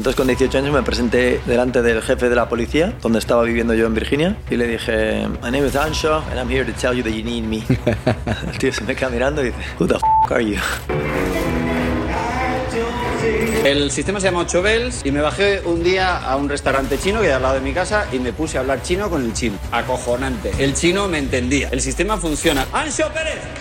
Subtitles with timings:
[0.00, 3.74] Entonces con 18 años me presenté delante del jefe de la policía, donde estaba viviendo
[3.74, 6.96] yo en Virginia, y le dije, My name is Ansho, and I'm here to tell
[6.96, 7.58] you that you need me.
[8.50, 10.56] El tío se me queda mirando y dice, Who the f are you?
[13.62, 17.20] El sistema se llama 8 Bells y me bajé un día a un restaurante chino
[17.20, 19.34] que hay al lado de mi casa y me puse a hablar chino con el
[19.34, 19.58] chino.
[19.70, 20.50] Acojonante.
[20.58, 21.68] El chino me entendía.
[21.72, 22.66] El sistema funciona.
[22.72, 23.59] ¡Ansho Pérez!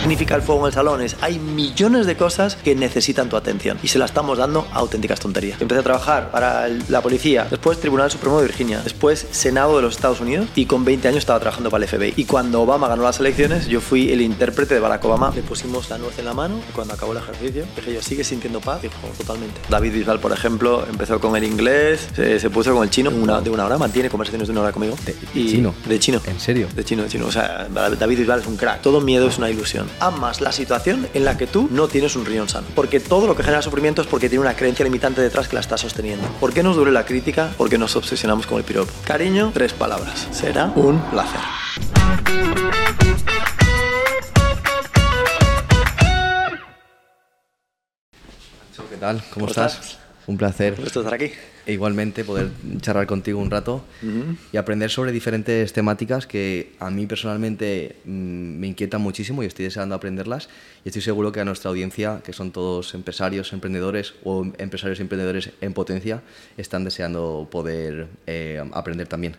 [0.00, 1.02] Significa el fuego en el salón?
[1.02, 4.78] Es, hay millones de cosas que necesitan tu atención y se la estamos dando a
[4.78, 5.60] auténticas tonterías.
[5.60, 9.82] Empecé a trabajar para el- la policía, después Tribunal Supremo de Virginia, después Senado de
[9.82, 12.14] los Estados Unidos y con 20 años estaba trabajando para el FBI.
[12.16, 15.32] Y cuando Obama ganó las elecciones, yo fui el intérprete de Barack Obama.
[15.34, 18.24] Le pusimos la nuez en la mano y cuando acabó el ejercicio, dije yo, ¿sigue
[18.24, 18.82] sintiendo paz?
[18.82, 19.60] Dijo, totalmente.
[19.68, 23.40] David Bisbal, por ejemplo, empezó con el inglés, se, se puso con el chino una,
[23.40, 24.96] de una hora, mantiene conversaciones de una hora conmigo.
[25.04, 25.74] ¿De Y- chino?
[25.86, 26.20] De chino.
[26.26, 26.68] ¿En serio?
[26.74, 27.26] De chino, de chino.
[27.26, 28.80] O sea, David Bisbal es un crack.
[28.82, 29.89] Todo miedo es una ilusión.
[29.98, 32.66] Amas la situación en la que tú no tienes un riñón sano.
[32.74, 35.60] Porque todo lo que genera sufrimiento es porque tiene una creencia limitante detrás que la
[35.60, 36.26] está sosteniendo.
[36.40, 37.50] ¿Por qué nos duele la crítica?
[37.56, 38.92] Porque nos obsesionamos con el piropo.
[39.04, 40.28] Cariño, tres palabras.
[40.30, 41.40] Será un placer.
[48.88, 49.18] ¿Qué tal?
[49.18, 49.72] ¿Cómo, ¿Cómo estás?
[49.74, 49.98] estás?
[50.26, 50.76] Un placer.
[50.76, 51.32] ¿Gusto estar aquí?
[51.66, 53.84] E igualmente poder charlar contigo un rato
[54.52, 59.66] y aprender sobre diferentes temáticas que a mí personalmente mm, me inquietan muchísimo y estoy
[59.66, 60.48] deseando aprenderlas
[60.84, 65.02] y estoy seguro que a nuestra audiencia, que son todos empresarios, emprendedores o empresarios y
[65.02, 66.22] emprendedores en potencia,
[66.56, 69.36] están deseando poder eh, aprender también.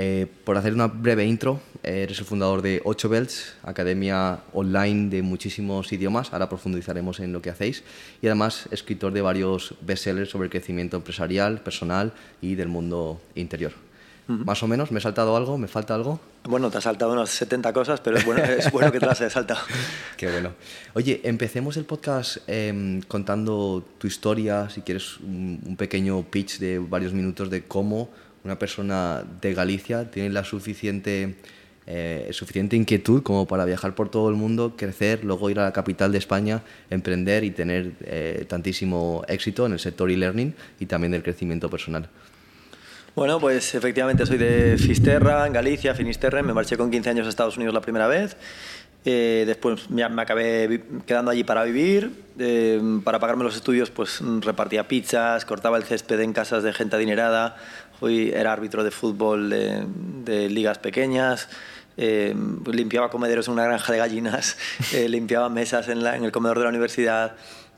[0.00, 5.10] Eh, por hacer una breve intro, eh, eres el fundador de 8 Belts, academia online
[5.10, 7.82] de muchísimos idiomas, ahora profundizaremos en lo que hacéis,
[8.22, 13.72] y además escritor de varios bestsellers sobre el crecimiento empresarial, personal y del mundo interior.
[14.28, 15.56] Más o menos, ¿me he saltado algo?
[15.56, 16.20] ¿Me falta algo?
[16.44, 19.18] Bueno, te has saltado unas 70 cosas, pero es bueno, es bueno que te las
[19.22, 19.60] hayas saltado.
[20.18, 20.52] Qué bueno.
[20.92, 26.78] Oye, empecemos el podcast em, contando tu historia, si quieres un, un pequeño pitch de
[26.78, 28.10] varios minutos de cómo
[28.48, 31.34] una persona de Galicia tiene la suficiente,
[31.86, 35.72] eh, suficiente inquietud como para viajar por todo el mundo, crecer, luego ir a la
[35.74, 41.12] capital de España, emprender y tener eh, tantísimo éxito en el sector e-learning y también
[41.12, 42.08] del crecimiento personal.
[43.14, 46.42] Bueno, pues efectivamente soy de Fisterra, en Galicia, Finisterre.
[46.42, 48.36] Me marché con 15 años a Estados Unidos la primera vez.
[49.04, 52.10] Eh, después me, me acabé quedando allí para vivir.
[52.38, 56.96] Eh, para pagarme los estudios, pues repartía pizzas, cortaba el césped en casas de gente
[56.96, 57.56] adinerada.
[58.00, 59.84] Hoy era árbitro de fútbol de,
[60.24, 61.48] de ligas pequeñas.
[61.96, 62.34] Eh,
[62.72, 64.56] limpiaba comederos en una granja de gallinas.
[64.94, 67.34] eh, limpiaba mesas en, la- en el comedor de la universidad.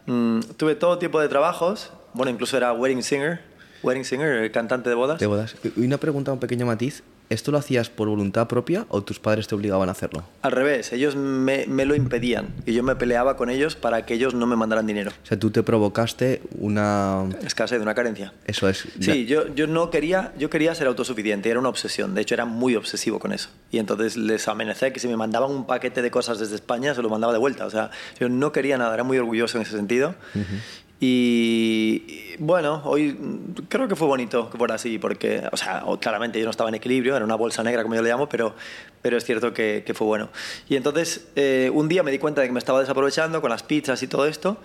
[0.07, 1.93] Mm, tuve todo tipo de trabajos.
[2.13, 3.41] Bueno, incluso era wedding singer.
[3.83, 5.19] Wedding singer, eh, cantante de bodas.
[5.21, 5.55] De bodas.
[5.77, 7.03] Y una pregunta, un pequeño matiz.
[7.31, 10.25] ¿Esto lo hacías por voluntad propia o tus padres te obligaban a hacerlo?
[10.43, 14.15] Al revés, ellos me, me lo impedían y yo me peleaba con ellos para que
[14.15, 15.13] ellos no me mandaran dinero.
[15.23, 17.25] O sea, tú te provocaste una...
[17.45, 18.33] Escasez, de una carencia.
[18.47, 18.89] Eso es.
[18.99, 22.47] Sí, yo, yo no quería, yo quería ser autosuficiente, era una obsesión, de hecho era
[22.47, 23.49] muy obsesivo con eso.
[23.71, 27.03] Y entonces les amenacé que si me mandaban un paquete de cosas desde España se
[27.03, 27.65] lo mandaba de vuelta.
[27.65, 30.17] O sea, yo no quería nada, era muy orgulloso en ese sentido.
[31.03, 33.19] Y, bueno, hoy
[33.71, 36.75] creo que fue bonito que fuera así, porque, o sea, claramente yo no estaba en
[36.75, 38.55] equilibrio, era una bolsa negra como yo le llamo, pero,
[39.01, 40.29] pero es cierto que, fue bueno.
[40.69, 43.63] Y entonces eh, un día me di cuenta de que me estaba desaprovechando con las
[43.63, 44.59] pizzas y todo esto,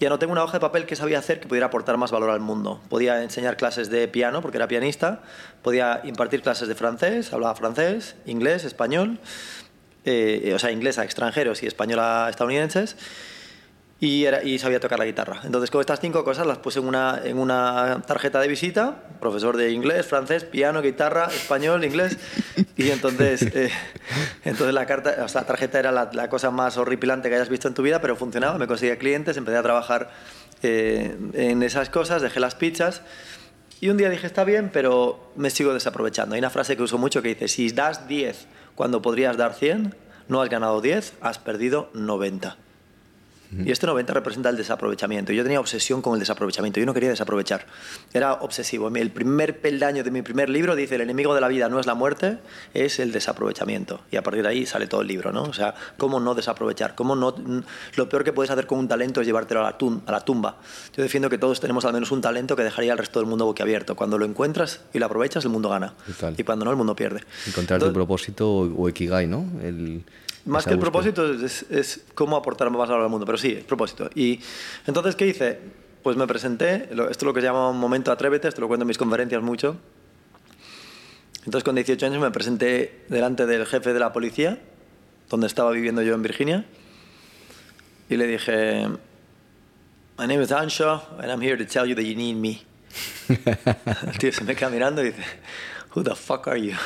[0.00, 2.40] y anoté una hoja de papel que sabía hacer que pudiera aportar más valor al
[2.40, 2.80] mundo.
[2.88, 5.20] Podía enseñar clases de piano, porque era pianista,
[5.60, 9.18] podía impartir clases de francés, hablaba francés, inglés, español,
[10.06, 12.96] eh, o sea, inglés a extranjeros y español a estadounidenses
[14.02, 15.42] y, era, y sabía tocar la guitarra.
[15.44, 19.56] Entonces, con estas cinco cosas las puse en una, en una tarjeta de visita, profesor
[19.56, 22.18] de inglés, francés, piano, guitarra, español, inglés,
[22.76, 23.70] y entonces, eh,
[24.44, 27.48] entonces la, carta, o sea, la tarjeta era la, la cosa más horripilante que hayas
[27.48, 30.10] visto en tu vida, pero funcionaba, me conseguía clientes, empecé a trabajar
[30.64, 33.02] eh, en esas cosas, dejé las pizzas,
[33.80, 36.34] y un día dije, está bien, pero me sigo desaprovechando.
[36.34, 39.94] Hay una frase que uso mucho que dice, si das 10 cuando podrías dar 100,
[40.26, 42.56] no has ganado 10, has perdido 90.
[43.64, 45.32] Y este 90 representa el desaprovechamiento.
[45.32, 46.80] Yo tenía obsesión con el desaprovechamiento.
[46.80, 47.66] Yo no quería desaprovechar.
[48.14, 48.88] Era obsesivo.
[48.88, 51.84] El primer peldaño de mi primer libro dice, el enemigo de la vida no es
[51.86, 52.38] la muerte,
[52.72, 54.00] es el desaprovechamiento.
[54.10, 55.42] Y a partir de ahí sale todo el libro, ¿no?
[55.42, 56.94] O sea, cómo no desaprovechar.
[56.94, 57.34] Cómo no...
[57.96, 60.20] Lo peor que puedes hacer con un talento es llevártelo a la, tum- a la
[60.20, 60.56] tumba.
[60.96, 63.44] Yo defiendo que todos tenemos al menos un talento que dejaría al resto del mundo
[63.44, 63.96] boquiabierto.
[63.96, 65.92] Cuando lo encuentras y lo aprovechas, el mundo gana.
[66.06, 66.34] Total.
[66.38, 67.20] Y cuando no, el mundo pierde.
[67.46, 69.44] Encontrar tu propósito o, o ikigai, ¿no?
[69.62, 70.04] El,
[70.44, 73.64] más que el propósito es, es cómo aportar más valor al mundo, pero sí, el
[73.64, 74.10] propósito.
[74.14, 74.40] Y
[74.86, 75.58] entonces, ¿qué hice?
[76.02, 78.82] Pues me presenté, esto es lo que se llama un momento atrévete, esto lo cuento
[78.82, 79.76] en mis conferencias mucho.
[81.44, 84.60] Entonces, con 18 años me presenté delante del jefe de la policía,
[85.28, 86.64] donde estaba viviendo yo en Virginia,
[88.08, 88.88] y le dije,
[90.18, 92.62] My name is Ansho, and I'm here to tell you that you need me.
[93.28, 95.24] El tío se me queda mirando y dice,
[95.94, 96.76] Who the fuck are you?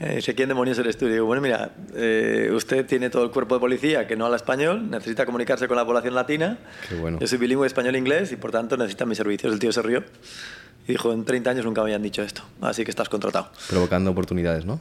[0.00, 1.06] Eh, dice, ¿quién demonios eres tú?
[1.06, 4.36] Y digo, bueno, mira, eh, usted tiene todo el cuerpo de policía que no habla
[4.36, 6.58] español, necesita comunicarse con la población latina.
[6.88, 7.18] Qué bueno.
[7.20, 9.52] Yo soy bilingüe español-inglés y por tanto necesita mis servicios.
[9.52, 10.02] El tío se rió
[10.88, 13.50] y dijo, en 30 años nunca me habían dicho esto, así que estás contratado.
[13.68, 14.80] Provocando oportunidades, ¿no?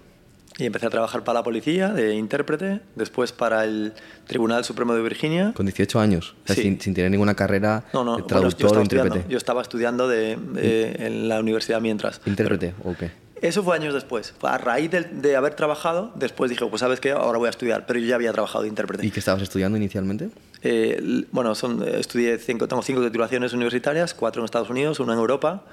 [0.58, 3.94] Y empecé a trabajar para la policía de intérprete, después para el
[4.28, 5.54] Tribunal Supremo de Virginia.
[5.56, 6.64] Con 18 años, o sea, Sí.
[6.64, 9.26] sin, sin tener ninguna carrera No, no, de bueno, yo traductor estaba o intérprete.
[9.30, 12.20] yo estaba estudiando de, de- en la universidad mientras.
[12.26, 13.12] ¿Intérprete o qué?
[13.42, 14.34] Eso fue años después.
[14.44, 17.86] A raíz de, de haber trabajado, después dije, pues sabes qué, ahora voy a estudiar,
[17.88, 19.06] pero yo ya había trabajado de intérprete.
[19.06, 20.30] ¿Y qué estabas estudiando inicialmente?
[20.62, 25.14] Eh, bueno, son, eh, estudié cinco, tengo cinco titulaciones universitarias, cuatro en Estados Unidos, una
[25.14, 25.64] en Europa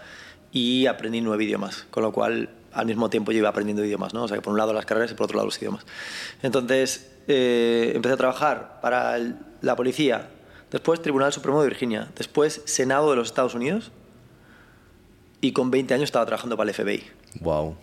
[0.51, 4.25] y aprendí nueve idiomas, con lo cual al mismo tiempo yo iba aprendiendo idiomas, ¿no?
[4.25, 5.85] O sea, que por un lado las carreras y por otro lado los idiomas.
[6.43, 10.29] Entonces, eh, empecé a trabajar para el- la policía,
[10.71, 13.91] después Tribunal Supremo de Virginia, después Senado de los Estados Unidos
[15.43, 17.05] y con 20 años estaba trabajando para el FBI
[17.41, 17.77] Wow.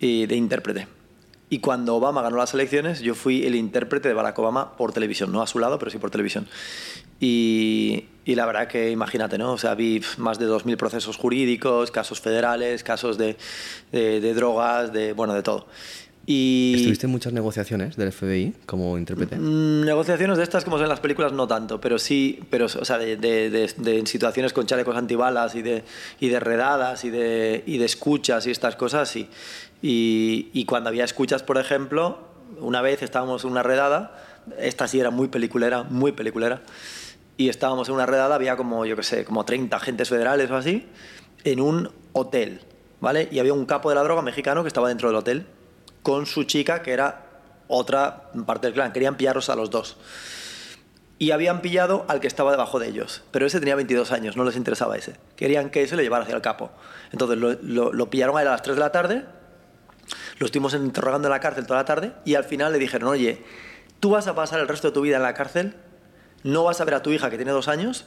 [0.00, 0.88] y de intérprete.
[1.50, 5.30] Y cuando Obama ganó las elecciones, yo fui el intérprete de Barack Obama por televisión,
[5.30, 6.48] no a su lado, pero sí por televisión.
[7.20, 9.52] Y, y la verdad que imagínate, ¿no?
[9.52, 13.36] O sea, vi más de 2.000 procesos jurídicos, casos federales, casos de,
[13.92, 15.66] de, de drogas, de, bueno, de todo.
[16.26, 19.36] Y ¿Estuviste en muchas negociaciones del FBI como intérprete?
[19.36, 22.68] Mm, negociaciones de estas como son en las películas no tanto, pero sí, pero o
[22.84, 25.84] sea, de, de- de- de- en situaciones con chalecos antibalas y de,
[26.20, 29.28] y de redadas y de, y de escuchas y estas cosas, sí.
[29.82, 32.18] Y, y cuando había escuchas, por ejemplo,
[32.58, 34.16] una vez estábamos en una redada,
[34.58, 36.62] esta sí era muy peliculera, muy peliculera,
[37.36, 40.56] y estábamos en una redada, había como, yo qué sé, como 30 agentes federales o
[40.56, 40.86] así,
[41.44, 42.60] en un hotel,
[43.00, 43.28] ¿vale?
[43.30, 45.46] Y había un capo de la droga mexicano que estaba dentro del hotel
[46.04, 47.22] con su chica, que era
[47.66, 48.92] otra parte del clan.
[48.92, 49.96] Querían pillarlos a los dos.
[51.18, 53.22] Y habían pillado al que estaba debajo de ellos.
[53.30, 55.16] Pero ese tenía 22 años, no les interesaba ese.
[55.34, 56.70] Querían que ese le llevara hacia el capo.
[57.10, 59.24] Entonces lo, pillaron a él a las 3 de la tarde,
[60.38, 63.42] lo estuvimos interrogando en la cárcel toda la tarde y al final le dijeron, oye,
[64.00, 65.74] tú vas a pasar el resto de tu vida en la cárcel,
[66.42, 68.04] no vas a ver a tu hija que tiene dos años,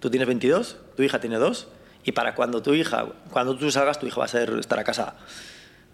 [0.00, 1.68] tú tienes 22, tu hija tiene dos,
[2.04, 5.14] y para cuando tu hija, cuando tú salgas, tu hija va a ser, estará casada.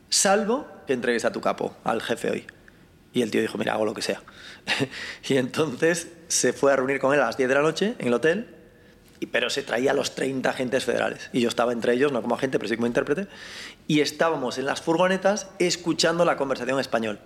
[0.09, 2.47] Salvo que entregues a tu capo, al jefe hoy.
[3.13, 4.23] Y el tío dijo, mira, hago lo que sea.
[5.29, 8.07] y entonces se fue a reunir con él a las 10 de la noche en
[8.09, 8.55] el hotel,
[9.33, 11.31] pero se traía a los 30 agentes federales.
[11.33, 13.27] Y yo estaba entre ellos, no como agente, pero sí como intérprete.
[13.87, 17.19] Y estábamos en las furgonetas escuchando la conversación en español.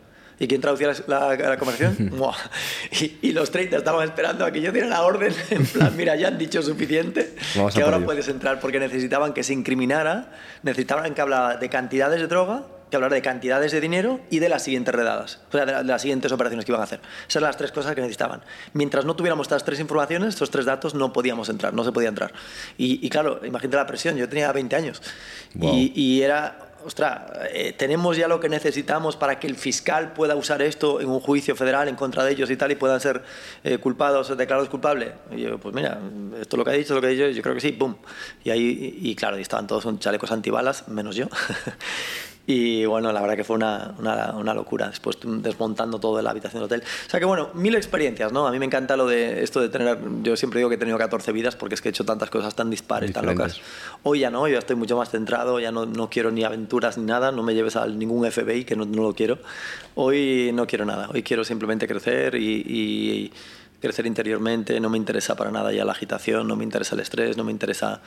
[0.42, 2.10] ¿Y quién traducía la, la- la conversación?
[3.00, 6.16] Y, y los 30 estaban esperando a que yo diera la orden, en plan, mira,
[6.16, 11.14] ya han dicho suficiente, Vamos que ahora puedes entrar, porque necesitaban que se incriminara, necesitaban
[11.14, 14.64] que hablara de cantidades de droga, que hablara de cantidades de dinero y de las
[14.64, 17.00] siguientes redadas, o sea, de, la- de las siguientes operaciones que iban a hacer.
[17.28, 18.42] Esas eran las tres cosas que necesitaban.
[18.74, 22.08] Mientras no tuviéramos estas tres informaciones, estos tres datos, no podíamos entrar, no se podía
[22.08, 22.32] entrar.
[22.76, 25.00] Y, y claro, imagínate la presión, yo tenía 20 años
[25.54, 25.72] Wow.
[25.74, 26.68] y, y era...
[26.84, 31.08] Ostras, eh, tenemos ya lo que necesitamos para que el fiscal pueda usar esto en
[31.08, 33.22] un juicio federal en contra de ellos y tal y puedan ser
[33.62, 35.12] eh, culpados declarados culpables.
[35.30, 36.00] Y yo, pues mira,
[36.40, 37.94] esto es lo que ha dicho, lo que ha dicho, yo creo que sí, pum.
[38.44, 41.26] Y ahí, y, claro, estaban todos con chalecos antibalas, menos yo.
[42.44, 46.30] y bueno, la verdad que fue una, una, una locura, después desmontando todo de la
[46.30, 46.82] habitación del hotel.
[47.06, 48.48] O sea que bueno, mil experiencias, ¿no?
[48.48, 50.98] A mí me encanta lo de esto de tener, yo siempre digo que he tenido
[50.98, 53.60] 14 vidas porque es que he hecho tantas cosas tan dispares, tan locas.
[54.02, 57.04] Hoy ya no, yo estoy mucho más centrado, ya no, no quiero ni aventuras ni
[57.04, 59.38] nada, no me lleves a ningún FBI, que no, no lo quiero.
[59.94, 63.32] Hoy no quiero nada, hoy quiero simplemente crecer y, y
[63.80, 67.36] crecer interiormente, no me interesa para nada ya la agitación, no me interesa el estrés,
[67.36, 68.00] no me interesa...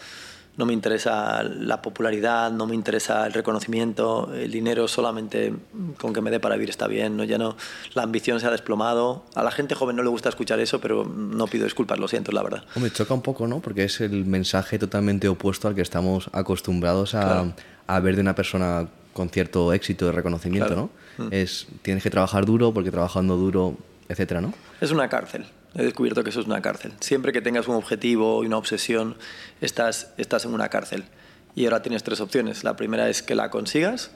[0.58, 5.54] No me interesa la popularidad, no me interesa el reconocimiento, el dinero solamente
[6.00, 7.24] con que me dé para vivir está bien, ¿no?
[7.26, 7.58] ya no,
[7.94, 9.26] la ambición se ha desplomado.
[9.36, 12.32] A la gente joven no le gusta escuchar eso, pero no pido disculpas, lo siento,
[12.32, 12.64] la verdad.
[12.76, 13.60] Hombre, choca un poco, ¿no?
[13.60, 17.54] Porque es el mensaje totalmente opuesto al que estamos acostumbrados a, Claro.
[17.88, 20.90] a ver de una persona con cierto éxito de reconocimiento, Claro.
[21.18, 21.24] Mm.
[21.24, 21.30] ¿no?
[21.32, 23.76] Es, tienes que trabajar duro porque trabajando duro,
[24.10, 24.54] etcétera, ¿no?
[24.82, 25.46] Es una cárcel.
[25.76, 26.94] He descubierto que eso es una cárcel.
[27.00, 29.18] Siempre que tengas un objetivo y una obsesión,
[29.62, 31.06] estás, estás en una cárcel.
[31.54, 32.64] Y ahora tienes tres opciones.
[32.64, 34.12] La primera es que la consigas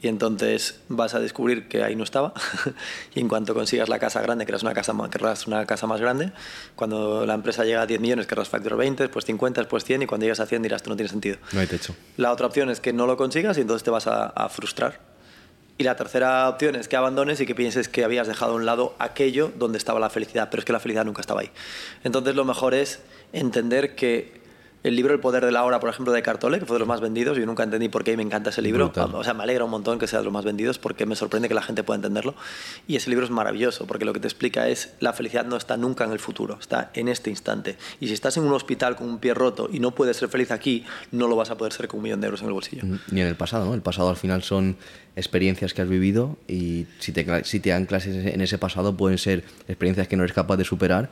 [0.00, 2.34] y entonces vas a descubrir que ahí no estaba.
[3.14, 6.32] y en cuanto consigas la casa grande, querrás una casa, querrás una casa más grande.
[6.74, 10.06] Cuando la empresa llega a 10 millones, querrás facturar 20, después 50, después 100 y
[10.06, 11.38] cuando llegas a 100 dirás, esto no tiene sentido.
[11.52, 11.96] No hay techo.
[12.16, 15.15] La otra opción es que no lo consigas y entonces te vas a, a frustrar.
[15.78, 18.64] Y la tercera opción es que abandones y que pienses que habías dejado a un
[18.64, 21.50] lado aquello donde estaba la felicidad, pero es que la felicidad nunca estaba ahí.
[22.02, 23.00] Entonces lo mejor es
[23.32, 24.45] entender que
[24.86, 26.86] El libro El poder de la hora, por ejemplo, de Cartole, que fue de los
[26.86, 27.36] más vendidos.
[27.36, 28.84] Yo nunca entendí por qué y me encanta ese libro.
[28.84, 29.12] Brutal.
[29.16, 31.48] O sea, me alegra un montón que sea de los más vendidos porque me sorprende
[31.48, 32.36] que la gente pueda entenderlo.
[32.86, 35.76] Y ese libro es maravilloso porque lo que te explica es la felicidad no está
[35.76, 37.76] nunca en el futuro, está en este instante.
[37.98, 40.52] Y si estás en un hospital con un pie roto y no puedes ser feliz
[40.52, 42.84] aquí, no lo vas a poder ser con un millón de euros en el bolsillo.
[43.10, 43.74] Ni en el pasado, ¿no?
[43.74, 44.76] El pasado al final son
[45.16, 49.18] experiencias que has vivido y si te, si te dan clases en ese pasado pueden
[49.18, 51.10] ser experiencias que no eres capaz de superar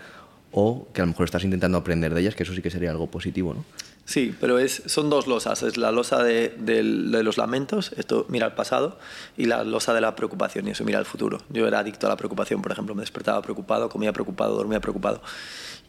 [0.56, 2.92] o que a lo mejor estás intentando aprender de ellas, que eso sí que sería
[2.92, 3.64] algo positivo, ¿no?
[4.04, 5.62] Sí, pero es, son dos losas.
[5.62, 6.54] Es la losa de,
[7.25, 8.99] los lamentos, esto mira al pasado,
[9.37, 11.38] y la losa de la preocupación, y eso mira al futuro.
[11.49, 15.23] Yo era adicto a la preocupación, por ejemplo, me despertaba preocupado, comía preocupado, dormía preocupado.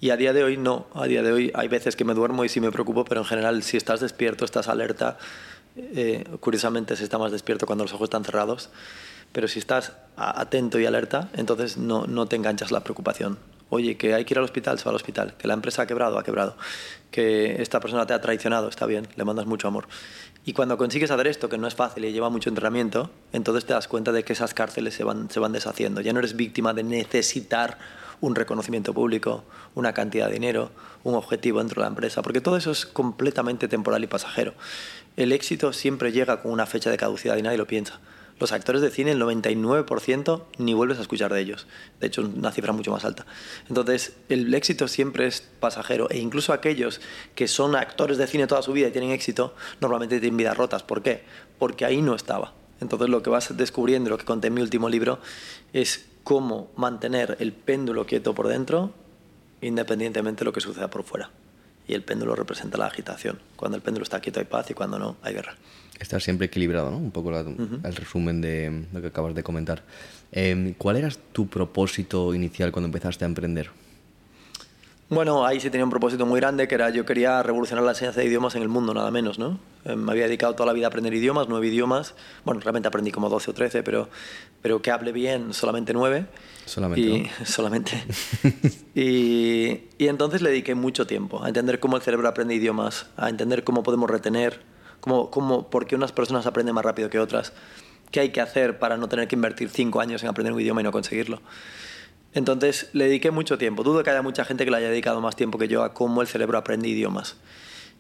[0.02, 2.44] Y a día de hoy no, a día de hoy hay veces que me duermo
[2.44, 5.18] y sí me preocupo, pero en general si estás despierto, estás alerta,
[5.76, 8.70] eh, curiosamente se está más despierto cuando los ojos están cerrados,
[9.32, 13.38] pero si estás atento y alerta, entonces no te enganchas la preocupación.
[13.70, 15.36] Oye, que hay que ir al hospital, se va al hospital.
[15.38, 16.56] Que la empresa ha quebrado, ha quebrado.
[17.12, 19.88] Que esta persona te ha traicionado, está bien, le mandas mucho amor.
[20.46, 23.74] Y cuando consigues hacer esto, que no es fácil y lleva mucho entrenamiento, entonces te
[23.74, 26.02] das cuenta de que esas cárceles se van, se van deshaciendo.
[26.02, 27.80] Ya no eres víctima de necesitar
[28.22, 29.44] un reconocimiento público,
[29.74, 30.72] una cantidad de dinero,
[31.04, 34.54] un objetivo dentro de la empresa, porque todo eso es completamente temporal y pasajero.
[35.18, 38.00] El éxito siempre llega con una fecha de caducidad y nadie lo piensa.
[38.38, 41.68] Los actores de cine, el 99% ni vuelves a escuchar de ellos.
[42.02, 43.26] De hecho, es una cifra mucho más alta.
[43.70, 46.10] Entonces, el éxito siempre es pasajero.
[46.10, 47.00] E incluso aquellos
[47.34, 50.84] que son actores de cine toda su vida y tienen éxito, normalmente tienen vidas rotas.
[50.84, 51.24] ¿Por qué?
[51.58, 52.54] Porque ahí no estaba.
[52.82, 55.20] Entonces, lo que vas descubriendo, lo que conté en mi último libro,
[55.72, 58.92] es cómo mantener el péndulo quieto por dentro,
[59.62, 61.30] independientemente de lo que suceda por fuera.
[61.88, 63.40] Y el péndulo representa la agitación.
[63.56, 65.56] Cuando el péndulo está quieto hay paz y cuando no hay guerra.
[66.00, 66.98] Estar siempre equilibrado, ¿no?
[66.98, 69.84] Un poco la- el resumen de lo que acabas de comentar.
[70.32, 73.70] Eh, ¿Cuál era tu propósito inicial cuando empezaste a emprender?
[75.08, 78.20] Bueno, ahí sí tenía un propósito muy grande, que era yo quería revolucionar la enseñanza
[78.22, 79.60] de idiomas en el mundo, nada menos, ¿no?
[79.86, 82.16] Eh, me había dedicado toda la vida a aprender idiomas, nueve idiomas.
[82.44, 84.10] Bueno, realmente aprendí como 12 o 13, pero,
[84.64, 86.26] pero que hable bien solamente nueve.
[86.66, 87.30] Solamente, Y, ¿no?
[87.46, 88.04] solamente.
[88.96, 93.30] y, y entonces le dediqué mucho tiempo a entender cómo el cerebro aprende idiomas, a
[93.30, 94.60] entender cómo podemos retener,
[95.00, 97.54] cómo, cómo, por qué unas personas aprenden más rápido que otras,
[98.12, 100.82] qué hay que hacer para no tener que invertir cinco años en aprender un idioma
[100.82, 101.42] y no conseguirlo.
[102.34, 103.84] Entonces le dediqué mucho tiempo.
[103.84, 106.22] Dudo que haya mucha gente que le haya dedicado más tiempo que yo a cómo
[106.22, 107.38] el cerebro aprende idiomas.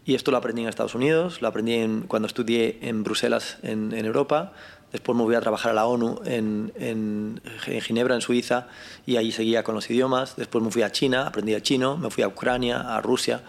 [0.06, 3.92] Y esto lo aprendí en Estados Unidos, lo aprendí en- cuando estudié en Bruselas, en,
[3.94, 4.54] en Europa.
[4.92, 8.68] Después me voy a trabajar a la ONU en, en- en Ginebra, en Suiza,
[9.06, 10.36] y ahí seguía con los idiomas.
[10.36, 13.42] Después me fui a China, aprendí el chino, me fui a Ucrania, a Rusia.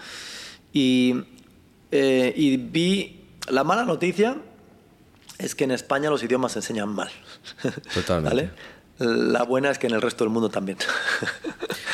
[0.72, 1.14] Y,
[1.90, 4.36] eh, y vi la mala noticia
[5.38, 7.10] es que en España los idiomas se enseñan mal.
[7.94, 8.50] Totalmente.
[8.98, 9.30] ¿Vale?
[9.30, 10.78] La buena es que en el resto del mundo también.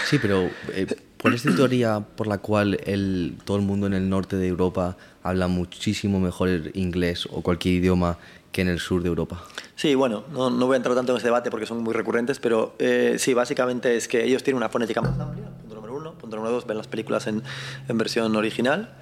[0.07, 0.87] Sí, pero eh,
[1.21, 4.47] ¿cuál es tu teoría por la cual el, todo el mundo en el norte de
[4.47, 8.19] Europa habla muchísimo mejor el inglés o cualquier idioma
[8.53, 9.43] que en el sur de Europa?
[9.75, 12.39] Sí, bueno, no, no voy a entrar tanto en ese debate porque son muy recurrentes,
[12.39, 16.13] pero eh, sí, básicamente es que ellos tienen una fonética más amplia, punto número uno.
[16.13, 17.43] Punto número dos, ven las películas en,
[17.89, 18.95] en versión original.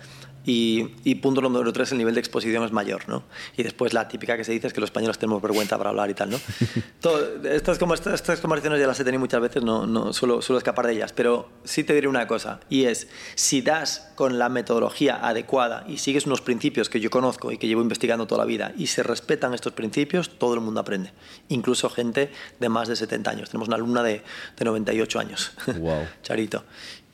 [0.44, 3.24] Y, y punto número tres, el nivel de exposición es mayor, ¿no?
[3.56, 6.08] Y después la típica que se dice es que los españoles tenemos vergüenza para hablar
[6.10, 6.40] y tal, ¿no?
[7.00, 10.40] Todo, estas, como, estas, estas conversaciones ya las he tenido muchas veces, no, no suelo,
[10.40, 14.38] suelo escapar de ellas, pero sí te diré una cosa, y es, si das con
[14.38, 18.40] la metodología adecuada y sigues unos principios que yo conozco y que llevo investigando toda
[18.40, 21.12] la vida, y se respetan estos principios, todo el mundo aprende,
[21.48, 23.50] incluso gente de más de 70 años.
[23.50, 24.22] Tenemos una alumna de,
[24.56, 26.06] de 98 años, Guau.
[26.22, 26.64] Charito.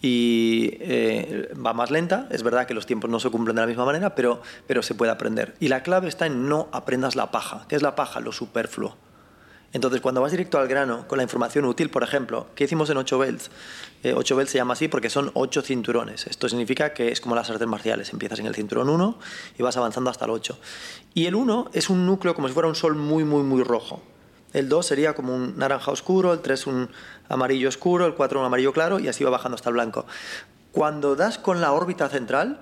[0.02, 3.66] Y eh, va más lenta, es verdad que los tiempos no se cumplen de la
[3.66, 5.54] misma manera, pero, pero se puede aprender.
[5.58, 7.64] Y la clave está en no aprendas la paja.
[7.68, 8.20] ¿Qué es la paja?
[8.20, 8.96] Lo superfluo.
[9.72, 12.96] Entonces, cuando vas directo al grano, con la información útil, por ejemplo, ¿qué hicimos en
[12.96, 13.50] 8 belts?
[14.02, 16.26] Eh, 8 belts se llama así porque son 8 cinturones.
[16.26, 18.10] Esto significa que es como las artes marciales.
[18.12, 19.18] Empiezas en el cinturón 1
[19.58, 20.58] y vas avanzando hasta el 8.
[21.14, 24.02] Y el 1 es un núcleo como si fuera un sol muy, muy, muy rojo.
[24.56, 26.88] El 2 sería como un naranja oscuro, el 3 un
[27.28, 30.06] amarillo oscuro, el 4 un amarillo claro y así va bajando hasta el blanco.
[30.72, 32.60] Cuando das con la órbita central,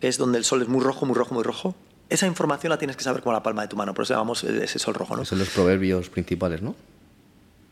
[0.00, 1.74] que es donde el sol es muy rojo, muy rojo, muy rojo,
[2.08, 4.44] esa información la tienes que saber como la palma de tu mano, por eso llamamos
[4.44, 5.24] ese sol rojo, ¿no?
[5.24, 6.76] Son los proverbios principales, ¿no?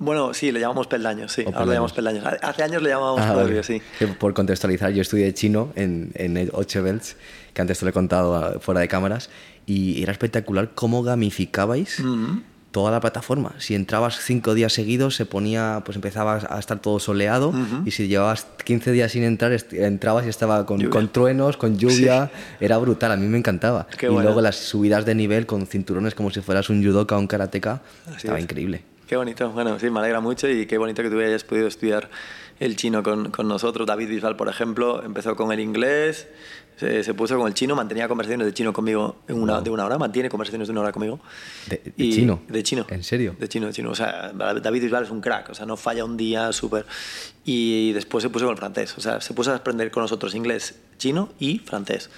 [0.00, 1.42] Bueno, sí, le llamamos peldaños, sí.
[1.46, 2.24] O Ahora le llamamos peldaños.
[2.42, 3.82] Hace años le llamábamos Ah, proverbios, vale.
[3.98, 4.06] sí.
[4.18, 7.16] Por contextualizar, yo estudié chino en, en 8 belts,
[7.52, 9.28] que antes te lo he contado ah, fuera de cámaras,
[9.66, 12.38] y era espectacular cómo gamificabais Mm.
[12.70, 13.54] Toda la plataforma.
[13.58, 17.52] Si entrabas cinco días seguidos, se ponía, pues empezaba a estar todo soleado,
[17.84, 22.30] y si llevabas 15 días sin entrar, entrabas y estaba con, con truenos, con lluvia,
[22.60, 23.86] era brutal, a mí me encantaba.
[23.98, 27.20] Qué y luego las subidas de nivel con cinturones como si fueras un judoka o
[27.20, 28.44] un karateka, Así estaba es.
[28.44, 28.82] increíble.
[29.06, 32.08] Qué bonito, bueno, sí, me alegra mucho y qué bonito que tú hayas podido estudiar
[32.60, 33.84] el chino con, con nosotros.
[33.84, 36.28] David Bisbal, por ejemplo, empezó con el inglés,
[36.80, 39.84] se, se, puso con el chino, mantenía conversaciones de chino conmigo en una, de una
[39.84, 41.20] hora, mantiene conversaciones de una hora conmigo.
[41.68, 42.40] ¿De, de y, chino?
[42.48, 42.86] De chino.
[42.88, 43.36] ¿En serio?
[43.38, 43.90] De chino, de chino.
[43.90, 46.86] O sea, David Bisbal es un crack, o sea, no falla un día, súper.
[47.44, 50.34] Y después se puso con el francés, o sea, se puso a aprender con nosotros
[50.34, 52.08] inglés, chino y francés.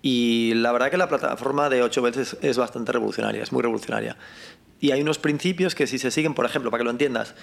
[0.00, 4.16] Y la verdad que la plataforma de 8 veces es bastante revolucionaria, es muy revolucionaria.
[4.80, 7.34] Y hay unos principios que si se siguen, por ejemplo, para que lo entiendas,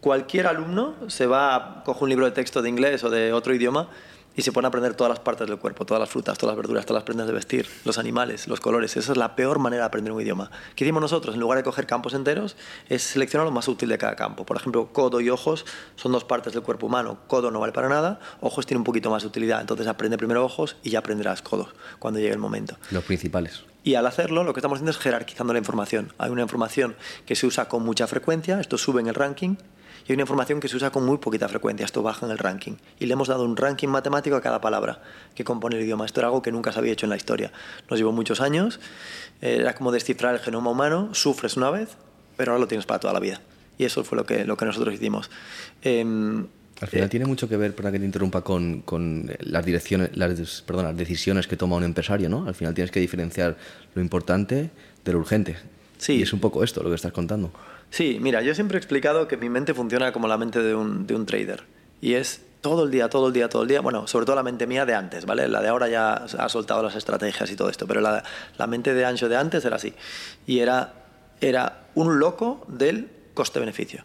[0.00, 3.88] cualquier alumno se va, coge un libro de texto de inglés o de otro idioma
[4.36, 6.62] y se pone a aprender todas las partes del cuerpo, todas las frutas, todas las
[6.62, 8.96] verduras, todas las prendas de vestir, los animales, los colores.
[8.96, 10.50] Esa es la peor manera de aprender un idioma.
[10.74, 11.34] ¿Qué hicimos nosotros?
[11.34, 12.56] En lugar de coger campos enteros,
[12.88, 14.44] es seleccionar lo más útil de cada campo.
[14.44, 15.64] Por ejemplo, codo y ojos
[15.96, 17.18] son dos partes del cuerpo humano.
[17.26, 19.60] Codo no vale para nada, ojos tiene un poquito más de utilidad.
[19.60, 22.76] Entonces aprende primero ojos y ya aprenderás codos cuando llegue el momento.
[22.90, 23.64] Los principales.
[23.84, 26.12] Y al hacerlo, lo que estamos haciendo es jerarquizando la información.
[26.18, 26.94] Hay una información
[27.26, 29.56] que se usa con mucha frecuencia, esto sube en el ranking,
[30.06, 32.38] y hay una información que se usa con muy poquita frecuencia, esto baja en el
[32.38, 32.72] ranking.
[32.98, 35.02] Y le hemos dado un ranking matemático a cada palabra
[35.34, 36.04] que compone el idioma.
[36.06, 37.52] Esto era algo que nunca se había hecho en la historia.
[37.88, 38.80] Nos llevó muchos años,
[39.40, 41.90] era como descifrar el genoma humano, sufres una vez,
[42.36, 43.40] pero ahora lo tienes para toda la vida.
[43.78, 45.30] Y eso fue lo que, lo que nosotros hicimos.
[45.82, 46.04] Eh,
[46.82, 50.16] al final eh, tiene mucho que ver, para que te interrumpa, con, con, las, direcciones,
[50.16, 52.46] las, perdón, las decisiones que toma un empresario, ¿no?
[52.46, 53.56] Al final tienes que diferenciar
[53.94, 54.70] lo importante
[55.04, 55.56] de lo urgente.
[55.98, 56.14] Sí.
[56.14, 57.52] Y es un poco esto lo que estás contando.
[57.92, 61.06] Sí, mira, yo siempre he explicado que mi mente funciona como la mente de un,
[61.06, 61.64] de un trader.
[62.00, 63.82] Y es todo el día, todo el día, todo el día.
[63.82, 65.46] Bueno, sobre todo la mente mía de antes, ¿vale?
[65.46, 68.24] La de ahora ya ha soltado las estrategias y todo esto, pero la,
[68.56, 69.92] la mente de Ancho de antes era así.
[70.46, 70.94] Y era,
[71.42, 74.04] era un loco del coste-beneficio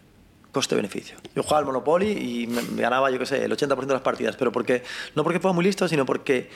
[0.51, 1.17] coste-beneficio.
[1.35, 4.01] Yo jugaba al Monopoly y me, me ganaba, yo qué sé, el 80% de las
[4.01, 4.81] partidas, pero porque,
[5.13, 6.49] no porque fuera muy listo, sino porque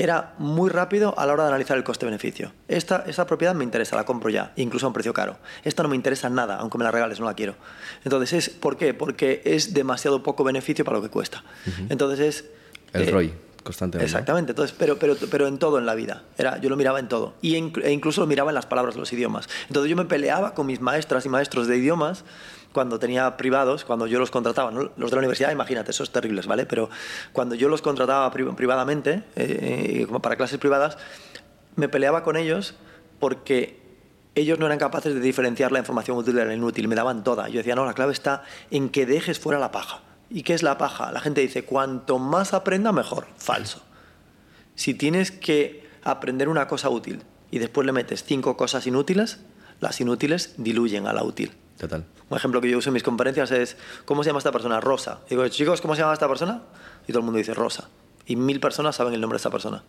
[0.00, 2.52] era muy rápido a la hora de analizar el coste-beneficio.
[2.68, 5.36] Esta, esta propiedad me interesa, la compro ya, incluso a un precio caro.
[5.62, 7.54] Esta no me interesa nada, aunque me la regales, no la quiero.
[8.02, 8.94] Entonces, es, ¿por qué?
[8.94, 11.44] Porque es demasiado poco beneficio para lo que cuesta.
[11.66, 11.86] Uh -huh.
[11.90, 12.44] Entonces es...
[12.94, 14.06] El eh, ROI, constantemente.
[14.06, 16.22] Exactamente, entonces, pero, pero, pero en todo en la vida.
[16.38, 17.34] Era, yo lo miraba en todo.
[17.42, 19.50] Y e incluso lo miraba en las palabras de los idiomas.
[19.68, 22.24] Entonces yo me peleaba con mis maestras y maestros de idiomas
[22.72, 24.90] cuando tenía privados, cuando yo los contrataba, ¿no?
[24.96, 26.66] los de la universidad, imagínate, esos terribles, ¿vale?
[26.66, 26.88] Pero
[27.32, 30.96] cuando yo los contrataba pri privadamente, eh, como para clases privadas,
[31.76, 32.74] me peleaba con ellos
[33.18, 33.80] porque
[34.34, 37.48] ellos no eran capaces de diferenciar la información útil de la inútil, me daban toda.
[37.48, 40.02] Yo decía, no, la clave está en que dejes fuera la paja.
[40.30, 41.10] ¿Y qué es la paja?
[41.10, 43.26] La gente dice, cuanto más aprenda, mejor.
[43.36, 43.82] Falso.
[44.76, 49.40] Si tienes que aprender una cosa útil y después le metes cinco cosas inútiles,
[49.80, 51.52] las inútiles diluyen a la útil.
[51.80, 52.04] Total.
[52.28, 54.82] Un ejemplo que yo uso en mis conferencias es, ¿cómo se llama esta persona?
[54.82, 55.20] Rosa.
[55.30, 56.60] digo, chicos, ¿cómo se llama esta persona?
[57.04, 57.88] Y todo el mundo dice Rosa.
[58.26, 59.82] Y mil personas saben el nombre de esta persona.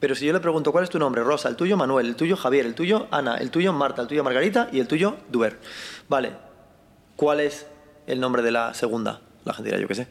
[0.00, 1.22] Pero si yo le pregunto, ¿cuál es tu nombre?
[1.22, 4.24] Rosa, el tuyo Manuel, el tuyo Javier, el tuyo Ana, el tuyo Marta, el tuyo
[4.24, 5.60] Margarita y el tuyo Duer.
[6.08, 6.32] Vale,
[7.14, 7.66] ¿cuál es
[8.08, 9.20] el nombre de la segunda?
[9.44, 10.08] La gente dirá, yo qué sé.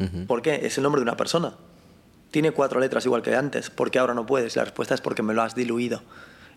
[0.00, 0.26] Uh -huh.
[0.26, 0.66] ¿Por qué?
[0.66, 1.54] Es el nombre de una persona.
[2.32, 3.70] Tiene cuatro letras igual que antes.
[3.70, 4.56] ¿Por qué ahora no puedes?
[4.56, 6.02] La respuesta es porque me lo has diluido.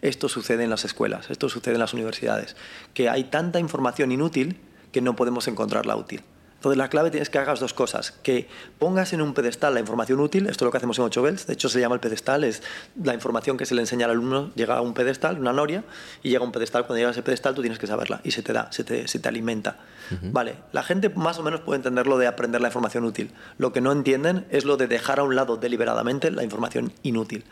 [0.02, 2.56] Esto sucede en las escuelas, esto sucede en las universidades,
[2.94, 4.60] que hay tanta información inútil
[4.92, 6.24] que no podemos encontrarla útil.
[6.58, 8.48] Entonces la clave tienes que hagas dos cosas, que
[8.80, 11.46] pongas en un pedestal la información útil, esto es lo que hacemos en 8 Bells,
[11.46, 12.64] de hecho se llama el pedestal, es
[13.04, 15.84] la información que se le enseña al alumno, llega a un pedestal, una noria,
[16.24, 18.32] y llega a un pedestal, cuando llega a ese pedestal tú tienes que saberla, y
[18.32, 19.78] se te da, se te, se te alimenta.
[20.10, 20.32] Uh -huh.
[20.32, 23.72] Vale, la gente más o menos puede entender lo de aprender la información útil, lo
[23.72, 27.46] que no entienden es lo de dejar a un lado deliberadamente la información inútil.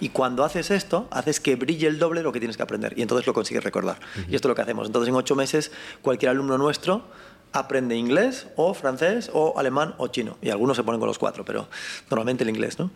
[0.00, 3.02] Y cuando haces esto, haces que brille el doble lo que tienes que aprender, y
[3.02, 3.96] entonces lo consigues recordar.
[4.00, 4.32] Uh -huh.
[4.32, 4.86] Y esto es lo que hacemos.
[4.86, 7.04] Entonces en 8 meses cualquier alumno nuestro
[7.52, 10.36] aprende inglés o francés o alemán o chino.
[10.42, 11.68] Y algunos se ponen con los cuatro, pero
[12.08, 12.78] normalmente el inglés.
[12.78, 12.90] ¿no?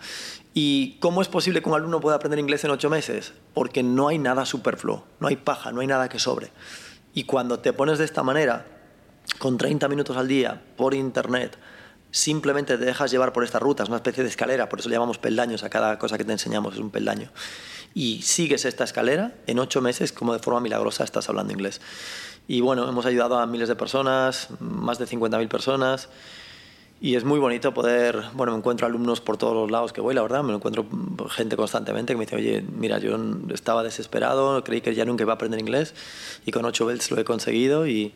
[0.53, 3.33] ¿Y cómo es posible que un alumno pueda aprender inglés en ocho meses?
[3.53, 6.51] Porque no hay nada superfluo, no hay paja, no hay nada que sobre.
[7.14, 8.67] Y cuando te pones de esta manera,
[9.38, 11.57] con 30 minutos al día, por internet,
[12.11, 14.95] simplemente te dejas llevar por esta ruta, es una especie de escalera, por eso le
[14.95, 17.31] llamamos peldaños a cada cosa que te enseñamos, es un peldaño.
[17.93, 21.81] Y sigues esta escalera, en ocho meses, como de forma milagrosa, estás hablando inglés.
[22.47, 26.09] Y bueno, hemos ayudado a miles de personas, más de 50.000 personas.
[27.01, 30.15] Y es muy bonito poder, bueno, me encuentro alumnos por todos los lados que voy,
[30.15, 30.87] la verdad, me encuentro
[31.29, 33.19] gente constantemente que me dice, oye, mira, yo
[33.53, 35.95] estaba desesperado, creí que ya nunca iba a aprender inglés
[36.47, 38.15] y con 8 belts lo he conseguido y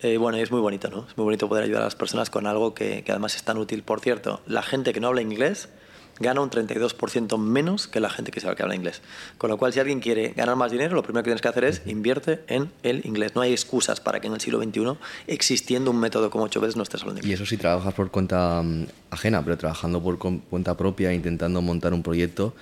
[0.00, 1.06] eh, bueno, es muy bonito, ¿no?
[1.08, 3.82] Es muy bonito poder ayudar a las personas con algo que además es tan útil.
[3.82, 5.70] Por cierto, la gente que no habla inglés,
[6.20, 9.02] gana un 32% menos que la gente que sabe que habla inglés.
[9.38, 11.64] Con lo cual, si alguien quiere ganar más dinero, lo primero que tienes que hacer
[11.64, 13.34] es invierte en el inglés.
[13.34, 14.96] No hay excusas para que en el siglo XXI,
[15.26, 17.30] existiendo un método como 8 veces, no estés hablando inglés.
[17.30, 21.92] Y eso si trabajas por cuenta um, ajena, pero trabajando por cuenta propia, intentando montar
[21.92, 22.54] un proyecto,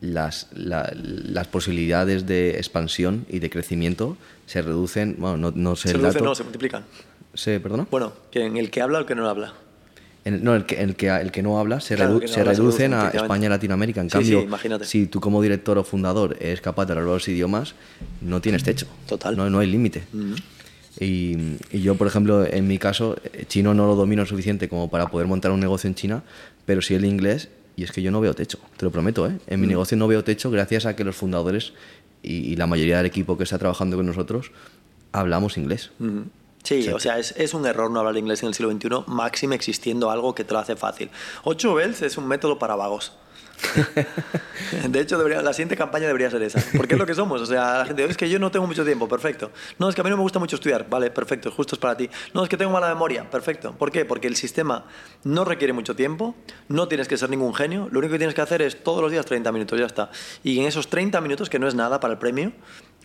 [0.00, 5.88] las, la, las posibilidades de expansión y de crecimiento se reducen, bueno, no, no sé
[5.88, 6.84] se el reducen, dato, no, se multiplican.
[7.34, 7.86] se, perdona.
[7.90, 9.54] Bueno, que en el que habla o el que no habla.
[10.24, 12.40] En- no, el que, el, que, el que no habla se, Claro, redu- no se
[12.40, 13.22] habla reducen reduce, a.
[13.22, 14.00] España y Latinoamérica.
[14.00, 17.26] En Sí, cambio, sí, si tú como director o fundador eres capaz de hablar los
[17.28, 17.74] idiomas,
[18.20, 18.86] no tienes techo.
[19.08, 19.36] Total.
[19.36, 20.04] No, no hay límite.
[21.00, 21.36] Y,
[21.70, 25.06] y yo, por ejemplo, en mi caso, eh, chino no lo domino suficiente como para
[25.08, 26.22] poder montar un negocio en China,
[26.66, 29.26] pero sí el inglés, y es que yo no veo techo, te lo prometo.
[29.26, 29.38] ¿eh?
[29.46, 31.72] En mi negocio no veo techo gracias a que los fundadores
[32.22, 34.52] y, y la mayoría del equipo que está trabajando con nosotros
[35.12, 35.90] hablamos inglés.
[35.98, 36.20] Mm.
[36.62, 39.54] Sí, o sea, es, es un error no hablar inglés en el siglo XXI, máximo
[39.54, 41.10] existiendo algo que te lo hace fácil.
[41.44, 43.12] 8 bells es un método para vagos.
[44.88, 47.40] De hecho, debería- la siguiente campaña debería ser esa, porque es lo que somos.
[47.40, 49.50] O sea, la gente, es que yo no tengo mucho tiempo, perfecto.
[49.78, 51.96] No, es que a mí no me gusta mucho estudiar, vale, perfecto, justo es para
[51.96, 52.08] ti.
[52.34, 53.72] No, es que tengo mala memoria, perfecto.
[53.72, 54.04] ¿Por qué?
[54.04, 54.86] Porque el sistema
[55.24, 56.34] no requiere mucho tiempo,
[56.68, 59.10] no tienes que ser ningún genio, lo único que tienes que hacer es todos los
[59.12, 60.10] días 30 minutos, ya está.
[60.42, 62.52] Y en esos 30 minutos, que no es nada para el premio,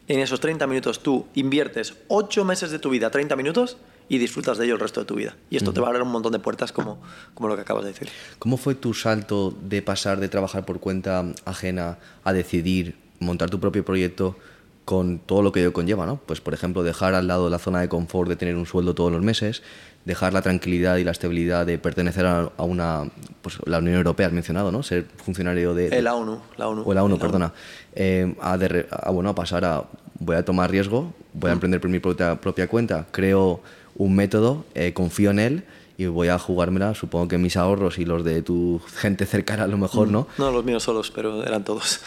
[0.08, 3.78] en esos 30 minutos tú inviertes 8 meses de tu vida, 30 minutos,
[4.10, 5.36] y disfrutas de ello el resto de tu vida.
[5.50, 7.00] Y esto te va a abrir un montón de puertas como,
[7.34, 8.10] como lo que acabas de decir.
[8.40, 13.60] ¿Cómo fue tu salto de pasar de trabajar por cuenta ajena a decidir montar tu
[13.60, 14.38] propio proyecto
[14.86, 16.22] con todo lo que ello conlleva, ¿no?
[16.26, 19.12] Pues, por ejemplo, dejar al lado la zona de confort de tener un sueldo todos
[19.12, 19.62] los meses,
[20.08, 23.04] dejar la tranquilidad y la estabilidad de pertenecer a, a una,
[23.42, 24.82] pues la Unión Europea, has mencionado, ¿no?
[24.82, 25.90] Ser funcionario de...
[25.90, 26.84] de- El ONU, la ONU.
[26.86, 27.52] o la ONU, perdona.
[27.94, 29.84] Eh, a, de a, bueno, a pasar a
[30.20, 31.58] voy a tomar riesgo, voy a Mm.
[31.58, 33.62] emprender por mi propia, propia cuenta, creo
[33.96, 35.64] un método, eh, confío en él
[35.98, 39.68] y voy a jugármela, supongo que mis ahorros y los de tu gente cercana a
[39.68, 40.28] lo mejor, ¿no?
[40.38, 42.00] No, los míos solos, pero eran todos.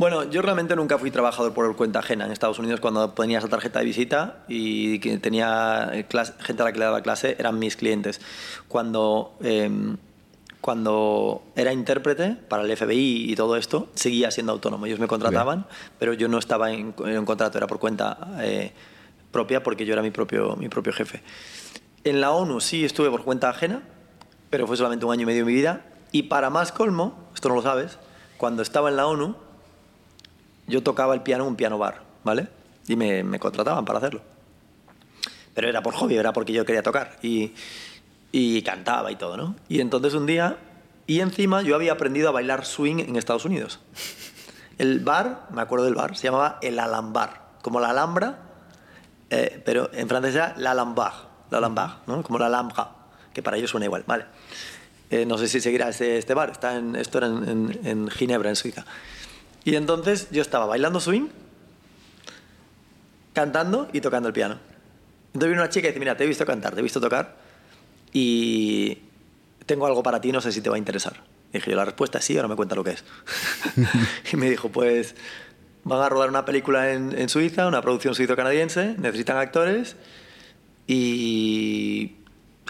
[0.00, 3.48] Bueno, yo realmente nunca fui trabajador por cuenta ajena en Estados Unidos cuando tenía esa
[3.48, 7.36] tarjeta de visita y que tenía eh, clase- gente a la que le daba clase,
[7.38, 8.18] eran mis clientes.
[8.66, 9.98] Cuando, em,
[10.62, 14.86] cuando era intérprete para el FBI y todo esto, seguía siendo autónomo.
[14.86, 15.66] Ellos me contrataban,
[15.98, 18.72] pero yo no estaba en, en un contrato, era por cuenta eh,
[19.30, 21.22] propia porque yo era mi propio, mi propio jefe.
[22.04, 23.82] En la ONU sí estuve por cuenta ajena,
[24.48, 25.82] pero fue solamente un año y medio de mi vida.
[26.10, 27.98] Y para más colmo, esto no lo sabes,
[28.38, 29.36] cuando estaba en la ONU,
[30.70, 32.48] yo tocaba el piano en un piano bar, ¿vale?
[32.88, 34.22] Y me, contrataban para hacerlo.
[35.54, 37.18] Pero era por hobby, era porque yo quería tocar.
[37.22, 37.52] Y,
[38.62, 39.56] cantaba y todo, ¿no?
[39.68, 40.56] Y entonces un día,
[41.06, 43.80] y encima yo había aprendido a bailar swing en Estados Unidos.
[44.78, 48.38] El bar, me acuerdo del bar, se llamaba el Alambar, como la Alhambra,
[49.28, 51.12] eh, pero en francés era l'Alambar,
[51.50, 52.22] l'Alambar, ¿no?
[52.22, 52.90] Como la Alhambra,
[53.34, 54.24] que para ellos suena igual, ¿vale?
[55.10, 58.56] Eh, no sé si seguirá este, este bar, está en, esto era en Ginebra, en
[58.56, 58.86] Suiza.
[59.64, 61.28] Y entonces yo estaba bailando swing,
[63.32, 64.58] cantando y tocando el piano.
[65.28, 67.36] Entonces viene una chica y dice, mira, te he visto cantar, te he visto tocar
[68.12, 68.98] y
[69.66, 71.22] tengo algo para ti, no sé si te va a interesar.
[71.50, 73.04] Y dije yo, la respuesta es sí, ahora me cuenta lo que es.
[74.32, 75.14] y me dijo, pues
[75.84, 79.96] van a rodar una película en, en Suiza, una producción suizo-canadiense, necesitan actores
[80.86, 82.16] y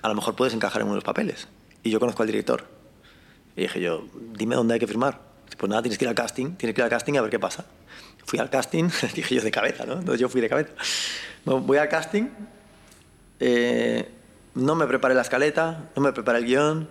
[0.02, 1.48] a lo mejor puedes encajar en unos papeles.
[1.82, 2.66] Y yo conozco al director.
[3.56, 4.04] Y dije yo,
[4.36, 5.29] dime dónde hay que firmar.
[5.60, 7.38] Pues nada, tienes que ir al casting, tienes que ir al casting a ver qué
[7.38, 7.66] pasa.
[8.24, 9.92] Fui al casting, dije yo de cabeza, ¿no?
[9.92, 10.70] Entonces yo fui de cabeza.
[11.44, 12.28] Bueno, voy al casting,
[13.38, 14.08] eh,
[14.54, 16.88] no me preparé la escaleta, no me preparé el guion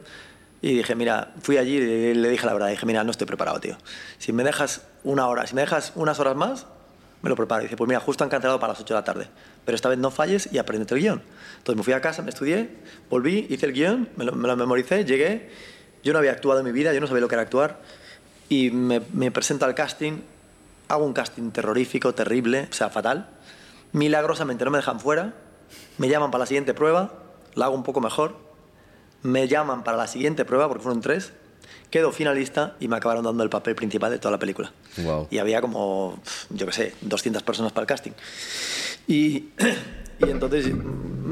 [0.61, 3.59] y dije, mira, fui allí y le dije la verdad, dije, mira, no estoy preparado,
[3.59, 3.75] tío.
[4.19, 6.67] Si me dejas una hora, si me dejas unas horas más,
[7.23, 7.63] me lo preparo.
[7.63, 9.27] Y dice, pues mira, justo han cancelado para las 8 de la tarde,
[9.65, 11.23] pero esta vez no falles y aprendete el guion.
[11.57, 12.69] Entonces me fui a casa, me estudié,
[13.09, 15.49] volví, hice el guion, me lo, me lo memoricé, llegué,
[16.03, 17.81] yo no había actuado en mi vida, yo no sabía lo que era actuar
[18.49, 20.21] y me, me presento al casting,
[20.87, 23.29] hago un casting terrorífico, terrible, o sea, fatal.
[23.93, 25.33] Milagrosamente no me dejan fuera,
[25.97, 27.13] me llaman para la siguiente prueba,
[27.55, 28.35] la hago un poco mejor,
[29.21, 31.31] me llaman para la siguiente prueba, porque fueron tres,
[31.89, 34.71] quedo finalista y me acabaron dando el papel principal de toda la película.
[34.97, 35.27] Guau.
[35.31, 38.11] Y había como, yo qué sé, 200 personas para el casting.
[39.07, 39.49] Y,
[40.19, 40.71] y entonces,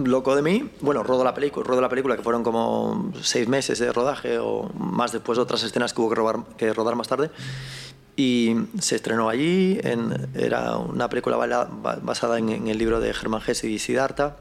[0.04, 3.80] loco de mí, bueno, rodo la película, rodo la película que fueron como seis meses
[3.80, 7.30] de rodaje o más después otras escenas que hubo que, robar- que rodar más tarde.
[8.16, 11.38] Y se estrenó allí, en- era una película
[12.02, 14.38] basada en, en el libro de Germán Hesse y Siddhartha.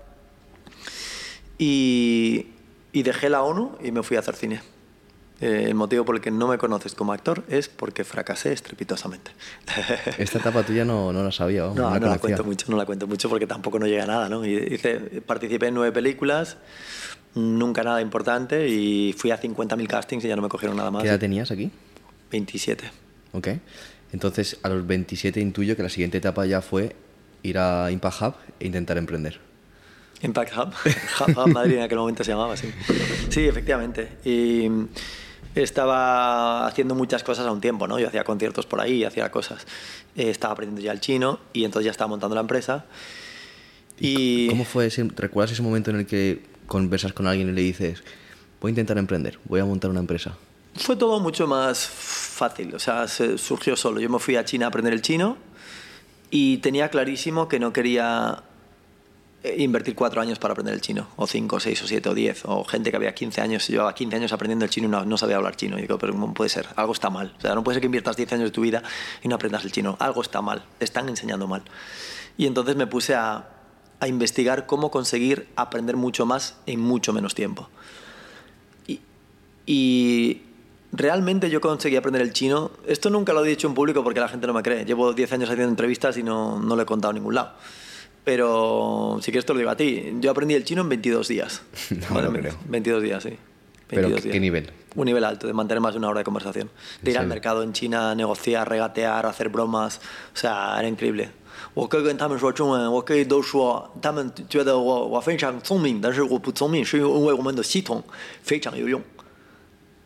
[1.59, 2.46] Y,
[2.92, 4.62] y dejé la ONU y me fui a hacer cine.
[5.40, 9.33] Eh, el motivo por el que no me conoces como actor es porque fracasé estrepitosamente.
[10.18, 12.66] Esta etapa tuya no, no la sabía, vamos, No, no la no la cuento mucho,
[12.70, 14.46] no la cuento mucho porque tampoco no llega a nada, ¿no?
[14.46, 16.57] Hice, participé en nueve películas,
[17.35, 21.03] nunca nada importante y fui a 50.000 castings y ya no me cogieron nada más.
[21.03, 21.70] ¿Qué edad tenías aquí?
[22.31, 22.90] 27.
[23.33, 23.49] Ok.
[24.12, 26.96] Entonces, a los 27 intuyo que la siguiente etapa ya fue
[27.42, 29.38] ir a Impact Hub e intentar emprender.
[30.22, 30.68] Impact Hub,
[31.20, 32.72] Hub, Hub Madrid en aquel momento se llamaba, sí.
[33.29, 34.09] Sí, efectivamente.
[34.25, 34.70] Y
[35.62, 37.99] estaba haciendo muchas cosas a un tiempo, ¿no?
[37.99, 39.66] Yo hacía conciertos por ahí, hacía cosas.
[40.14, 42.85] Eh, estaba aprendiendo ya el chino y entonces ya estaba montando la empresa.
[43.99, 47.62] Y ¿Cómo fue ese, recuerdas ese momento en el que conversas con alguien y le
[47.62, 48.03] dices,
[48.61, 50.37] voy a intentar emprender, voy a montar una empresa?
[50.77, 54.01] fue todo mucho más fácil, o sea, se surgió solo.
[54.01, 55.37] Yo me fui a China a aprender el chino
[56.31, 58.42] y tenía clarísimo que no quería
[59.56, 62.64] invertir cuatro años para aprender el chino, o cinco, seis, o siete, o diez, o
[62.64, 65.37] gente que había 15 años, llevaba 15 años aprendiendo el chino y no, no sabía
[65.37, 65.78] hablar chino.
[65.78, 66.66] Y digo, pero ¿cómo puede ser?
[66.76, 67.35] Algo está mal.
[67.38, 68.82] O sea, no puede ser que inviertas 10 años de tu vida
[69.22, 69.96] y no aprendas el chino.
[70.00, 71.62] Algo está mal, te están enseñando mal.
[72.37, 73.48] Y entonces me puse a,
[74.00, 77.68] a investigar cómo conseguir aprender mucho más en mucho menos tiempo.
[78.87, 79.00] Y,
[79.66, 80.42] y
[80.92, 82.70] realmente yo conseguí aprender el chino.
[82.87, 84.85] Esto nunca lo he dicho en público porque la gente no me cree.
[84.85, 87.52] Llevo 10 años haciendo entrevistas y no, no lo he contado en ningún lado.
[88.26, 90.13] Pero si quieres te lo digo a ti.
[90.19, 91.62] Yo aprendí el chino en 22 días.
[91.89, 92.56] No Bueno, lo creo.
[92.69, 93.38] 22 días, sí.
[93.88, 94.34] ¿Pero 22 qué- días.
[94.34, 94.71] qué nivel?
[94.93, 96.69] Un nivel alto, de mantener más de una hora de conversación.
[97.02, 97.30] De ir al serio?
[97.30, 100.00] mercado en China, negociar, regatear, hacer bromas.
[100.34, 101.30] O sea, era increíble.
[101.74, 108.04] 我可以跟他们说中文，我可以都说，他们觉得我我非常聪明，但是我不聪明，是因为我们的系统
[108.43, 109.02] 非常有用。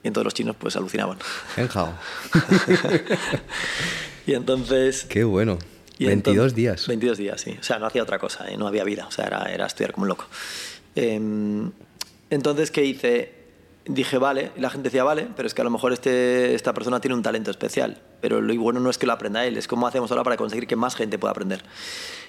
[0.04, 1.18] Y entonces los chinos pues alucinaban.
[1.56, 1.90] Genjao.
[4.28, 5.06] y entonces...
[5.10, 5.58] Qué bueno.
[6.05, 6.87] y 22 enton- días.
[6.87, 7.57] 22 días, sí.
[7.61, 8.57] O sea, no hacía otra cosa, ¿eh?
[8.57, 9.07] no había vida.
[9.07, 10.27] O sea, era, era estudiar como un loco.
[10.95, 11.71] Em,
[12.31, 13.35] entonces, ¿qué hice?
[13.87, 14.53] Dije, vale.
[14.57, 17.15] Y la gente decía, vale, pero es que a lo mejor este, esta persona tiene
[17.15, 18.01] un talento especial.
[18.21, 20.67] Pero lo bueno no es que lo aprenda él, es cómo hacemos ahora para conseguir
[20.67, 21.63] que más gente pueda aprender.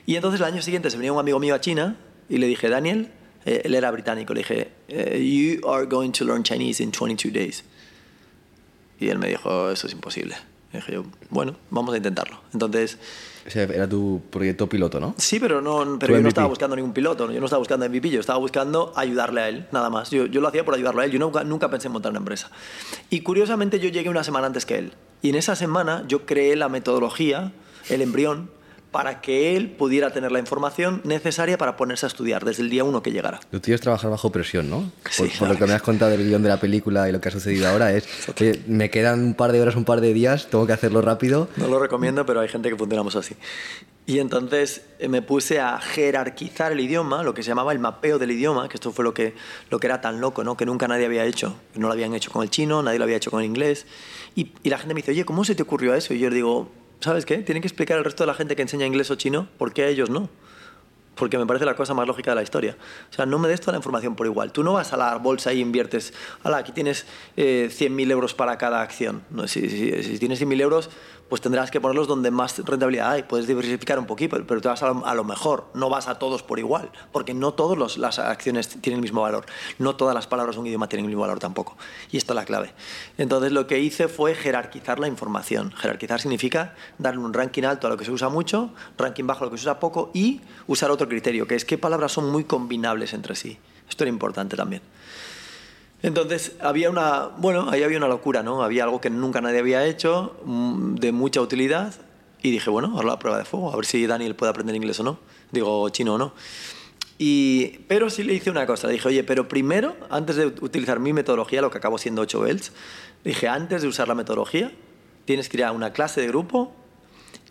[0.06, 1.98] Y entonces el año siguiente se venía un amigo mío a China
[2.30, 3.10] y le dije, Daniel,
[3.46, 5.20] eh, él era británico, le dije, eh,
[5.62, 7.64] You are going to learn Chinese in 22 days.
[9.00, 10.36] Y él me dijo, eso es imposible.
[10.74, 12.42] Y dije yo, bueno, vamos a intentarlo.
[12.54, 12.98] Entonces,
[13.46, 15.16] O sea, era tu proyecto piloto, ¿no?
[15.18, 18.10] sí, pero, no, pero yo no estaba buscando ningún piloto, yo no estaba buscando MVP,
[18.10, 20.12] yo estaba buscando ayudarle a él, nada más.
[20.12, 22.20] Yo, yo lo hacía por ayudarle a él, yo nunca, nunca pensé en montar una
[22.20, 22.52] empresa.
[23.10, 24.94] Y curiosamente yo llegué una semana antes que él.
[25.22, 27.52] Y en esa semana yo creé la metodología,
[27.90, 28.50] el embrión,
[28.92, 32.84] para que él pudiera tener la información necesaria para ponerse a estudiar desde el día
[32.84, 33.40] uno que llegara.
[33.52, 34.92] Lo tuyo es trabajar bajo presión, ¿no?
[35.10, 35.58] Sí, por, por lo claro.
[35.58, 37.94] que me has contado del guion de la película y lo que ha sucedido ahora
[37.94, 41.02] es, oye, me quedan un par de horas, un par de días, tengo que hacerlo
[41.02, 41.48] rápido.
[41.56, 43.36] No lo recomiendo, pero hay gente que funcionamos así.
[44.06, 48.20] Y entonces eh, me puse a jerarquizar el idioma, lo que se llamaba el mapeo
[48.20, 49.36] del idioma, que esto fue lo que,
[49.70, 50.58] lo que era tan loco, ¿no?
[50.58, 51.56] que nunca nadie había hecho.
[51.76, 53.86] No lo habían hecho con el chino, nadie lo había hecho con el inglés.
[54.36, 56.14] Y, y la gente me dice, oye, ¿cómo se te ocurrió eso?
[56.14, 56.70] Y yo digo,
[57.02, 57.38] ¿sabes qué?
[57.40, 59.84] Tienen que explicar al resto de la gente que enseña inglés o chino por qué
[59.84, 60.30] a ellos no.
[61.16, 62.78] Porque me parece la cosa más lógica de la historia.
[63.12, 64.54] O sea, no me des toda la información por igual.
[64.54, 68.58] Tú no vas a la bolsa y inviertes, ala, aquí tienes eh, 100.000 euros para
[68.58, 69.22] cada acción.
[69.30, 70.90] No, si, si- si tienes 100.000 euros,
[71.32, 73.24] pues tendrás que ponerlos donde más rentabilidad hay.
[73.24, 75.67] Puedes diversificar un poquito, pero- te vas a lo, mejor.
[75.74, 79.46] No vas a todos por igual, porque no todas las acciones tienen el mismo valor.
[79.80, 81.78] No todas las palabras de un idioma tienen el mismo valor tampoco.
[82.12, 82.74] Y esto es la clave.
[83.17, 85.72] Entonces lo que hice fue jerarquizar la información.
[85.72, 89.48] Jerarquizar significa darle un ranking alto a lo que se usa mucho, ranking bajo a
[89.48, 92.44] lo que se usa poco y usar otro criterio, que es qué palabras son muy
[92.44, 93.58] combinables entre sí.
[93.88, 94.82] Esto era importante también.
[96.04, 98.64] Entonces había una, bueno, ahí había una locura, ¿no?
[98.64, 101.94] Había algo que nunca nadie había hecho, mm, de mucha utilidad,
[102.42, 105.00] y dije, bueno, ahora la prueba de fuego, a ver si Daniel puede aprender inglés
[105.00, 105.20] o no,
[105.52, 106.34] digo chino o no.
[107.20, 111.00] Y, pero sí le hice una cosa, le dije, oye, pero primero, antes de utilizar
[111.00, 112.72] mi metodología, lo que acabó siendo 8 belts,
[113.24, 114.72] dije, antes de usar la metodología,
[115.26, 116.74] tienes que ir a una clase de grupo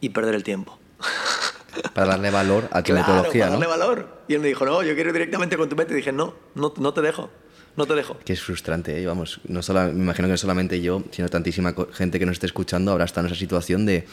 [0.00, 0.76] y perder el tiempo.
[1.94, 3.60] Para darle valor a tu Claro, metodología, para ¿no?
[3.60, 4.22] darle valor.
[4.26, 5.92] Y él me dijo, no, yo quiero ir directamente con tu mente.
[5.92, 7.30] Y dije, no, no, no te dejo,
[7.76, 8.18] no te dejo.
[8.18, 9.06] Que es frustrante, ¿eh?
[9.06, 12.46] vamos, no sola- me imagino que no solamente yo, sino tantísima gente que nos esté
[12.46, 14.04] escuchando ahora está en esa situación de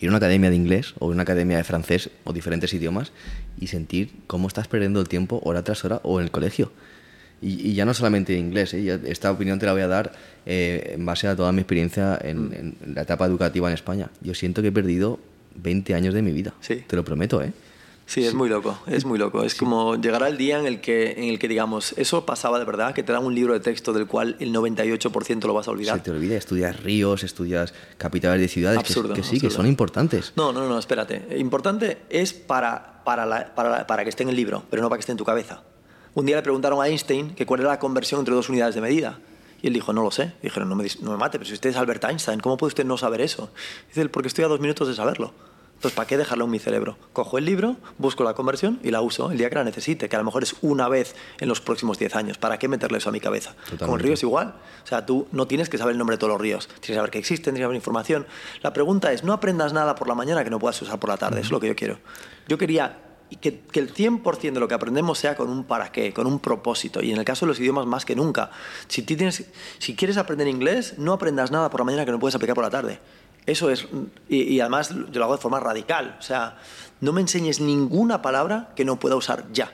[0.00, 3.12] ir a una academia de inglés o una academia de francés o diferentes idiomas
[3.60, 6.72] y sentir cómo estás perdiendo el tiempo hora tras hora o en el colegio.
[7.40, 9.00] Y, y ya no solamente inglés, ¿eh?
[9.06, 10.12] Esta opinión te la voy a dar
[10.46, 14.10] eh, en base a toda mi experiencia en, en la etapa educativa en España.
[14.20, 15.18] Yo siento que he perdido
[15.56, 16.84] 20 años de mi vida, Sí.
[16.86, 17.52] te lo prometo, ¿eh?
[18.12, 19.42] Sí, es muy loco, es muy loco.
[19.42, 22.64] Es como llegará el día en el, que, en el que digamos, eso pasaba de
[22.66, 25.70] verdad, que te dan un libro de texto del cual el 98% lo vas a
[25.70, 25.96] olvidar.
[25.96, 30.32] Se te olvida, estudias ríos, estudias capitales de ciudades, Absurdo, que, sí, que son importantes.
[30.36, 31.38] No, no, no, espérate.
[31.38, 34.88] Importante es para, para, la- para, la- para que esté en el libro, pero no
[34.90, 35.62] para que esté en tu cabeza.
[36.14, 38.82] Un día le preguntaron a Einstein que cuál era la conversión entre dos unidades de
[38.82, 39.20] medida.
[39.62, 40.32] Y él dijo, no lo sé.
[40.42, 42.68] Y dijeron, no me, no me mate, pero si usted es Albert Einstein, ¿cómo puede
[42.68, 43.48] usted no saber eso?
[43.88, 45.32] Dice él, porque estoy a dos minutos de saberlo.
[45.82, 46.96] Entonces, ¿para qué dejarlo en mi cerebro?
[47.12, 50.14] Cojo el libro, busco la conversión y la uso el día que la necesite, que
[50.14, 52.38] a lo mejor es una vez en los próximos 10 años.
[52.38, 53.54] ¿Para qué meterle eso a mi cabeza?
[53.54, 54.04] Con el Totalmente.
[54.04, 54.54] río es igual.
[54.84, 56.68] O sea, tú no tienes que saber el nombre de todos los ríos.
[56.68, 58.28] Tienes que saber que existen, tienes que saber información.
[58.62, 61.16] La pregunta es, no aprendas nada por la mañana que no puedas usar por la
[61.16, 61.40] tarde.
[61.40, 61.98] Eso es lo que yo quiero.
[62.46, 63.00] Yo quería
[63.40, 66.38] que, que el 100% de lo que aprendemos sea con un para qué, con un
[66.38, 67.02] propósito.
[67.02, 68.52] Y en el caso de los idiomas, más que nunca.
[68.86, 69.46] Si, tienes,
[69.78, 72.62] si quieres aprender inglés, no aprendas nada por la mañana que no puedes aplicar por
[72.62, 73.00] la tarde.
[73.46, 73.86] Eso es,
[74.28, 76.16] y, y, además yo lo hago de forma radical.
[76.18, 76.58] O sea,
[77.00, 79.72] no me enseñes ninguna palabra que no pueda usar ya.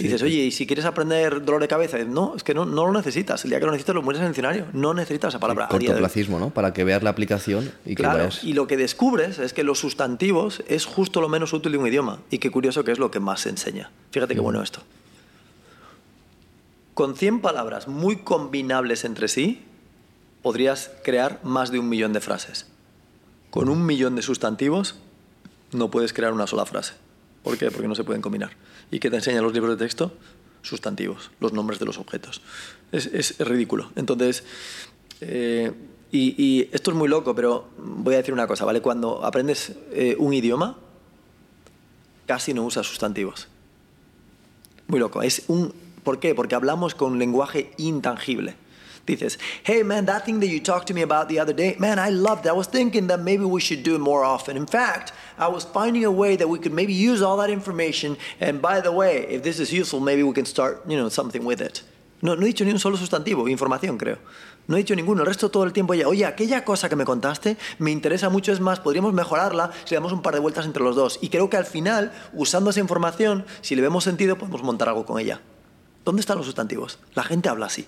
[0.00, 1.98] Y dices, oye, ¿y si quieres aprender dolor de cabeza?
[1.98, 3.44] No, es que no, no lo necesitas.
[3.44, 4.64] El día que lo necesitas lo mueres en el diccionario.
[4.72, 5.68] No necesitas esa palabra.
[5.70, 6.48] Sí, cortoplacismo, ¿no?
[6.48, 8.44] Para que veas la aplicación y claro, que vayas...
[8.44, 11.86] Y lo que descubres es que los sustantivos es justo lo menos útil de un
[11.86, 12.20] idioma.
[12.30, 13.90] Y qué curioso que es lo que más se enseña.
[14.10, 14.80] Fíjate qué bueno esto.
[16.94, 19.64] Con 100 palabras muy combinables entre sí,
[20.42, 22.66] podrías crear más de un millón de frases.
[23.50, 24.96] Con un millón de sustantivos,
[25.72, 26.94] no puedes crear una sola frase.
[27.42, 27.70] ¿Por qué?
[27.70, 28.50] Porque no se pueden combinar.
[28.90, 30.12] ¿Y qué te enseñan los libros de texto?
[30.62, 32.42] Sustantivos, los nombres de los objetos.
[32.92, 33.90] Es, es, ridículo.
[33.96, 34.44] Entonces,
[35.20, 35.72] eh,
[36.12, 38.82] y, y, esto es muy loco, pero voy a decir una cosa, ¿vale?
[38.82, 40.76] Cuando aprendes eh, un idioma,
[42.26, 43.48] casi no usas sustantivos.
[44.86, 45.22] Muy loco.
[45.22, 45.72] Es un,
[46.02, 46.34] ¿Por qué?
[46.34, 48.54] Porque hablamos con lenguaje intangible.
[49.10, 51.98] Dices, hey man, that thing that you talked to me about the other day, man,
[51.98, 52.50] I loved it.
[52.50, 54.56] I was thinking that maybe we should do it more often.
[54.56, 58.16] In fact, I was finding a way that we could maybe use all that information.
[58.40, 61.44] And by the way, if this is useful, maybe we can start, you know, something
[61.44, 61.82] with it.
[62.22, 64.18] No, no he dicho ni un solo sustantivo, información creo.
[64.68, 65.22] No he dicho ninguno.
[65.22, 68.52] El resto todo el tiempo ya, oye, aquella cosa que me contaste me interesa mucho,
[68.52, 71.18] es más, podríamos mejorarla si le damos un par de vueltas entre los dos.
[71.22, 75.06] Y creo que al final, usando esa información, si le vemos sentido, podemos montar algo
[75.06, 75.40] con ella.
[76.04, 76.98] ¿Dónde están los sustantivos?
[77.14, 77.86] La gente habla así.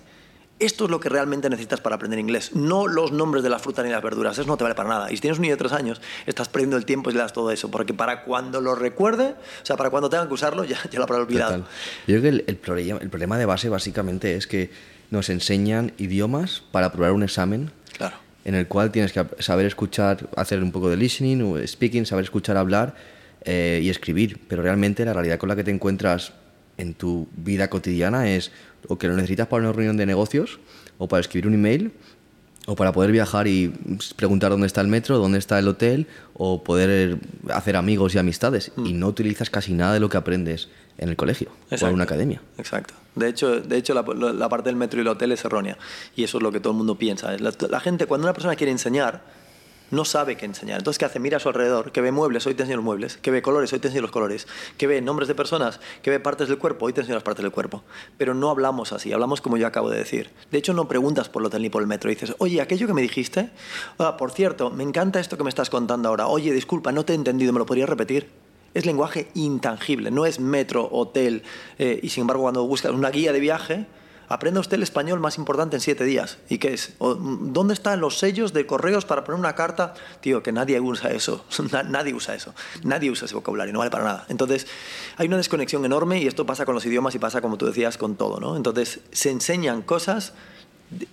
[0.59, 3.83] Esto es lo que realmente necesitas para aprender inglés, no los nombres de las frutas
[3.83, 4.37] ni las verduras.
[4.37, 5.11] Eso no te vale para nada.
[5.11, 7.33] Y si tienes un niño de tres años, estás perdiendo el tiempo y le das
[7.33, 7.69] todo eso.
[7.69, 11.03] Porque para cuando lo recuerde, o sea, para cuando tengan que usarlo, ya, ya lo
[11.03, 11.57] habrá olvidado.
[11.57, 11.69] Total.
[12.07, 14.69] Yo creo que el, el, problema, el problema de base básicamente es que
[15.09, 17.71] nos enseñan idiomas para probar un examen.
[17.97, 18.15] Claro.
[18.45, 22.25] En el cual tienes que saber escuchar, hacer un poco de listening o speaking, saber
[22.25, 22.95] escuchar, hablar
[23.43, 24.39] eh, y escribir.
[24.47, 26.33] Pero realmente la realidad con la que te encuentras
[26.83, 28.51] en tu vida cotidiana es
[28.87, 30.59] o que lo necesitas para una reunión de negocios
[30.97, 31.91] o para escribir un email
[32.65, 33.73] o para poder viajar y
[34.15, 37.17] preguntar dónde está el metro, dónde está el hotel o poder
[37.49, 38.85] hacer amigos y amistades mm.
[38.85, 41.87] y no utilizas casi nada de lo que aprendes en el colegio Exacto.
[41.87, 42.41] o en una academia.
[42.57, 42.93] Exacto.
[43.15, 45.77] De hecho, de hecho la, la, parte del metro y el hotel es errónea
[46.15, 47.35] y eso es lo que todo el mundo piensa.
[47.37, 49.23] La, la gente, cuando una persona quiere enseñar,
[49.93, 50.79] no sabe qué enseñar.
[50.79, 51.19] Entonces, ¿qué hace?
[51.19, 53.71] Mira a su alrededor, que ve muebles, hoy te enseño los muebles, que ve colores,
[53.71, 56.85] hoy te enseño los colores, que ve nombres de personas, que ve partes del cuerpo,
[56.85, 57.83] hoy te enseño las partes del cuerpo.
[58.17, 60.31] Pero no hablamos así, hablamos como yo acabo de decir.
[60.51, 62.09] De hecho, no preguntas por el hotel ni por el metro.
[62.09, 63.51] Dices, oye, aquello que me dijiste,
[63.99, 66.27] ah, por cierto, me encanta esto que me estás contando ahora.
[66.27, 68.29] Oye, disculpa, no te he entendido, ¿me lo podrías repetir?
[68.73, 71.43] Es lenguaje intangible, no es metro, hotel.
[71.77, 73.85] Eh, y sin embargo, cuando buscas una guía de viaje,
[74.29, 76.37] Aprenda usted el español más importante en siete días.
[76.49, 76.93] ¿Y qué es?
[76.99, 79.93] ¿Dónde están los sellos de correos para poner una carta?
[80.21, 81.45] Tío, que nadie usa eso.
[81.89, 82.53] nadie usa eso.
[82.83, 83.73] Nadie usa ese vocabulario.
[83.73, 84.25] No vale para nada.
[84.29, 84.67] Entonces,
[85.17, 87.97] hay una desconexión enorme y esto pasa con los idiomas y pasa, como tú decías,
[87.97, 88.39] con todo.
[88.39, 88.55] ¿no?
[88.55, 90.33] Entonces, se enseñan cosas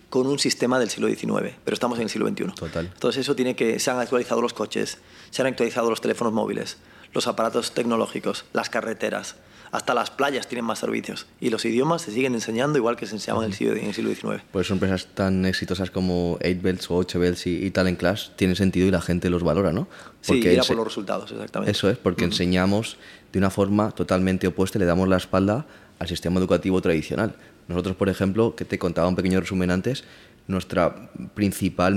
[0.08, 2.52] con un sistema del siglo XIX, pero estamos en el siglo XXI.
[2.54, 2.90] Total.
[2.92, 3.78] Entonces, eso tiene que...
[3.80, 4.98] Se han actualizado los coches,
[5.30, 6.78] se han actualizado los teléfonos móviles,
[7.12, 9.36] los aparatos tecnológicos, las carreteras
[9.72, 11.26] hasta las playas tienen más servicios.
[11.40, 13.94] Y los idiomas se siguen enseñando igual que se enseñaban en el siglo, en el
[13.94, 14.42] siglo XIX.
[14.50, 18.86] Por eso empresas tan exitosas como 8Belts o 8Belts y, y Talent Class tienen sentido
[18.86, 19.88] y la gente los valora, ¿no?
[20.26, 21.70] Porque sí, era por los resultados, exactamente.
[21.70, 22.32] Eso es, porque uh -huh.
[22.32, 22.96] enseñamos
[23.32, 25.66] de una forma totalmente opuesta, le damos la espalda
[25.98, 27.34] al sistema educativo tradicional.
[27.68, 30.04] Nosotros, por ejemplo, que te contaba un pequeño resumen antes,
[30.48, 31.94] nuestra principal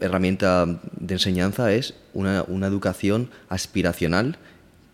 [0.00, 4.36] herramienta de enseñanza es una, una educación aspiracional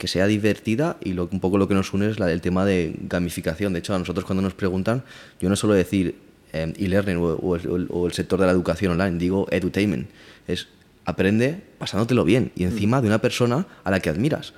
[0.01, 2.65] que sea divertida y lo, un poco lo que nos une es la del tema
[2.65, 3.75] de gamificación.
[3.75, 5.05] De hecho, a nosotros cuando nos preguntan,
[5.43, 6.15] yo no suelo decir
[6.55, 10.09] eh, e-learning o, o, el, sector de la educación online, digo edutainment.
[10.49, 10.69] Es
[11.05, 14.55] aprende pasándotelo bien y encima de una persona a la que admiras.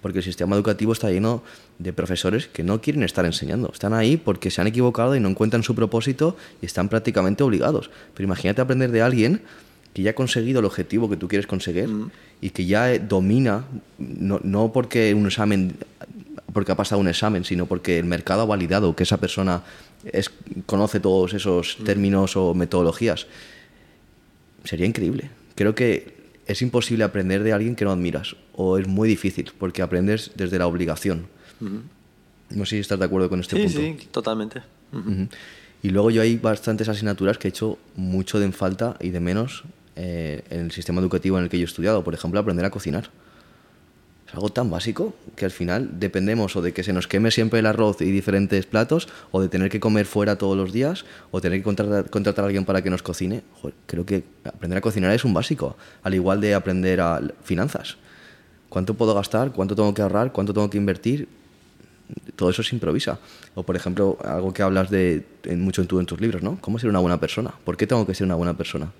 [0.00, 1.42] Porque el sistema educativo está lleno
[1.78, 3.70] de profesores que no quieren estar enseñando.
[3.70, 7.90] Están ahí porque se han equivocado y no encuentran su propósito y están prácticamente obligados.
[8.14, 9.42] Pero imagínate aprender de alguien
[9.96, 12.10] que ya ha conseguido el objetivo que tú quieres conseguir mm.
[12.42, 13.64] y que ya domina,
[13.96, 15.74] no, no, porque un examen,
[16.52, 19.62] porque ha pasado un examen, sino porque el mercado ha validado que esa persona
[20.04, 20.30] es,
[20.66, 21.84] conoce todos esos mm.
[21.84, 23.26] términos o metodologías.
[24.64, 25.30] Sería increíble.
[25.54, 26.14] Creo que
[26.46, 30.58] es imposible aprender de alguien que no admiras, o es muy difícil, porque aprendes desde
[30.58, 31.26] la obligación.
[31.60, 31.80] Mm -hmm.
[32.50, 33.80] No sé si estás de acuerdo con este sí, punto.
[33.80, 34.60] Sí, totalmente.
[34.92, 35.28] -huh.
[35.82, 39.20] Y luego yo hay bastantes asignaturas que he hecho mucho de en falta y de
[39.20, 39.64] menos
[39.96, 42.70] eh, en el sistema educativo en el que yo he estudiado, por ejemplo, aprender a
[42.70, 43.10] cocinar.
[44.28, 47.60] Es algo tan básico que al final dependemos o de que se nos queme siempre
[47.60, 51.40] el arroz y diferentes platos, o de tener que comer fuera todos los días, o
[51.40, 53.42] tener que contratar, a alguien para que nos cocine.
[53.86, 57.96] Creo que aprender a cocinar es un básico, al igual de aprender a finanzas.
[58.68, 59.52] ¿Cuánto puedo gastar?
[59.52, 60.32] ¿Cuánto tengo que ahorrar?
[60.32, 61.28] ¿Cuánto tengo que invertir?
[62.34, 63.18] Todo eso se improvisa.
[63.54, 66.58] O, por ejemplo, algo que hablas de, en, mucho en, en tus libros, ¿no?
[66.60, 67.54] ¿Cómo ser una buena persona?
[67.64, 68.90] ¿Por qué tengo que ser una buena persona?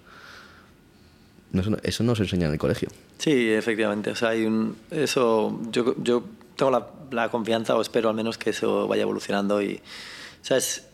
[1.83, 2.89] Eso no se enseña en el colegio.
[3.19, 4.11] Sí, efectivamente.
[4.11, 6.25] O sea, hay un, eso, yo, yo
[6.57, 9.63] tengo la, confianza, o espero al menos que eso vaya evolucionando.
[9.63, 10.87] Y, o sea, es,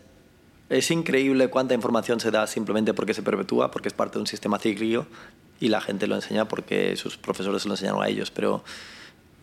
[0.68, 4.26] es increíble cuánta información se da simplemente porque se perpetúa, porque es parte de un
[4.26, 5.06] sistema cíclico
[5.60, 8.30] y la gente lo enseña porque sus profesores lo enseñaron a ellos.
[8.30, 8.64] Pero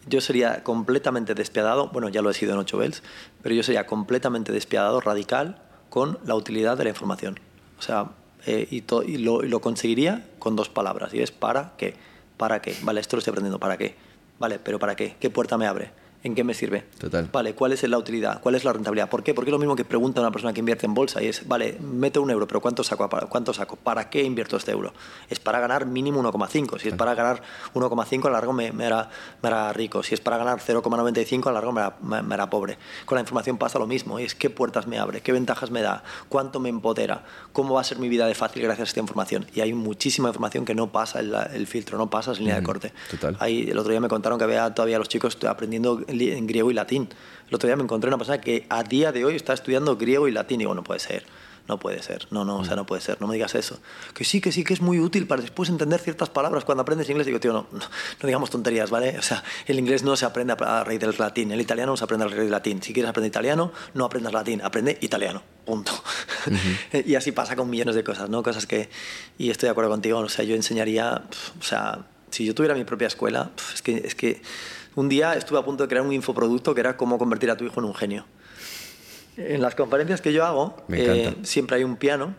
[0.07, 3.03] yo sería completamente despiadado, bueno, ya lo he sido en 8 Bells,
[3.41, 7.39] pero yo sería completamente despiadado, radical, con la utilidad de la información.
[7.78, 8.11] O sea,
[8.46, 8.84] eh, y,
[9.18, 11.96] lo, y, lo, conseguiría con dos palabras, y es ¿para qué?
[12.38, 12.76] ¿Para qué?
[12.84, 13.96] Vale, esto lo estoy aprendiendo, ¿para qué?
[14.40, 15.16] Vale, pero ¿para qué?
[15.20, 15.92] ¿Qué puerta me abre?
[16.22, 16.84] ¿En qué me sirve?
[16.97, 17.30] Total.
[17.32, 18.41] Vale, ¿cuál es la utilidad?
[18.41, 19.09] ¿Cuál es la rentabilidad?
[19.09, 19.34] ¿Por qué?
[19.34, 21.78] Porque es lo mismo que pregunta una persona que invierte en bolsa y es, vale,
[21.80, 23.09] meto un euro, pero ¿cuánto saco?
[23.30, 23.78] ¿Cuánto saco?
[23.78, 24.93] ¿Para qué invierto este euro?
[25.30, 26.78] Es para ganar mínimo 1,5.
[26.78, 27.41] Si es para ganar
[27.74, 29.09] 1,5 a largo me, me, hará,
[29.41, 30.03] me, hará, rico.
[30.03, 32.78] Si es para ganar 0,95 a largo me hará, me, me hará, pobre.
[33.05, 34.20] Con la información pasa lo mismo.
[34.20, 37.82] Y es qué puertas me abre, qué ventajas me da, cuánto me empodera, cómo va
[37.82, 39.47] a ser mi vida de fácil gracias a esta información.
[39.55, 42.59] Y hay muchísima información que no pasa el, el filtro, no pasa en línea mm,
[42.59, 42.93] de corte.
[43.09, 43.38] Total.
[43.39, 46.74] Ahí, el otro día me contaron que había todavía los chicos aprendiendo en griego y
[46.74, 47.10] latín.
[47.47, 50.28] El otro día me encontré una persona que a día de hoy está estudiando griego
[50.28, 51.26] y latín y digo, no puede ser,
[51.68, 53.80] no puede ser, no, no, o sea, no puede ser, no me digas eso.
[54.14, 57.10] Que sí, que sí, que es muy útil para después entender ciertas palabras cuando aprendes
[57.10, 57.28] inglés.
[57.28, 59.18] Digo, tío, no, no, no digamos tonterías, ¿vale?
[59.18, 62.03] O sea, el inglés no se aprende a raíz del latín, el italiano no se
[62.03, 62.82] aprende a raíz del latín.
[62.82, 65.91] Si quieres aprender italiano, no aprendas latín, aprende italiano, punto.
[66.47, 66.49] Uh
[66.93, 67.05] -huh.
[67.05, 68.41] y así pasa con millones de cosas, ¿no?
[68.41, 68.89] Cosas que,
[69.38, 71.24] y estoy de acuerdo contigo, o sea, yo enseñaría,
[71.60, 74.41] o sea, si yo tuviera mi propia escuela, es que, es que
[74.96, 77.66] un día estuve a punto de crear un infoproducto que era cómo convertir a tu
[77.66, 78.26] hijo en un genio.
[79.38, 82.36] En las conferencias que yo hago, eh, siempre hay un piano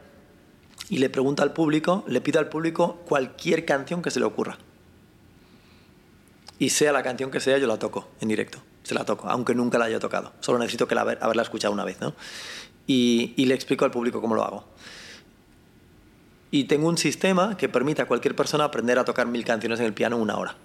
[0.89, 4.59] y le pregunto al público, le pido al público cualquier canción que se le ocurra.
[6.59, 8.59] Y sea la canción que sea, yo la toco en directo.
[8.83, 10.33] Se la toco, aunque nunca la haya tocado.
[10.41, 12.01] Solo necesito que la, haberla escuchado una vez.
[12.01, 12.13] ¿no?
[12.87, 14.65] Y, y le explico al público cómo lo hago.
[16.51, 19.87] Y tengo un sistema que permite a cualquier persona aprender a tocar mil canciones en
[19.87, 20.57] el piano en una hora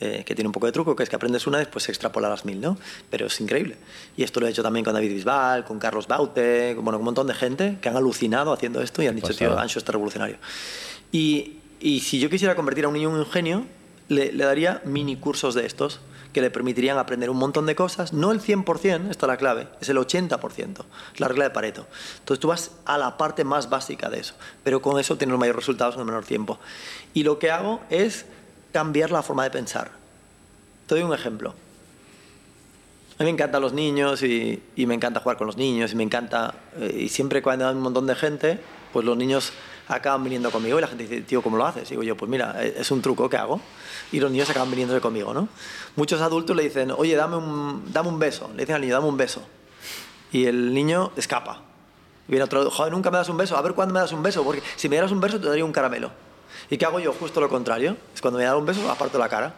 [0.00, 2.28] eh, que tiene un poco de truco, que es que aprendes una, después se extrapola
[2.28, 2.78] las mil, ¿no?
[3.10, 3.76] Pero es increíble.
[4.16, 7.04] Y esto lo he hecho también con David Bisbal, con Carlos Baute, bueno, con un
[7.06, 10.36] montón de gente que han alucinado haciendo esto y han dicho, tío, Ancho está revolucionario.
[11.10, 13.66] Y, y, si yo quisiera convertir a un niño en un genio,
[14.08, 15.98] le, le, daría mini cursos de estos
[16.32, 19.88] que le permitirían aprender un montón de cosas, no el 100%, está la clave, es
[19.88, 20.84] el 80%,
[21.16, 21.86] la regla de Pareto.
[22.20, 25.40] Entonces tú vas a la parte más básica de eso, pero con eso tienes los
[25.40, 26.60] mayores resultados en el menor tiempo.
[27.14, 28.26] Y lo que hago es
[28.72, 29.90] cambiar la forma de pensar.
[30.86, 31.54] Te doy un ejemplo.
[33.18, 36.04] A mí me encantan los niños y, me encanta jugar con los niños y me
[36.04, 38.60] encanta, eh, y siempre cuando hay un montón de gente,
[38.92, 39.52] pues los niños
[39.88, 41.88] acaban viniendo conmigo y la gente dice, tío, ¿cómo lo haces?
[41.88, 43.60] Y digo yo, pues mira, eh, es un truco que hago.
[44.12, 45.48] Y los niños acaban viniendo conmigo, ¿no?
[45.96, 48.50] Muchos adultos le dicen, oye, dame un, dame un beso.
[48.54, 49.42] Le dicen al niño, dame un beso.
[50.30, 51.62] Y el niño escapa.
[52.28, 53.56] Y viene otro, joder, nunca me das un beso.
[53.56, 55.64] A ver cuándo me das un beso, porque si me dieras un beso te daría
[55.64, 56.10] un caramelo.
[56.70, 57.12] ¿Y qué hago yo?
[57.12, 57.96] Justo lo contrario.
[58.14, 59.54] Es cuando me da un beso, aparto la cara.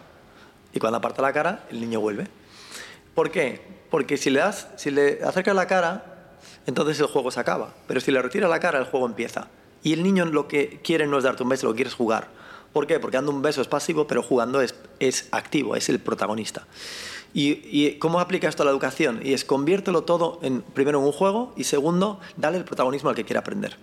[0.72, 2.28] Y cuando aparta la cara, el niño vuelve.
[3.14, 3.60] ¿Por qué?
[3.90, 7.74] Porque si le, das, si le acercas la cara, entonces el juego se acaba.
[7.88, 9.48] Pero si le retiras la cara, el juego empieza.
[9.82, 11.96] Y el niño lo que quiere no es darte un beso, lo que quiere es
[11.96, 12.28] jugar.
[12.72, 13.00] ¿Por qué?
[13.00, 16.68] Porque dando un beso es pasivo, pero jugando es, es activo, es el protagonista.
[17.34, 19.20] ¿Y, ¿Y, cómo aplica esto a la educación?
[19.24, 23.16] Y es conviértelo todo, en, primero, en un juego y segundo, dale el protagonismo al
[23.16, 23.76] que quiere aprender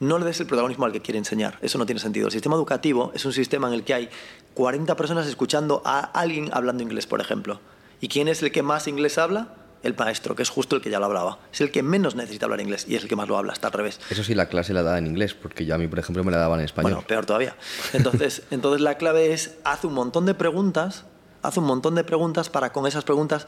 [0.00, 1.58] no le des el protagonismo al que quiere enseñar.
[1.60, 2.26] Eso no tiene sentido.
[2.26, 4.08] El sistema educativo es un sistema en el que hay
[4.54, 7.60] 40 personas escuchando a alguien hablando inglés, por ejemplo.
[8.00, 9.48] ¿Y quién es el que más inglés habla?
[9.82, 11.38] El maestro, que es justo el que ya lo hablaba.
[11.52, 13.68] Es el que menos necesita hablar inglés y es el que más lo habla, está
[13.68, 14.00] al revés.
[14.10, 16.30] Eso sí, la clase la da en inglés, porque yo a mí, por ejemplo, me
[16.30, 16.92] la daban en español.
[16.92, 17.56] Bueno, peor todavía.
[17.92, 21.04] Entonces, entonces la clave es, haz un montón de preguntas,
[21.42, 23.46] haz un montón de preguntas para con esas preguntas...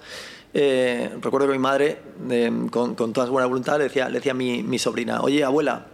[0.54, 4.16] Eh, recuerdo que mi madre, eh, con, con, toda su buena voluntad, le decía, le
[4.16, 5.86] decía a mi, mi sobrina, oye, abuela,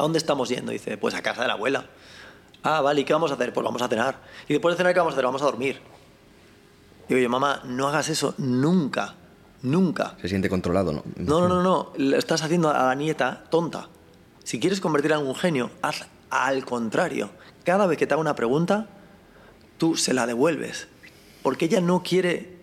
[0.00, 0.72] ¿A dónde estamos yendo?
[0.72, 1.84] Dice, pues a casa de la abuela.
[2.62, 3.52] Ah, vale, ¿y qué vamos a hacer?
[3.52, 4.22] Pues vamos a cenar.
[4.48, 5.26] Y después de cenar, ¿qué vamos a hacer?
[5.26, 5.78] Vamos a dormir.
[7.06, 9.14] Digo yo, mamá, no hagas eso nunca,
[9.60, 10.16] nunca.
[10.22, 11.02] Se siente controlado, ¿no?
[11.16, 11.92] No, no, no, no.
[11.98, 13.88] Le estás haciendo a la nieta tonta.
[14.42, 17.28] Si quieres convertirla en un genio, haz al contrario.
[17.64, 18.86] Cada vez que te haga una pregunta,
[19.76, 20.88] tú se la devuelves.
[21.42, 22.56] Porque ella no quiere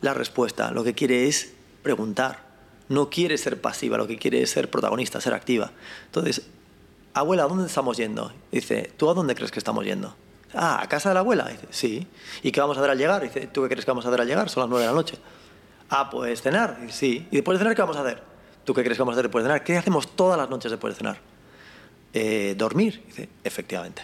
[0.00, 1.52] la respuesta, lo que quiere es
[1.82, 2.48] preguntar.
[2.88, 5.72] No quiere ser pasiva, lo que quiere es ser protagonista, ser activa.
[6.06, 6.48] Entonces,
[7.14, 8.32] abuela, ¿a dónde estamos yendo?
[8.52, 10.14] Dice, ¿tú a dónde crees que estamos yendo?
[10.54, 11.44] Ah, ¿a casa de la abuela?
[11.48, 12.06] Dice, sí.
[12.42, 13.22] ¿Y qué vamos a hacer al llegar?
[13.22, 14.48] Dice, ¿tú qué crees que vamos a hacer al llegar?
[14.48, 15.16] Son las nueve de la noche.
[15.88, 16.80] Ah, pues cenar.
[16.80, 17.28] Dice, sí.
[17.30, 18.22] ¿Y después de cenar qué vamos a hacer?
[18.64, 19.64] ¿Tú qué crees que vamos a hacer después de cenar?
[19.64, 21.20] ¿Qué hacemos todas las noches después de cenar?
[22.12, 23.02] Eh, dormir.
[23.06, 24.02] Dice, efectivamente.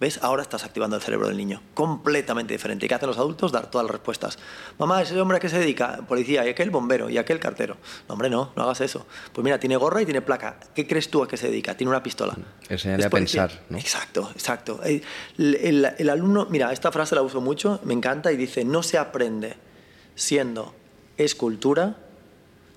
[0.00, 0.20] ¿Ves?
[0.22, 1.60] Ahora estás activando el cerebro del niño.
[1.74, 2.86] Completamente diferente.
[2.86, 3.50] ¿Y qué hacen los adultos?
[3.50, 4.38] Dar todas las respuestas.
[4.78, 5.98] Mamá, ese hombre a qué se dedica?
[6.06, 7.76] Policía, y aquel bombero, y aquel cartero.
[8.08, 9.06] No, hombre, no, no hagas eso.
[9.32, 10.60] Pues mira, tiene gorra y tiene placa.
[10.72, 11.76] ¿Qué crees tú a qué se dedica?
[11.76, 12.36] Tiene una pistola.
[12.68, 13.76] Enseñarle a pensar, ¿no?
[13.78, 14.80] Exacto, exacto.
[14.84, 15.02] El,
[15.36, 18.98] el- el alumno, mira, esta frase la uso mucho, me encanta, y dice, no se
[18.98, 19.56] aprende
[20.14, 20.76] siendo
[21.16, 21.96] escultura,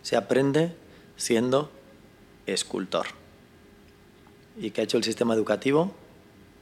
[0.01, 0.75] se aprende
[1.17, 1.71] siendo
[2.47, 3.05] escultor.
[4.59, 5.93] ¿Y qué ha hecho el sistema educativo?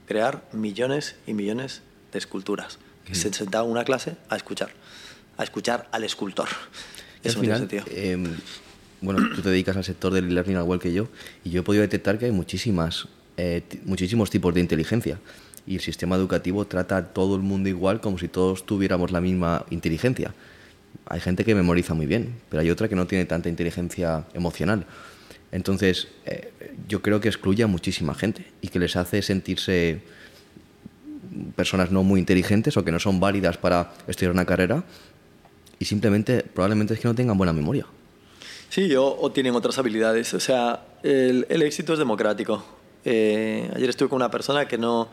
[0.09, 2.79] Crear millones y millones de esculturas.
[3.05, 4.69] Que se sentaba en una clase a escuchar,
[5.37, 6.47] a escuchar al escultor.
[7.23, 7.85] Y al Eso no tiene final, sentido.
[7.89, 8.17] eh,
[9.01, 11.07] bueno, tú te dedicas al sector del e-learning al igual que yo,
[11.43, 13.07] y yo he podido detectar que hay muchísimas,
[13.37, 15.19] eh, muchísimos tipos de inteligencia.
[15.67, 19.21] Y el sistema educativo trata a todo el mundo igual como si todos tuviéramos la
[19.21, 20.33] misma inteligencia.
[21.05, 24.85] Hay gente que memoriza muy bien, pero hay otra que no tiene tanta inteligencia emocional.
[25.51, 26.51] Entonces, eh,
[26.87, 30.01] yo creo que excluye a muchísima gente y que les hace sentirse
[31.55, 34.83] personas no muy inteligentes o que no son válidas para estudiar una carrera
[35.77, 37.85] y simplemente probablemente es que no tengan buena memoria.
[38.69, 40.33] Sí, o, o tienen otras habilidades.
[40.33, 42.63] O sea, el, el éxito es democrático.
[43.05, 45.09] Eh, ayer estuve con una persona que no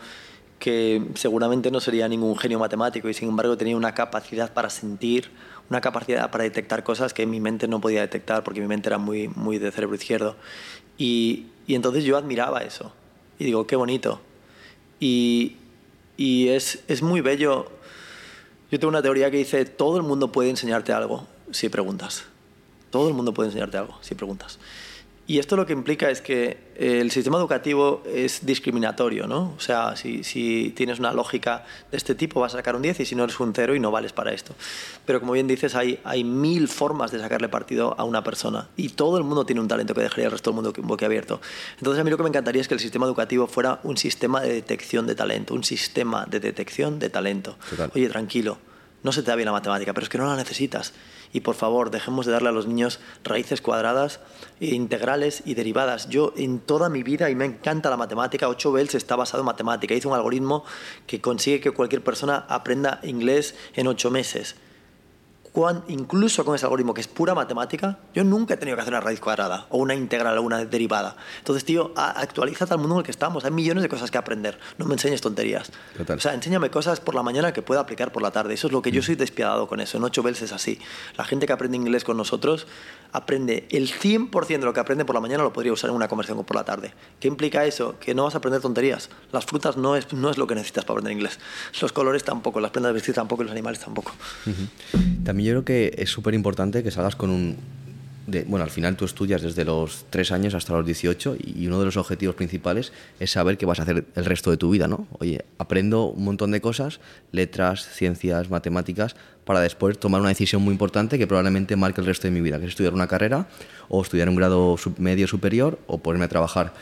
[0.59, 5.31] que seguramente no sería ningún genio matemático y sin embargo tenía una capacidad para sentir,
[5.69, 8.97] una capacidad para detectar cosas que mi mente no podía detectar porque mi mente era
[8.97, 10.37] muy, muy de cerebro izquierdo.
[10.97, 12.93] Y, y entonces yo admiraba eso.
[13.39, 14.21] Y digo, qué bonito.
[15.01, 15.57] Y,
[16.17, 17.67] y es, es muy bello.
[18.71, 22.25] Yo tengo una teoría que dice, todo el mundo puede enseñarte algo si preguntas.
[22.91, 24.59] Todo el mundo puede enseñarte algo si preguntas.
[25.29, 29.55] Y esto lo que implica es que el sistema educativo es discriminatorio, ¿no?
[29.57, 33.01] O sea, si, si tienes una lógica de este tipo vas a sacar un 10
[33.01, 34.55] y si no eres un 0 y no vales para esto.
[35.05, 38.91] Pero como bien dices, hay, hay mil formas de sacarle partido a una persona y
[38.91, 41.41] todo el mundo tiene un talento que dejaría al resto del mundo boquiabierto.
[41.79, 44.41] Entonces a mí lo que me encantaría es que el sistema educativo fuera un sistema
[44.41, 47.57] de detección de talento, un sistema de detección de talento.
[47.69, 47.91] Total.
[47.97, 48.59] Oye, tranquilo,
[49.03, 50.93] no se te da bien la matemática, pero es que no la necesitas.
[51.37, 54.21] Y por favor, dejemos de darle a los niños raíces cuadradas,
[54.59, 56.09] e integrales y derivadas.
[56.09, 59.45] Yo en toda mi vida, y me encanta la matemática, 8 Bells está basado en
[59.45, 59.93] matemática.
[59.93, 60.65] Hice un algoritmo
[61.07, 64.57] que consigue que cualquier persona aprenda inglés en 8 meses.
[65.57, 68.93] Cuan- incluso con ese algoritmo que es pura matemática, yo nunca he tenido que hacer
[68.93, 71.17] una raíz cuadrada o una integral o una derivada.
[71.39, 73.43] Entonces, tío, a- actualiza al mundo en el que estamos.
[73.47, 74.59] Hay millones de cosas que aprender.
[74.77, 75.73] No me enseñes tonterías.
[75.97, 76.19] Total.
[76.19, 78.53] O sea, enséñame cosas por la mañana que pueda aplicar por la tarde.
[78.53, 79.97] Eso es lo que yo soy despiadado con eso.
[79.97, 80.79] En 8 Bells es así.
[81.17, 82.67] La gente que aprende inglés con nosotros
[83.13, 86.09] aprende el 100% de lo que aprende por la mañana lo podría usar en una
[86.09, 86.93] conversación por la tarde.
[87.21, 87.99] ¿Qué implica eso?
[87.99, 89.11] Que no vas a aprender tonterías.
[89.33, 91.39] Las frutas no es, no es lo que necesitas para aprender inglés.
[91.81, 94.13] Los colores tampoco, las prendas de vestir tampoco los animales tampoco.
[95.25, 97.57] También yo creo que es súper importante que salgas con un...
[98.27, 101.79] de- bueno, al final tú estudias desde los 3 años hasta los 18 y uno
[101.79, 104.89] de los objetivos principales es saber qué vas a hacer el resto de tu vida,
[104.89, 105.07] ¿no?
[105.19, 107.01] Oye, aprendo un montón de cosas,
[107.33, 112.27] letras, ciencias, matemáticas, para después tomar una decisión muy importante que probablemente marque el resto
[112.27, 113.47] de mi vida, que es estudiar una carrera
[113.89, 116.75] o estudiar un grado medio superior o ponerme a trabajar.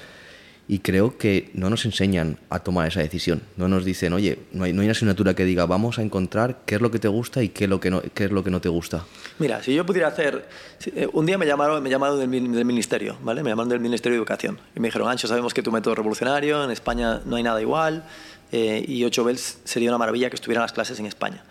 [0.67, 3.43] Y creo que no nos enseñan a tomar esa decisión.
[3.59, 6.61] No nos dicen, oye, no hay, no hay una asignatura que diga, vamos a encontrar
[6.65, 8.43] qué es lo que te gusta y qué es lo que no, qué es lo
[8.43, 9.05] que no te gusta.
[9.39, 10.49] Mira, si yo pudiera hacer...
[10.87, 13.43] eh, Un día me llamaron, me llamaron del, del ministerio, ¿vale?
[13.43, 14.59] Me llamaron del Ministerio de Educación.
[14.75, 17.61] Y me dijeron, Ancho, sabemos que tu método es revolucionario, en España no hay nada
[17.61, 18.05] igual,
[18.51, 21.45] eh, y 8 Bells sería una maravilla que estuvieran las clases en España.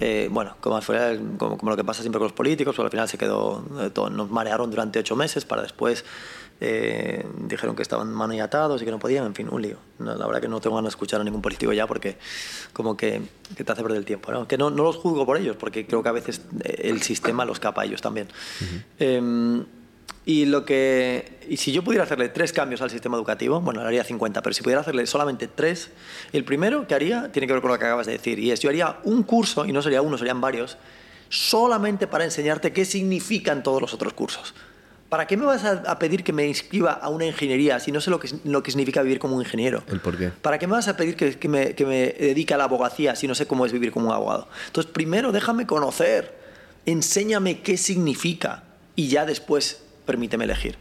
[0.00, 2.90] Eh, bueno, como, fuera, como, como lo que pasa siempre con los políticos, pues al
[2.90, 6.04] final se quedó, eh, todo- nos marearon durante ocho meses para después
[6.60, 9.76] eh, dijeron que estaban maniatados y que no podían, en fin, un lío.
[9.98, 12.16] No, la verdad que no tengo ganas de escuchar a ningún político ya porque
[12.72, 13.22] como que,
[13.56, 14.32] que te hace perder el tiempo.
[14.32, 14.48] ¿no?
[14.48, 17.44] Que no, no los juzgo por ellos porque creo que a veces eh, el sistema
[17.44, 18.28] los capa a ellos también.
[18.98, 19.64] Em,
[20.24, 24.04] y lo que y si yo pudiera hacerle tres cambios al sistema educativo, bueno, haría
[24.04, 25.90] 50, pero si pudiera hacerle solamente tres,
[26.32, 28.60] el primero que haría tiene que ver con lo que acabas de decir, y es
[28.60, 30.76] yo haría un curso, y no sería uno, serían varios,
[31.30, 34.54] solamente para enseñarte qué significan todos los otros cursos.
[35.08, 38.10] ¿Para qué me vas a, pedir que me inscriba a una ingeniería si no sé
[38.10, 39.82] lo que, lo que significa vivir como un ingeniero?
[39.88, 40.28] ¿El por qué?
[40.28, 43.16] ¿Para qué me vas a pedir que, que me, que me dedique a la abogacía
[43.16, 44.48] si no sé cómo es vivir como un abogado?
[44.66, 46.36] Entonces, primero déjame conocer,
[46.84, 48.64] enséñame qué significa
[48.96, 50.76] y ya después permíteme elegir.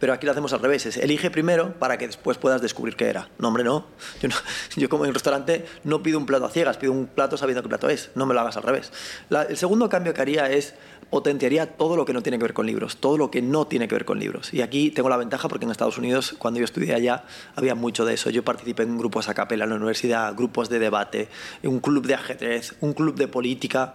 [0.00, 3.06] Pero aquí lo hacemos al revés, es elige primero para que después puedas descubrir qué
[3.08, 3.28] era.
[3.38, 3.84] No, hombre, no.
[4.22, 4.36] Yo, no-
[4.76, 7.62] yo como en un restaurante no pido un plato a ciegas, pido un plato sabiendo
[7.62, 8.10] qué plato es.
[8.14, 8.92] No me lo hagas al revés.
[9.28, 10.74] La- el segundo cambio que haría es
[11.10, 13.88] potenciaría todo lo que no tiene que ver con libros, todo lo que no tiene
[13.88, 14.52] que ver con libros.
[14.52, 17.24] Y aquí tengo la ventaja porque en Estados Unidos, cuando yo estudié allá,
[17.56, 18.30] había mucho de eso.
[18.30, 21.28] Yo participé en grupos a capela en la universidad, grupos de debate,
[21.62, 23.94] un club de ajedrez, un club de política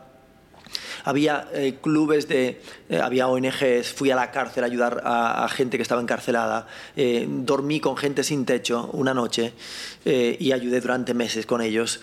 [1.03, 5.77] había eh, clubes de, eh, había ONGs, fui a la cárcel a ayudar a, gente
[5.77, 9.53] que estaba encarcelada, eh, dormí con gente sin techo una noche
[10.05, 12.01] y ayudé durante meses con ellos.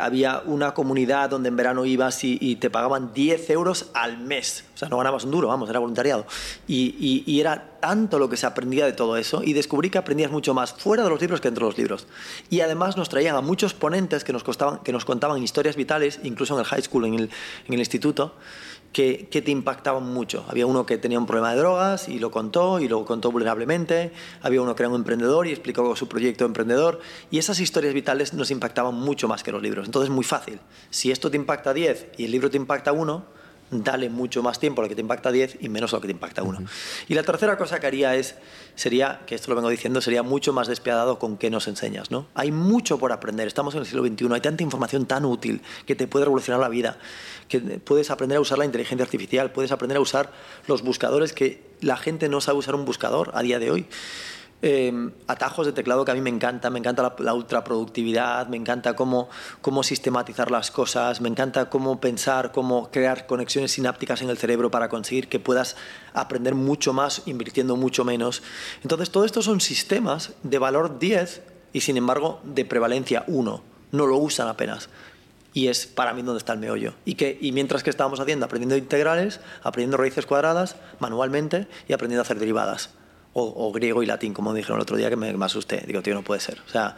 [0.00, 4.78] Había una comunidad donde en verano ibas y, te pagaban 10 euros al mes, o
[4.78, 6.26] sea, no ganabas un duro, vamos, era voluntariado.
[6.66, 10.54] Y, era tanto lo que se aprendía de todo eso y descubrí que aprendías mucho
[10.54, 12.06] más fuera de los libros que dentro de los libros.
[12.50, 16.20] Y además nos traían a muchos ponentes que nos, costaban, que nos contaban historias vitales,
[16.22, 18.34] incluso en el high school, en el instituto,
[18.96, 20.46] que, te impactaban mucho.
[20.48, 24.10] Había uno que tenía un problema de drogas y lo contó, y lo contó vulnerablemente.
[24.40, 27.00] Había uno que era un emprendedor y explicó su proyecto de emprendedor.
[27.30, 29.84] Y esas historias vitales nos impactaban mucho más que los libros.
[29.84, 30.60] Entonces, muy fácil.
[30.88, 33.26] Si esto te impacta 10 y el libro te impacta 1,
[33.70, 36.08] dale mucho más tiempo a lo que te impacta 10 y menos a lo que
[36.08, 36.60] te impacta 1.
[37.08, 38.36] Y la tercera cosa que haría es,
[38.74, 42.10] sería, que esto lo vengo diciendo, sería mucho más despiadado con qué nos enseñas.
[42.10, 42.26] ¿no?
[42.34, 45.94] Hay mucho por aprender, estamos en el siglo XXI, hay tanta información tan útil que
[45.94, 46.98] te puede revolucionar la vida,
[47.48, 50.32] que puedes aprender a usar la inteligencia artificial, puedes aprender a usar
[50.66, 53.86] los buscadores que la gente no sabe usar un buscador a día de hoy.
[54.62, 58.56] Em, atajos de teclado que a mí me encanta, me encanta la, la ultraproductividad, me
[58.56, 59.28] encanta cómo,
[59.60, 64.70] cómo sistematizar las cosas, me encanta cómo pensar, cómo crear conexiones sinápticas en el cerebro
[64.70, 65.76] para conseguir que puedas
[66.14, 68.42] aprender mucho más invirtiendo mucho menos.
[68.82, 71.42] Entonces, todo esto son sistemas de valor 10
[71.74, 73.62] y sin embargo de prevalencia 1.
[73.92, 74.88] No lo usan apenas
[75.52, 76.94] y es para mí donde está el meollo.
[77.04, 82.22] Y, que, y mientras que estábamos haciendo, aprendiendo integrales, aprendiendo raíces cuadradas manualmente y aprendiendo
[82.22, 82.90] a hacer derivadas
[83.38, 85.84] o, griego y latín, como dijeron el otro día, que me, asusté.
[85.86, 86.58] Digo, tío, no puede ser.
[86.66, 86.96] O sea,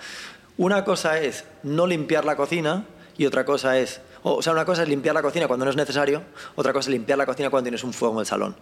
[0.56, 2.84] una cosa es no limpiar la cocina
[3.16, 5.76] y otra cosa es, o, sea, una cosa es limpiar la cocina cuando no es
[5.76, 6.22] necesario,
[6.54, 8.56] otra cosa es limpiar la cocina cuando tienes un fuego en el salón.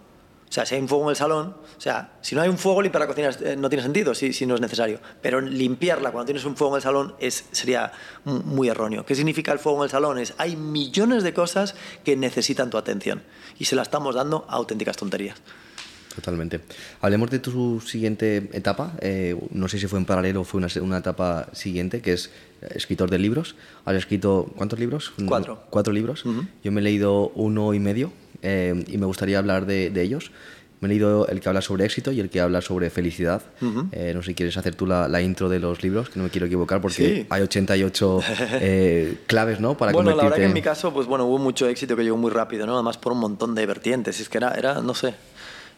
[0.49, 2.57] O sea, si hay un fuego en el salón, o sea, si no hay un
[2.57, 4.99] fuego, limpiar la cocina eh, no tiene sentido si, si no es necesario.
[5.21, 7.91] Pero limpiarla cuando tienes un fuego en el salón es, sería
[8.23, 9.05] muy erróneo.
[9.05, 10.17] ¿Qué significa el fuego en el salón?
[10.17, 13.23] Es, hay millones de cosas que necesitan tu atención
[13.59, 15.37] y se la estamos dando a auténticas tonterías.
[16.17, 16.61] Totalmente.
[16.99, 18.93] Hablemos de tu siguiente etapa.
[19.01, 22.31] Eh, no sé si fue en paralelo o fue una, una, etapa siguiente, que es
[22.73, 23.55] escritor de libros.
[23.85, 25.13] Has escrito, ¿cuántos libros?
[25.27, 25.61] Cuatro.
[25.69, 26.23] Cuatro libros.
[26.63, 28.11] Yo me he leído uno y medio
[28.41, 30.31] eh, y me gustaría hablar de, de, ellos.
[30.81, 33.43] Me he leído el que habla sobre éxito y el que habla sobre felicidad.
[33.91, 36.23] Eh, no sé si quieres hacer tú la, la, intro de los libros, que no
[36.23, 38.21] me quiero equivocar porque hay 88
[39.27, 39.77] claves, ¿no?
[39.77, 42.17] Para bueno, la verdad que en mi caso, pues bueno, hubo mucho éxito que llegó
[42.17, 42.73] muy rápido, ¿no?
[42.73, 44.19] Además por un montón de vertientes.
[44.19, 45.13] Es que era, era no sé,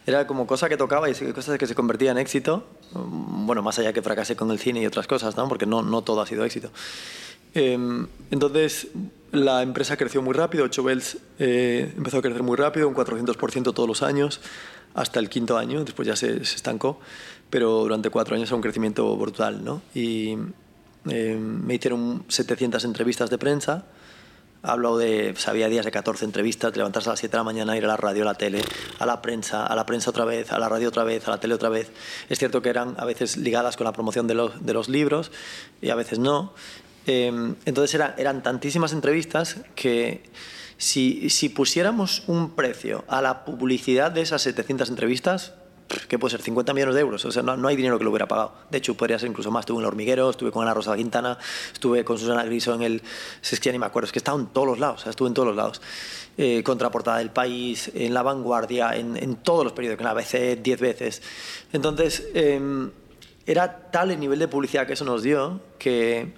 [0.06, 2.66] era como cosa que tocaba y cosas que se convertían en éxito.
[2.92, 5.48] Mm, bueno, más allá que fracasé con el cine y otras cosas, ¿no?
[5.48, 6.70] porque no, todo ha sido éxito.
[7.54, 8.88] Em, entonces,
[9.32, 10.64] la empresa creció muy rápido.
[10.64, 14.40] 8 Bells eh, empezó a crecer muy rápido, un 400% todos los años,
[14.94, 15.84] hasta el quinto año.
[15.84, 17.00] Después ya se, estancó,
[17.50, 19.64] pero durante cuatro años era un crecimiento brutal.
[19.64, 19.82] ¿no?
[19.94, 20.36] Y
[21.06, 23.84] em, me hicieron 700 entrevistas de prensa
[24.62, 27.84] Hablo de, pues, días de 14 entrevistas, levantarse a las 7 de la mañana, ir
[27.84, 28.62] a la radio, a la tele,
[28.98, 31.40] a la prensa, a la prensa otra vez, a la radio otra vez, a la
[31.40, 31.90] tele otra vez.
[32.28, 35.32] Es cierto que eran a veces ligadas con la promoción de los, de los libros
[35.80, 36.52] y a veces no.
[37.06, 40.22] Em, entonces era, eran tantísimas entrevistas que
[40.76, 45.54] si, si pusiéramos un precio a la publicidad de esas 700 entrevistas,
[46.08, 46.42] ¿qué puede ser?
[46.42, 47.24] 50 millones de euros.
[47.24, 48.52] O sea, no, hay dinero que lo hubiera pagado.
[48.70, 49.62] De hecho, podría ser incluso más.
[49.62, 51.38] Estuve en el hormiguero, estuve con Ana Rosa Quintana,
[51.72, 53.02] estuve con Susana Griso en el.
[53.42, 55.34] Es que ya ni me acuerdo, es que estaba en todos los lados, estuve en
[55.34, 55.80] todos los lados.
[56.38, 60.62] Eh, contraportada del país, en La Vanguardia, en, en, todos los periódicos, en la ABC
[60.62, 61.22] 10 veces.
[61.72, 62.90] Entonces, em,
[63.46, 66.32] era tal el nivel de publicidad que eso nos dio que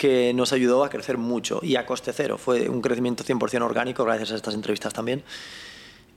[0.00, 2.38] que nos ayudó a crecer mucho y a coste cero.
[2.38, 5.22] Fue un crecimiento 100% orgánico gracias a estas entrevistas también.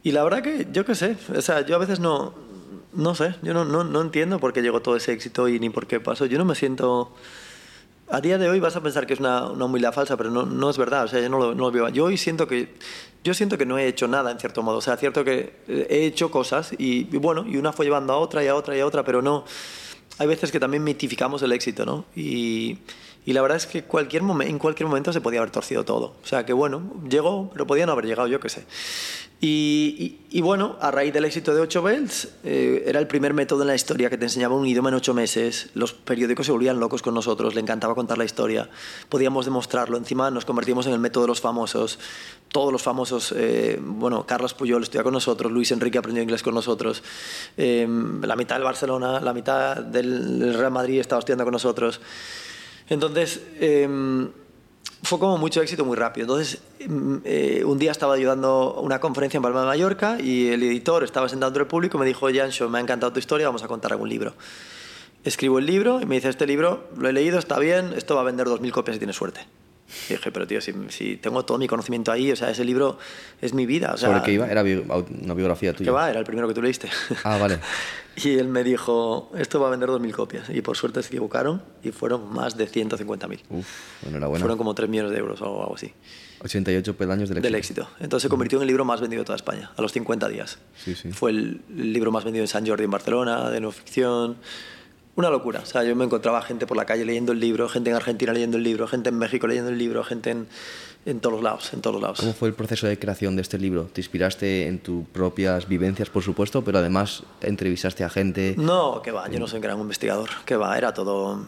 [0.03, 2.33] Y la verdad que yo qué sé, o sea, yo a veces no,
[2.93, 5.69] no sé, yo no, no, no, entiendo por qué llegó todo ese éxito y ni
[5.69, 6.25] por qué pasó.
[6.25, 7.13] Yo no me siento...
[8.09, 10.45] A día de hoy vas a pensar que es una, una humildad falsa, pero no,
[10.45, 11.05] no, es verdad.
[11.05, 11.89] O sea, yo no lo, no lo, veo.
[11.89, 12.75] Yo hoy siento que,
[13.23, 14.77] yo siento que no he hecho nada, en cierto modo.
[14.77, 18.17] O sea, cierto que he hecho cosas y, y bueno, y una fue llevando a
[18.17, 19.45] otra y a otra y a otra, pero no...
[20.19, 22.05] Hay veces que también mitificamos el éxito, ¿no?
[22.15, 22.77] Y,
[23.25, 26.15] y la verdad es que en cualquier momento se podía haber torcido todo.
[26.23, 28.65] O sea, que bueno, llegó, pero podía no haber llegado, yo qué sé.
[29.45, 33.67] Y, bueno, a raíz del éxito de 8 Bells, eh, era el primer método en
[33.67, 35.69] la historia que te enseñaba un idioma en 8 meses.
[35.73, 38.69] Los periódicos se volvían locos con nosotros, le encantaba contar la historia.
[39.09, 39.97] Podíamos demostrarlo.
[39.97, 41.99] Encima nos convertimos en el método de los famosos.
[42.47, 46.53] Todos los famosos, eh, bueno, Carlos Puyol estudia con nosotros, Luis Enrique aprendió inglés con
[46.53, 47.03] nosotros,
[47.57, 47.85] eh,
[48.21, 51.99] la mitad del Barcelona, la mitad del Real Madrid estaba estudiando con nosotros.
[52.89, 53.41] Entonces
[55.03, 56.25] fue como mucho éxito muy rápido.
[56.25, 60.63] Entonces, mm, eh, un día estaba ayudando una conferencia en Palma de Mallorca y el
[60.63, 63.47] editor estaba sentado entre el público y me dijo, Jansho, me ha encantado tu historia,
[63.47, 64.33] vamos a contar algún libro.
[65.25, 68.21] Escribo el libro y me dice, este libro lo he leído, está bien, esto va
[68.21, 69.45] a vender 2.000 copias si tienes suerte.
[70.09, 72.97] Y dije, pero tío, si, si, tengo todo mi conocimiento ahí, o sea, ese libro
[73.41, 73.93] es mi vida.
[73.93, 74.47] O sea, ¿Sobre qué iba?
[74.47, 75.85] Era una biografía tuya.
[75.85, 76.09] ¿Qué va?
[76.09, 76.89] Era el primero que tú leíste.
[77.23, 77.59] Ah, vale.
[78.15, 80.49] y él me dijo, esto va a vender 2.000 copias.
[80.49, 83.39] Y por suerte se equivocaron y fueron más de 150.000.
[83.49, 83.67] Uf,
[84.07, 84.41] enhorabuena.
[84.41, 85.93] Fueron como 3 millones de euros o algo así.
[86.43, 87.47] 88 peldaños del éxito.
[87.47, 87.87] Del éxito.
[87.99, 90.59] Entonces se convirtió en el libro más vendido de toda España, a los 50 días.
[90.75, 91.11] Sí, sí.
[91.11, 94.37] Fue el libro más vendido en San Jordi, en Barcelona, de no ficción.
[95.15, 95.59] Una locura.
[95.61, 98.33] O sea, yo me encontraba gente por la calle leyendo el libro, gente en Argentina
[98.33, 100.47] leyendo el libro, gente en México leyendo el libro, gente en,
[101.05, 102.19] en todos lados, en todos lados.
[102.19, 103.83] ¿Cómo fue el proceso de creación de este libro?
[103.93, 108.55] ¿Te inspiraste en tus propias vivencias, por supuesto, pero además entrevistaste a gente?
[108.57, 111.45] No, que va, yo no soy un gran investigador, que va, era todo,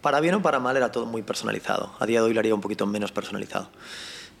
[0.00, 1.92] para bien o para mal, era todo muy personalizado.
[1.98, 3.68] A día de hoy lo haría un poquito menos personalizado.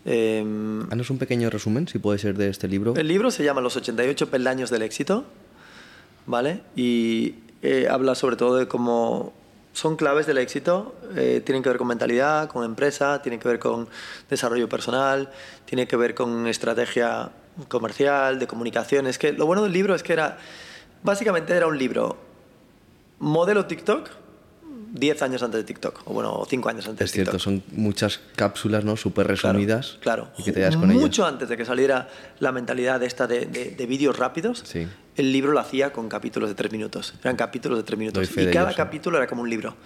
[0.04, 2.94] Eh, un pequeño resumen, si puede ser, de este libro.
[2.96, 5.24] El libro se llama Los 88 peldaños del éxito,
[6.26, 6.62] ¿vale?
[6.74, 9.32] Y eh, habla sobre todo de cómo
[9.72, 13.58] son claves del éxito, eh, tienen que ver con mentalidad, con empresa, tienen que ver
[13.58, 13.88] con
[14.28, 15.30] desarrollo personal,
[15.64, 17.30] tiene que ver con estrategia
[17.68, 19.06] comercial, de comunicación.
[19.06, 20.38] Es que lo bueno del libro es que era,
[21.02, 22.18] básicamente era un libro
[23.18, 24.10] modelo TikTok,
[24.94, 27.44] 10 años antes de TikTok, o bueno, 5 años antes es de cierto, TikTok.
[27.44, 28.96] son muchas cápsulas, ¿no?
[28.96, 29.96] Súper resumidas.
[30.00, 31.00] Claro, Y que te das con ellas.
[31.02, 32.08] mucho antes de que saliera
[32.40, 34.86] la mentalidad de esta de, de- de vídeos rápidos, Sí.
[35.16, 37.14] el libro lo hacía con capítulos de 3 minutos.
[37.22, 38.30] Eran capítulos de 3 minutos.
[38.36, 38.76] Y cada sí.
[38.76, 39.76] capítulo era como un libro.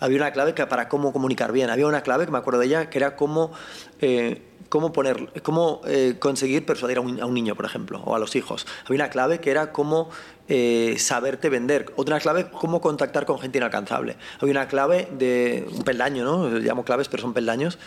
[0.00, 1.68] Había una clave que para cómo comunicar bien.
[1.70, 3.52] Había una clave que me acuerdo de ella, que era cómo,
[4.00, 8.14] eh, cómo, poner, cómo eh, conseguir persuadir a un, a un niño, por ejemplo, o
[8.14, 8.64] a los hijos.
[8.86, 10.08] Había una clave que era cómo
[10.48, 11.92] eh, saberte vender.
[11.96, 14.16] Otra clave, cómo contactar con gente inalcanzable.
[14.40, 16.48] Había una clave de un peldaño, ¿no?
[16.48, 17.78] Lo llamo claves, pero son peldaños.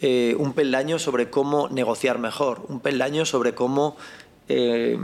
[0.00, 2.66] Eh, un peldaño sobre cómo negociar mejor.
[2.68, 3.96] Un peldaño sobre cómo
[4.48, 4.98] eh,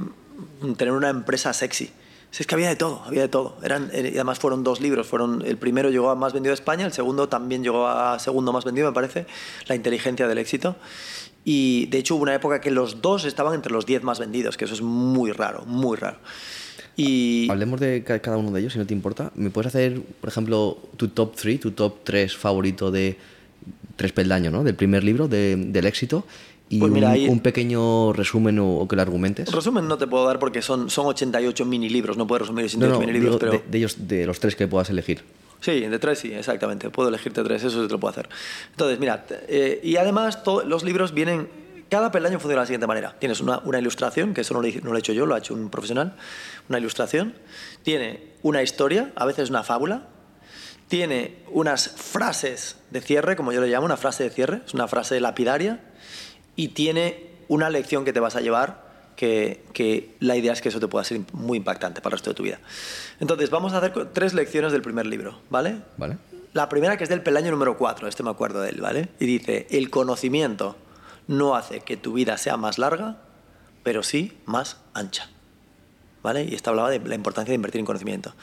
[0.77, 1.91] tener una empresa sexy.
[2.31, 3.57] Si es que había de todo, había de todo.
[3.63, 5.07] Eran, eh, además fueron dos libros.
[5.07, 8.53] Fueron, el primero llegó a más vendido de España, el segundo también llegó a segundo
[8.53, 9.27] más vendido, me parece,
[9.67, 10.77] La inteligencia del éxito.
[11.45, 14.57] Y de hecho hubo una época que los dos estaban entre los 10 más vendidos,
[14.57, 16.19] que eso es muy raro, muy raro.
[16.97, 19.33] Y Hablemos de ca- cada uno de ellos, si no te importa.
[19.35, 23.17] ¿Me puedes hacer, por ejemplo, tu top 3, tu top 3 favorito de
[23.97, 24.65] tres peldaños, ¿no?
[24.65, 26.25] Del primer libro, de- del éxito.
[26.69, 29.51] Y Pues mira, un, ahí- un pequeño resumen o, o que lo argumentes.
[29.51, 32.93] resumen no te puedo dar porque son, son 88 mini libros, no puedo resumir 88
[32.93, 33.53] No, no, mini libros, pero...
[33.53, 35.23] de, de ellos, de los tres que puedas elegir.
[35.61, 36.89] Sí, de tres sí, exactamente.
[36.89, 38.29] Puedo elegirte tres, eso sí te lo puedo hacer.
[38.71, 41.49] Entonces, mira, eh, y además los libros vienen,
[41.91, 43.17] cada peldaño funciona de la siguiente manera.
[43.19, 45.35] Tienes una, una ilustración, que eso no lo, hice- no lo he hecho yo, lo
[45.35, 46.17] ha hecho un profesional,
[46.69, 47.35] una ilustración.
[47.83, 50.07] Tiene una historia, a veces una fábula.
[50.89, 54.89] Tiene unas frases de cierre, como yo le llamo, una frase de cierre, es una
[54.89, 55.81] frase lapidaria.
[56.57, 60.69] Y tiene una lección que te vas a llevar que, que la idea es que
[60.71, 62.59] eso te pueda ser muy impactante para el resto de tu vida.
[63.21, 65.77] Entonces, vamos a hacer tres lecciones del primer libro, ¿vale?
[65.97, 66.17] ¿Vale?
[66.55, 69.09] La primera que es del peldaño número 4, este me acuerdo de él, ¿vale?
[69.21, 70.77] Y dice, el conocimiento
[71.31, 73.19] no hace que tu vida sea más larga,
[73.85, 75.31] pero sí más ancha.
[76.25, 76.45] ¿Vale?
[76.45, 78.35] Y esta hablaba de la importancia de invertir en conocimiento.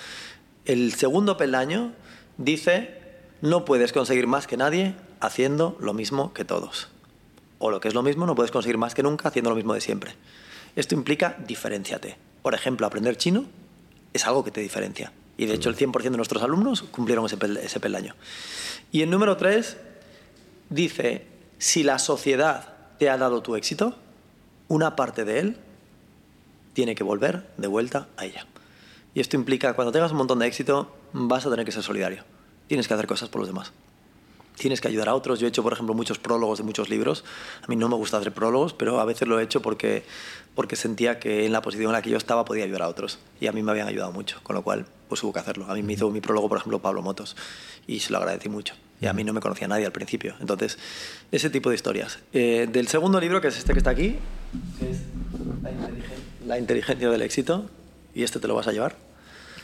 [0.66, 1.92] El segundo peldaño
[2.38, 3.02] dice,
[3.42, 6.88] no puedes conseguir más que nadie haciendo lo mismo que todos.
[7.60, 9.74] O lo que es lo mismo, no puedes conseguir más que nunca haciendo lo mismo
[9.74, 10.14] de siempre.
[10.78, 12.18] Esto implica diferenciate.
[12.42, 13.46] Por ejemplo, aprender chino
[14.14, 15.12] es algo que te diferencia.
[15.38, 18.16] Y de hecho el 100% de nuestros alumnos cumplieron ese, pel- ese peldaño.
[18.92, 19.78] Y el número 3
[20.70, 21.26] dice,
[21.60, 23.96] si la sociedad te ha dado tu éxito,
[24.68, 25.58] una parte de él
[26.74, 28.46] tiene que volver de vuelta a ella.
[29.14, 32.24] Y esto implica, cuando tengas un montón de éxito, vas a tener que ser solidario.
[32.68, 33.72] Tienes que hacer cosas por los demás.
[34.56, 35.40] Tienes que ayudar a otros.
[35.40, 37.24] Yo he hecho, por ejemplo, muchos prólogos de muchos libros.
[37.64, 40.04] A mí no me gusta hacer prólogos, pero a veces lo he hecho porque,
[40.56, 43.20] porque sentía que en la posición en la que yo estaba podía ayudar a otros.
[43.40, 45.66] Y a mí me habían ayudado mucho, con lo cual pues hubo que hacerlo.
[45.70, 47.36] A mí me hizo mi prólogo, por ejemplo, Pablo Motos,
[47.88, 48.76] y se lo agradecí mucho.
[49.00, 50.36] Y a mí no me conocía nadie al principio.
[50.40, 50.78] Entonces,
[51.32, 52.20] ese tipo de historias.
[52.34, 54.16] Eh, del segundo libro, que es este que está aquí,
[54.80, 54.98] que es
[55.64, 57.70] la, inteligen- La inteligencia del éxito,
[58.16, 58.96] y este te lo vas a llevar.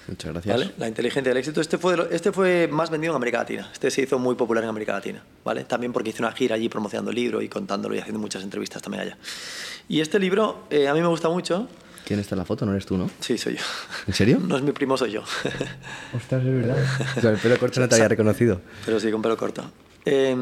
[0.07, 0.53] Muchas gracias.
[0.57, 0.71] ¿Vale?
[0.77, 1.61] La inteligencia del éxito.
[1.61, 3.69] Este fue, lo- este fue más vendido en América Latina.
[3.71, 5.23] Este se hizo muy popular en América Latina.
[5.45, 5.63] ¿vale?
[5.63, 8.81] También porque hice una gira allí promocionando el libro y contándolo y haciendo muchas entrevistas
[8.81, 9.17] también allá.
[9.87, 11.67] Y este libro eh, a mí me gusta mucho.
[12.05, 12.65] ¿Quién está en la foto?
[12.65, 13.09] ¿No eres tú, no?
[13.19, 13.63] Sí, soy yo.
[14.07, 14.39] ¿En serio?
[14.39, 15.21] No es mi primo, soy yo.
[15.21, 16.77] Ostras, es verdad.
[17.17, 18.61] O sea, el pelo corto no te había reconocido.
[18.85, 19.63] Pero sí, con pelo corto.
[20.05, 20.35] Eh,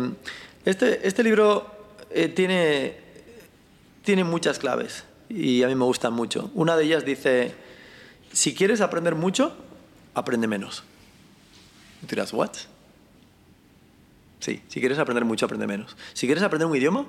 [0.66, 2.98] este, este libro eh, tiene,
[4.04, 6.50] tiene muchas claves y a mí me gustan mucho.
[6.56, 7.54] Una de ellas dice,
[8.34, 9.56] si quieres aprender mucho,
[10.14, 10.84] aprende menos.
[12.02, 12.52] Y tú dirás, ¿what?
[14.40, 15.96] Sí, si quieres aprender mucho, aprende menos.
[16.14, 17.06] Si quieres aprender un idioma,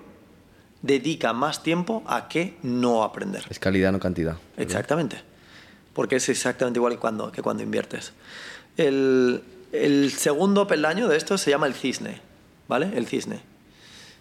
[0.83, 3.45] dedica más tiempo a que no aprender.
[3.49, 4.37] Es calidad, no cantidad.
[4.57, 5.23] Exactamente.
[5.95, 8.13] Porque es exactamente igual que cuando, que cuando inviertes.
[8.77, 12.21] El, el segundo peldaño de esto se llama el cisne,
[12.69, 12.91] ¿vale?
[12.95, 13.41] El cisne.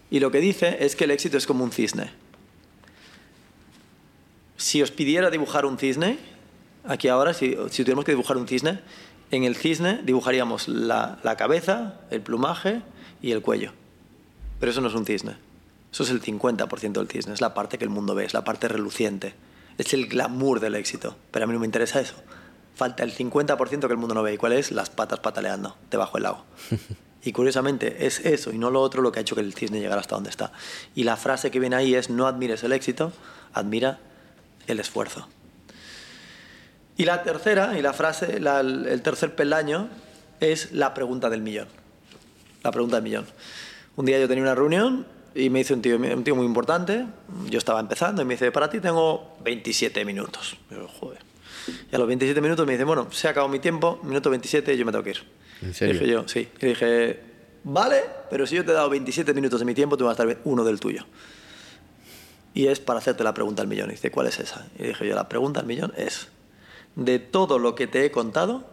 [0.09, 2.11] Y lo que dice es que el éxito es como un cisne.
[4.57, 6.19] Si os pidiera dibujar un cisne,
[6.83, 8.81] aquí ahora, si, si tuviéramos que dibujar un cisne,
[9.31, 12.81] en el cisne dibujaríamos la, la cabeza, el plumaje
[13.21, 13.71] y el cuello.
[14.59, 15.37] Pero eso no es un cisne.
[15.91, 17.33] Eso es el 50% del cisne.
[17.33, 19.33] Es la parte que el mundo ve, es la parte reluciente.
[19.77, 21.15] Es el glamour del éxito.
[21.31, 22.15] Pero a mí no me interesa eso.
[22.75, 24.33] Falta el 50% que el mundo no ve.
[24.33, 24.71] ¿Y cuál es?
[24.71, 26.45] Las patas pataleando debajo del lago.
[27.23, 29.79] Y curiosamente es eso y no lo otro lo que ha hecho que el cisne
[29.79, 30.53] llegara hasta donde está.
[30.95, 33.13] Y la frase que viene ahí es no admires el éxito,
[33.53, 33.99] admira
[34.65, 35.27] el esfuerzo.
[36.97, 39.87] Y la tercera, y la frase, la- el tercer peldaño,
[40.39, 41.67] es la pregunta del millón.
[42.63, 43.27] La pregunta del millón.
[43.97, 47.05] Un día yo tenía una reunión y me dice un tío, un tío muy importante,
[47.49, 50.57] yo estaba empezando, y me dice, para ti tengo 27 minutos.
[50.69, 51.19] Y yo, joder.
[51.91, 54.77] Y a los 27 minutos me dice, bueno, se ha acabado mi tiempo, minuto 27,
[54.77, 55.23] yo me tengo que ir.
[55.61, 55.95] ¿En serio?
[55.95, 56.49] Y dije yo, sí.
[56.59, 57.19] Y dije,
[57.63, 60.23] vale, pero si yo te he dado 27 minutos de mi tiempo, tú vas a
[60.23, 61.05] estar uno del tuyo.
[62.53, 63.89] Y es para hacerte la pregunta al millón.
[63.89, 64.67] Y dice, ¿cuál es esa?
[64.77, 66.27] Y dije yo, la pregunta al millón es,
[66.95, 68.65] de todo lo que te he contado,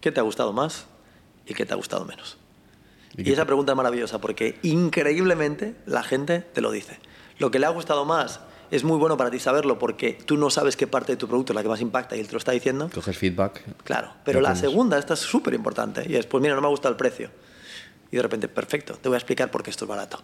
[0.00, 0.86] ¿qué te ha gustado más
[1.46, 2.38] y qué te ha gustado menos?
[3.16, 6.98] ¿Y Y, esa pregunta es maravillosa porque increíblemente la gente te lo dice.
[7.38, 8.40] Lo que le ha gustado más
[8.70, 11.52] es muy bueno para ti saberlo porque tú no sabes qué parte de tu producto
[11.52, 12.88] es la que más impacta y él te lo está diciendo.
[12.94, 13.64] Coges feedback.
[13.84, 16.88] Claro, pero la segunda, esta es súper importante, y es, pues mira, no me gusta
[16.88, 17.30] el precio.
[18.12, 20.20] Y de repente, perfecto, te voy a explicar por qué esto es barato.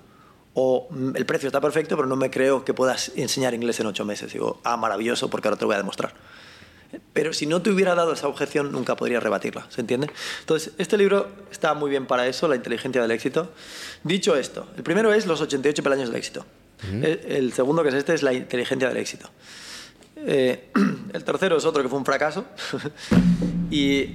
[0.54, 3.86] O "Mm, el precio está perfecto, pero no me creo que puedas enseñar inglés en
[3.86, 4.32] ocho meses.
[4.32, 6.14] Digo, ah, maravilloso, porque ahora te lo voy a demostrar.
[7.12, 10.08] Pero si no te hubiera dado esa objeción, nunca podrías rebatirla, ¿se entiende?
[10.40, 13.52] Entonces, este libro está muy bien para eso, La inteligencia del éxito.
[14.04, 16.44] Dicho esto, el primero es Los 88 peldaños del éxito.
[16.90, 19.28] el, el segundo, que es este, es La inteligencia del éxito.
[20.16, 20.70] Eh,
[21.12, 22.44] el tercero es otro que fue un fracaso.
[23.70, 24.10] y,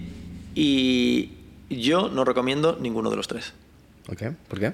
[0.56, 1.30] y
[1.70, 3.54] yo no recomiendo ninguno de los tres,
[4.10, 4.74] Ok, ¿por qué?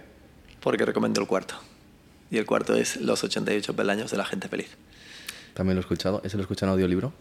[0.61, 1.55] porque recomiendo el cuarto.
[2.29, 4.67] Y el cuarto es Los 88 peldaños de la gente feliz.
[5.53, 6.21] También lo he escuchado.
[6.25, 7.13] Ese lo escuchado en audiolibro.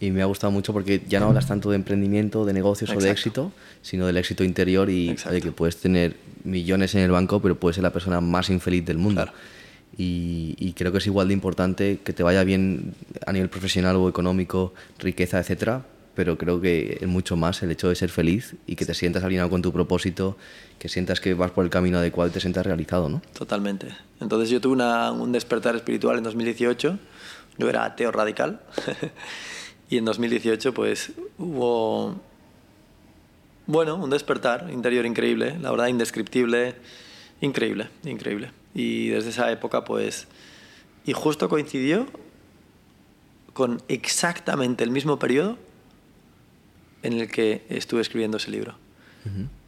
[0.00, 2.94] Y me ha gustado mucho porque ya no hablas tanto de emprendimiento, de negocios o
[2.94, 3.12] de Exacto.
[3.12, 5.34] éxito, sino del éxito interior y Exacto.
[5.34, 8.84] de que puedes tener millones en el banco, pero puedes ser la persona más infeliz
[8.86, 9.22] del mundo.
[9.24, 9.36] Claro.
[9.98, 12.94] Y, y creo que es igual de importante que te vaya bien
[13.26, 15.84] a nivel profesional o económico, riqueza, etcétera,
[16.14, 19.22] pero creo que es mucho más el hecho de ser feliz y que te sientas
[19.22, 20.38] alineado con tu propósito,
[20.78, 23.20] que sientas que vas por el camino adecuado y te sientas realizado, ¿no?
[23.34, 23.88] Totalmente.
[24.20, 26.98] Entonces yo tuve una- un despertar espiritual en 2018.
[27.58, 28.60] Yo era ateo radical.
[29.90, 32.14] y en 2018 pues hubo,
[33.66, 36.76] bueno, un despertar interior increíble, la verdad indescriptible,
[37.40, 38.52] increíble, increíble.
[38.72, 40.28] Y desde esa época pues...
[41.04, 42.06] Y justo coincidió
[43.52, 45.58] con exactamente el mismo periodo
[47.02, 48.76] en el que estuve escribiendo ese libro.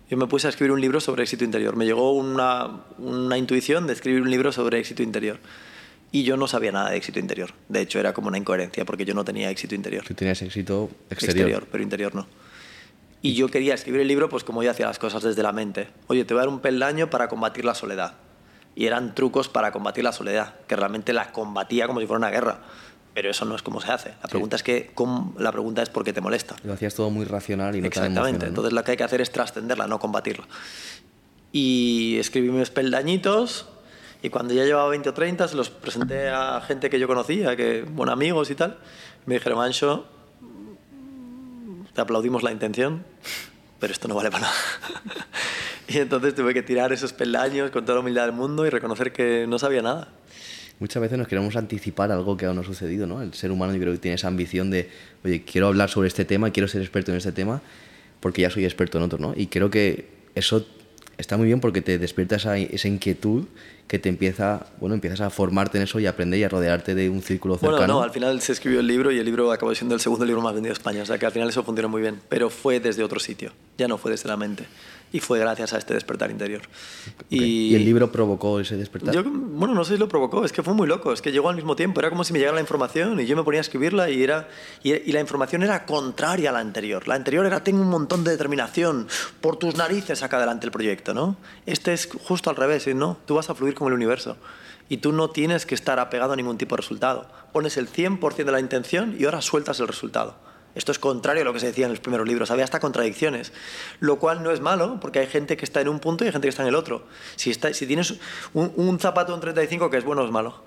[0.08, 1.74] Yo me puse a escribir un libro sobre éxito interior.
[1.74, 5.40] Me llegó una, una intuición de escribir un libro sobre éxito interior.
[6.14, 7.54] Y yo no sabía nada de éxito interior.
[7.68, 10.04] De hecho, era como una incoherencia porque yo no tenía éxito interior.
[10.06, 11.66] Tú tienes éxito exterior.
[11.72, 12.26] pero interior no.
[13.22, 15.88] Y yo quería escribir el libro pues como yo hacía las cosas desde la mente.
[16.08, 18.14] Oye, te voy a dar un peldaño para combatir la soledad.
[18.74, 22.30] Y eran trucos para combatir la soledad, que realmente la combatía como si fuera una
[22.30, 22.60] guerra.
[23.14, 24.10] Pero eso no es como se hace.
[24.22, 26.56] La pregunta es que cómo- la pregunta es por qué te molesta.
[26.64, 28.18] Lo hacías todo muy racional y no tan Exactamente.
[28.20, 28.48] emocional, ¿no?
[28.48, 30.46] Entonces lo que hay que hacer es trascenderla, no combatirla.
[31.52, 33.68] Y escribí mis peldañitos
[34.22, 37.56] y cuando ya llevaba 20 o 30 se los presenté a gente que yo conocía,
[37.56, 38.78] que, bueno, amigos y tal.
[39.26, 40.06] Me dijeron, Ancho,
[41.92, 43.04] te aplaudimos la intención,
[43.80, 44.54] pero esto no vale para nada.
[45.88, 49.12] y entonces tuve que tirar esos peldaños con toda la humildad del mundo y reconocer
[49.12, 50.08] que no sabía nada.
[50.78, 53.22] Muchas veces nos queremos anticipar algo que aún no ha sucedido, ¿no?
[53.22, 54.88] El ser humano yo creo que tiene esa ambición de,
[55.24, 57.60] oye, quiero hablar sobre este tema, quiero ser experto en este tema,
[58.20, 59.32] porque ya soy experto en otro, ¿no?
[59.36, 60.64] Y creo que eso
[61.18, 63.46] está muy bien porque te despierta esa, esa inquietud
[63.92, 66.94] que te empieza, bueno, empiezas a formarte en eso y a aprender y a rodearte
[66.94, 67.76] de un círculo cercano.
[67.76, 70.24] Bueno, no, al final se escribió el libro y el libro acabó siendo el segundo
[70.24, 71.02] libro más vendido de España.
[71.02, 72.18] O sea que al final eso funcionó muy bien.
[72.30, 74.64] Pero fue desde otro sitio, ya no fue desde la mente.
[75.12, 76.62] Y fue gracias a este despertar interior.
[77.28, 79.14] ¿Y el libro provocó ese despertar?
[79.14, 81.50] Yo, bueno, no sé si lo provocó, es que fue muy loco, es que llegó
[81.50, 83.62] al mismo tiempo, era como si me llegara la información y yo me ponía a
[83.62, 84.48] escribirla y, era,
[84.82, 87.06] y, y la información era contraria a la anterior.
[87.06, 89.06] La anterior era, tengo un montón de determinación,
[89.40, 91.36] por tus narices saca adelante el proyecto, ¿no?
[91.66, 94.36] Este es justo al revés, no, tú vas a fluir como el universo
[94.88, 97.26] y tú no tienes que estar apegado a ningún tipo de resultado.
[97.52, 100.36] Pones el 100% de la intención y ahora sueltas el resultado.
[100.74, 103.52] Esto es contrario a lo que se decía en los primeros libros, había hasta contradicciones,
[104.00, 106.32] lo cual no es malo, porque hay gente que está en un punto y hay
[106.32, 107.06] gente que está en el otro.
[107.36, 108.14] Si, está, si tienes
[108.54, 110.62] un, un zapato en 35 que es bueno o es malo,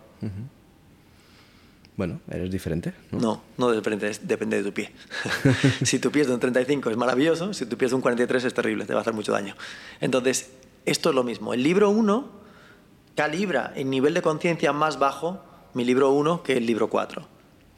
[1.97, 3.19] Bueno, eres diferente, ¿no?
[3.19, 4.91] no, no depende, depende de tu pie.
[5.83, 8.01] si tu pie es de un 35 es maravilloso, si tu pie es de un
[8.01, 9.55] 43 es terrible, te va a hacer mucho daño.
[10.01, 10.51] Entonces,
[10.85, 11.53] esto es lo mismo.
[11.53, 12.29] El libro 1
[13.15, 15.41] calibra en nivel de conciencia más bajo
[15.73, 17.27] mi libro 1 que el libro 4.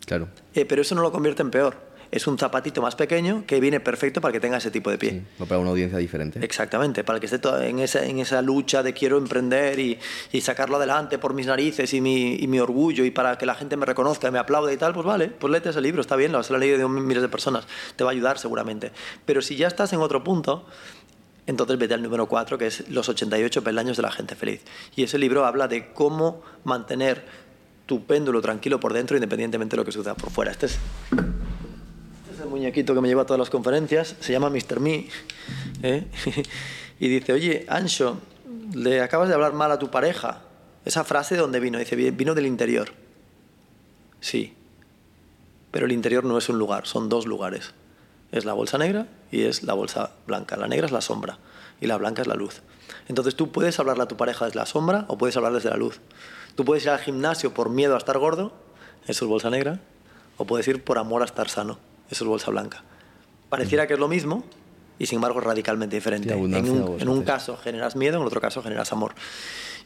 [0.05, 0.29] Claro.
[0.53, 1.86] Eh, pero eso no lo convierte en peor.
[2.11, 5.11] Es un zapatito más pequeño que viene perfecto para que tenga ese tipo de pie.
[5.11, 6.39] Sí, va para una audiencia diferente.
[6.43, 9.99] Exactamente, para que esté en esa, en esa lucha de quiero emprender y,
[10.31, 13.55] y sacarlo adelante por mis narices y mi, y mi orgullo y para que la
[13.55, 16.31] gente me reconozca me aplaude y tal, pues vale, pues léete ese libro, está bien,
[16.31, 18.91] lo has leído de miles de personas, te va a ayudar seguramente.
[19.25, 20.65] Pero si ya estás en otro punto,
[21.45, 24.61] entonces vete al número 4, que es Los 88 peldaños de la gente feliz.
[24.95, 27.23] Y ese libro habla de cómo mantener
[27.85, 30.51] tu péndulo tranquilo por dentro independientemente de lo que suceda por fuera.
[30.51, 30.77] Este es,
[32.39, 34.79] el muñequito que me lleva a todas las conferencias, se llama Mr.
[34.79, 35.07] Me.
[35.83, 36.05] ¿eh?
[36.99, 38.19] y dice, oye, Ancho,
[38.73, 40.41] le acabas de hablar mal a tu pareja.
[40.85, 42.89] Esa frase de dónde vino, dice, vino del interior.
[44.19, 44.53] Sí,
[45.71, 47.73] pero el interior no es un lugar, son dos lugares.
[48.31, 50.57] Es la bolsa negra y es la bolsa blanca.
[50.57, 51.39] La negra es la sombra
[51.79, 52.61] y la blanca es la luz.
[53.07, 55.77] Entonces tú puedes hablarle a tu pareja desde la sombra o puedes hablar desde la
[55.77, 55.99] luz.
[56.55, 58.53] Tú puedes ir al gimnasio por miedo a estar gordo,
[59.05, 59.79] eso es bolsa negra,
[60.37, 61.79] o puedes ir por amor a estar sano,
[62.09, 62.83] eso es bolsa blanca.
[63.49, 64.43] Pareciera que es lo mismo
[64.99, 66.33] y sin embargo es radicalmente diferente.
[66.33, 69.13] En, un, en un caso generas miedo, en otro caso generas amor.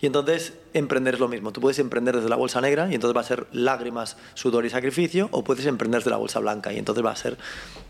[0.02, 1.52] Y entonces emprender es lo mismo.
[1.52, 4.70] Tú puedes emprender desde la bolsa negra y entonces va a ser lágrimas, sudor y
[4.70, 7.38] sacrificio, o puedes emprender desde la bolsa blanca y entonces va a ser,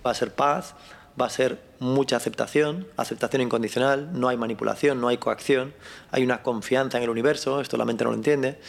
[0.06, 0.76] va a ser paz,
[1.20, 5.74] va a ser mucha aceptación, aceptación incondicional, no hay manipulación, no hay coacción,
[6.12, 8.60] hay una confianza en el universo, esto la mente no lo entiende,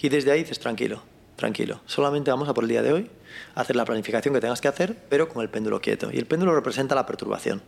[0.00, 1.02] y desde ahí dices tranquilo,
[1.36, 3.10] tranquilo, solamente vamos a por el día de hoy,
[3.54, 6.10] hacer la planificación que tengas que hacer, pero con el péndulo quieto.
[6.12, 7.62] Y el péndulo representa la perturbación.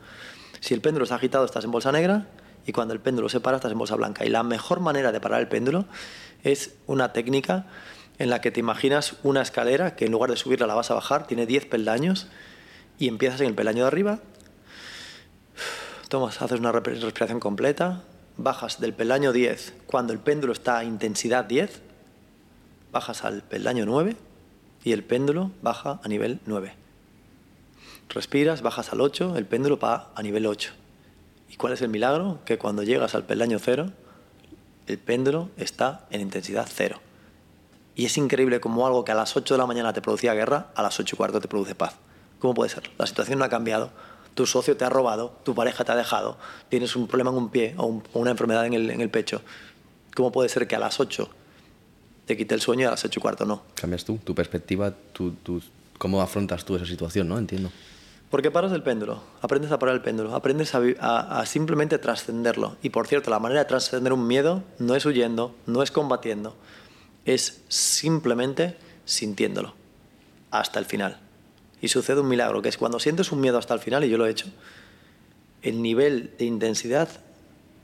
[0.60, 2.26] Si el péndulo está agitado, estás en bolsa negra,
[2.64, 4.24] y cuando el péndulo se para, estás en bolsa blanca.
[4.24, 5.86] Y la mejor manera de parar el péndulo
[6.44, 7.66] es una técnica
[8.18, 10.94] en la que te imaginas una escalera que en lugar de subirla la vas a
[10.94, 12.28] bajar, tiene 10 peldaños
[12.98, 14.18] y empiezas en el peldaño de arriba,
[16.08, 18.02] tomas, haces una resp- respiración completa,
[18.36, 21.80] bajas del peldaño 10, cuando el péndulo está a intensidad 10,
[22.92, 24.14] bajas al peldaño 9
[24.84, 26.74] y el péndulo baja a nivel 9.
[28.10, 30.72] Respiras, bajas al 8, el péndulo va a nivel 8.
[31.50, 32.40] ¿Y cuál es el milagro?
[32.44, 33.90] Que cuando llegas al peldaño 0,
[34.86, 36.98] el péndulo está en intensidad 0.
[37.94, 40.68] Y es increíble como algo que a las 8 de la mañana te producía guerra,
[40.74, 41.94] a las 8 y cuarto te produce paz.
[42.38, 42.90] ¿Cómo puede ser?
[42.98, 43.90] La situación no ha cambiado.
[44.34, 46.38] Tu socio te ha robado, tu pareja te ha dejado,
[46.70, 49.10] tienes un problema en un pie o, un- o una enfermedad en el, en el
[49.10, 49.42] pecho.
[50.16, 51.28] ¿Cómo puede ser que a las 8
[52.26, 53.62] te quite el sueño y a las 8 y cuarto no?
[53.74, 55.62] Cambias tú, tu perspectiva, tu, tu-
[55.98, 57.38] cómo afrontas tú esa situación, ¿no?
[57.38, 57.70] Entiendo.
[58.30, 62.76] Porque paras el péndulo, aprendes a parar el péndulo, aprendes a, a- a simplemente trascenderlo.
[62.82, 66.56] Y por cierto, la manera de trascender un miedo no es huyendo, no es combatiendo,
[67.26, 69.74] es simplemente sintiéndolo
[70.50, 71.18] hasta el final.
[71.82, 74.16] Y sucede un milagro, que es cuando sientes un miedo hasta el final, y yo
[74.16, 74.46] lo he hecho,
[75.62, 77.08] el nivel de intensidad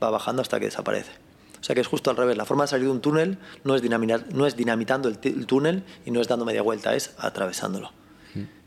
[0.01, 1.11] va bajando hasta que desaparece.
[1.59, 2.37] O sea que es justo al revés.
[2.37, 5.45] La forma de salir de un túnel no es, dinamitar- no es dinamitando el, el
[5.45, 7.91] túnel y no es dando media vuelta, es atravesándolo.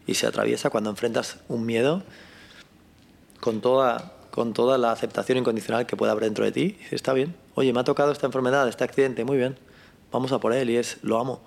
[0.06, 2.02] Y se atraviesa cuando enfrentas un miedo
[3.40, 6.60] con toda, con toda la aceptación incondicional que pueda haber dentro de ti.
[6.60, 9.56] Y dices, está bien, oye, me ha tocado esta enfermedad, este accidente, muy bien,
[10.10, 11.40] vamos a por él y es, lo amo.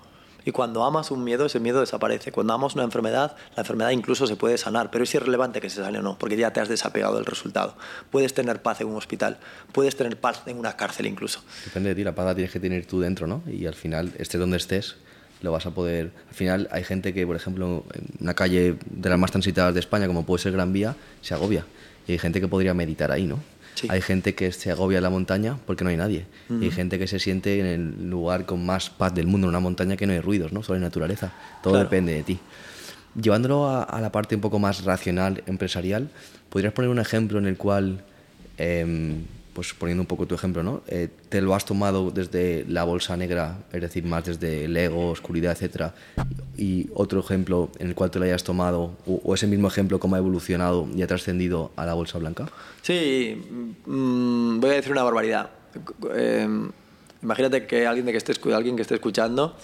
[0.46, 2.30] Y cuando amas un miedo, ese miedo desaparece.
[2.30, 5.82] Cuando amas una enfermedad, la enfermedad incluso se puede sanar, pero es irrelevante que se
[5.82, 7.76] sane o no, porque ya te has desapegado del resultado.
[8.12, 9.38] Puedes tener paz en un hospital,
[9.72, 11.42] puedes tener paz en una cárcel incluso.
[11.64, 13.42] Depende de ti, la paz la tienes que tener tú dentro, ¿no?
[13.48, 14.94] Y al final, estés donde estés,
[15.42, 16.12] lo vas a poder...
[16.28, 19.80] Al final hay gente que, por ejemplo, en una calle de las más transitadas de
[19.80, 21.66] España, como puede ser Gran Vía, se agobia.
[22.06, 23.40] Y hay gente que podría meditar ahí, ¿no?
[23.76, 23.86] Sí.
[23.90, 26.26] Hay gente que se agobia en la montaña porque no hay nadie.
[26.50, 29.50] Y hay gente que se siente en el lugar con más paz del mundo, en
[29.50, 30.62] una montaña que no hay ruidos, ¿no?
[30.62, 31.32] Solo hay naturaleza.
[31.62, 31.84] Todo Claro.
[31.88, 32.38] depende de ti.
[33.20, 36.08] Llevándolo a, a la parte un poco más racional, empresarial,
[36.48, 38.02] ¿podrías poner un ejemplo en el cual,
[38.58, 39.24] em,
[39.56, 40.82] pues poniendo un poco tu ejemplo, ¿no?
[40.86, 45.08] Eh, te lo has tomado desde la bolsa negra, es decir, más desde el ego,
[45.08, 45.94] oscuridad, etcétera,
[46.58, 50.14] y otro ejemplo en el cual te lo hayas tomado, o, ese mismo ejemplo, cómo
[50.14, 52.46] ha evolucionado y ha trascendido a la bolsa blanca?
[52.82, 53.42] Sí,
[53.86, 55.48] mm, voy a decir una barbaridad.
[56.14, 56.46] Eh,
[57.22, 59.56] imagínate que alguien, de que esté, alguien que esté escuchando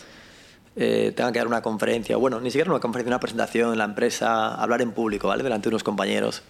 [0.75, 3.85] eh, tenga que dar una conferencia, bueno, ni siquiera una conferencia, una presentación en la
[3.85, 5.43] empresa, hablar en público, ¿vale?
[5.43, 6.43] Delante de unos compañeros.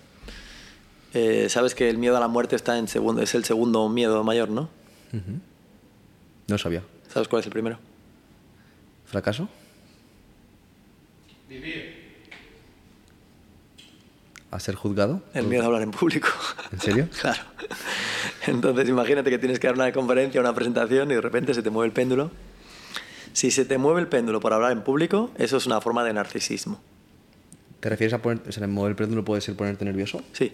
[1.14, 4.22] Eh, Sabes que el miedo a la muerte está en segundo, es el segundo miedo
[4.24, 4.68] mayor, ¿no?
[6.48, 6.82] No sabía.
[7.12, 7.78] ¿Sabes cuál es el primero?
[9.04, 9.48] ¿Fracaso?
[14.50, 15.22] ¿A ser juzgado?
[15.34, 16.28] El miedo a hablar en público.
[16.72, 17.08] ¿En serio?
[17.20, 17.42] claro.
[18.46, 21.70] Entonces imagínate que tienes que dar una conferencia, una presentación y de repente se te
[21.70, 22.30] mueve el péndulo.
[23.32, 26.12] Si se te mueve el péndulo por hablar en público, eso es una forma de
[26.12, 26.80] narcisismo.
[27.80, 30.22] ¿Te refieres a poner, o sea, el péndulo puede ser ponerte nervioso?
[30.32, 30.52] Sí.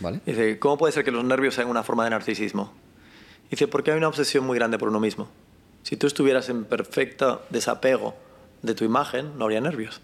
[0.00, 0.20] ¿Vale?
[0.26, 2.72] Dice, ¿cómo puede ser que los nervios sean una forma de narcisismo?
[3.50, 5.28] Dice, porque hay una obsesión muy grande por uno mismo.
[5.82, 8.14] Si tú estuvieras en perfecto desapego
[8.62, 10.00] de tu imagen, no habría nervios.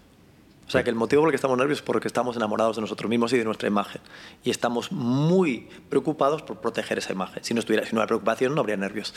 [0.67, 2.81] O sea, que el motivo por el que estamos nerviosos es porque estamos enamorados de
[2.81, 4.01] nosotros mismos y de nuestra imagen.
[4.43, 7.41] Y estamos muy preocupados por proteger esa imagen.
[7.43, 9.13] Si no estuviera, si no hubiera preocupación, no habría nervios.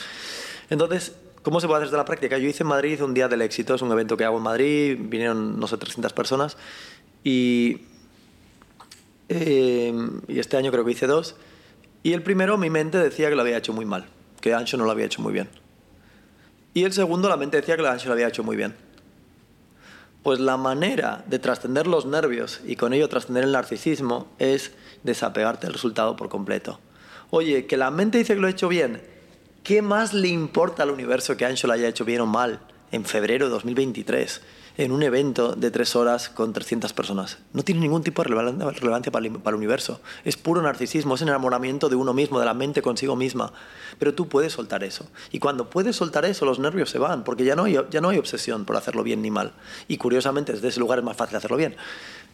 [0.69, 2.37] Entonces, ¿cómo se puede hacer desde la práctica?
[2.37, 4.97] Yo hice en Madrid un día del éxito, es un evento que hago en Madrid,
[4.97, 6.55] vinieron, no sé, 300 personas.
[7.21, 7.81] Y,
[9.33, 9.93] eh,
[10.27, 11.35] y este año creo que hice dos.
[12.03, 14.05] Y el primero, mi mente decía que lo había hecho muy mal,
[14.41, 15.49] que Ancho no lo había hecho muy bien.
[16.73, 18.75] Y el segundo, la mente decía que Ancho lo había hecho muy bien.
[20.23, 24.71] Pues la manera de trascender los nervios y con ello trascender el narcisismo es
[25.03, 26.79] desapegarte del resultado por completo.
[27.29, 29.01] Oye, que la mente dice que lo ha hecho bien,
[29.63, 32.59] ¿qué más le importa al universo que Ancho lo haya hecho bien o mal
[32.91, 34.41] en febrero de 2023?
[34.77, 37.37] En un evento de tres horas con 300 personas.
[37.53, 40.01] No tiene ningún tipo de relevancia para el, universo.
[40.23, 43.51] Es puro narcisismo, es enamoramiento de uno mismo, de la mente consigo misma.
[43.99, 45.05] Pero tú puedes soltar eso.
[45.31, 48.09] Y cuando puedes soltar eso, los nervios se van, porque ya no hay, ya no
[48.09, 49.53] hay obsesión por hacerlo bien ni mal.
[49.87, 51.75] Y curiosamente, desde ese lugar es más fácil hacerlo bien.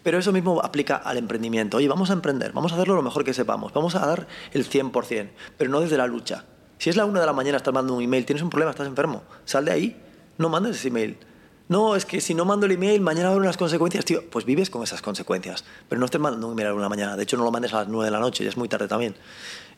[0.04, 1.78] Pero eso mismo aplica al emprendimiento.
[1.78, 4.70] Oye, vamos a emprender, vamos a hacerlo lo mejor que sepamos, vamos a dar el
[4.70, 6.46] 100%, pero no desde la lucha.
[6.78, 8.88] Si es la una de la mañana, estás mandando un email, tienes un problema, estás
[8.88, 10.02] enfermo, sal de ahí,
[10.38, 11.18] no mandes ese email
[11.70, 14.24] no, es que si no mando el email, mañana habrá unas consecuencias, tío.
[14.30, 15.66] Pues vives con esas consecuencias.
[15.90, 17.18] Pero no estés mandando un email a una mañana.
[17.18, 18.88] De hecho, no lo mandes a las 9 de la noche, ya es muy tarde
[18.88, 19.16] también.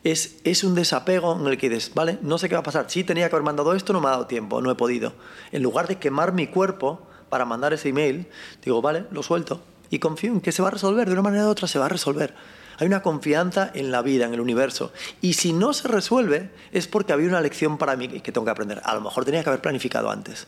[0.04, 2.86] Es, es un desapego en el que dices, vale, no sé qué va a pasar.
[2.88, 5.14] Sí, tenía que haber mandado esto, no me ha dado tiempo, no he podido.
[5.50, 8.28] En lugar de quemar mi cuerpo para mandar ese email,
[8.64, 9.60] digo, vale, lo suelto.
[9.90, 11.86] Y confío en que se va a resolver, de una manera u otra se va
[11.86, 12.34] a resolver.
[12.78, 14.92] Hay una confianza en la vida, en el universo.
[15.20, 18.52] Y si no se resuelve, es porque había una lección para mí que tengo que
[18.52, 18.80] aprender.
[18.84, 20.46] A lo mejor tenía que haber planificado antes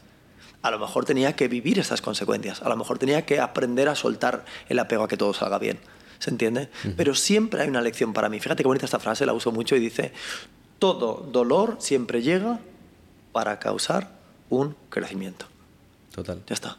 [0.63, 3.95] a lo mejor tenía que vivir esas consecuencias, a lo mejor tenía que aprender a
[3.95, 5.79] soltar el apego a que todo salga bien.
[6.19, 6.71] ¿Se entiende?
[6.97, 8.39] Pero siempre hay una lección para mí.
[8.39, 10.13] Fíjate qué bonita esta frase, la uso mucho y dice,
[10.79, 12.61] todo dolor siempre llega
[13.33, 14.13] para causar
[14.49, 15.47] un crecimiento.
[16.15, 16.41] Total.
[16.47, 16.77] Ya está.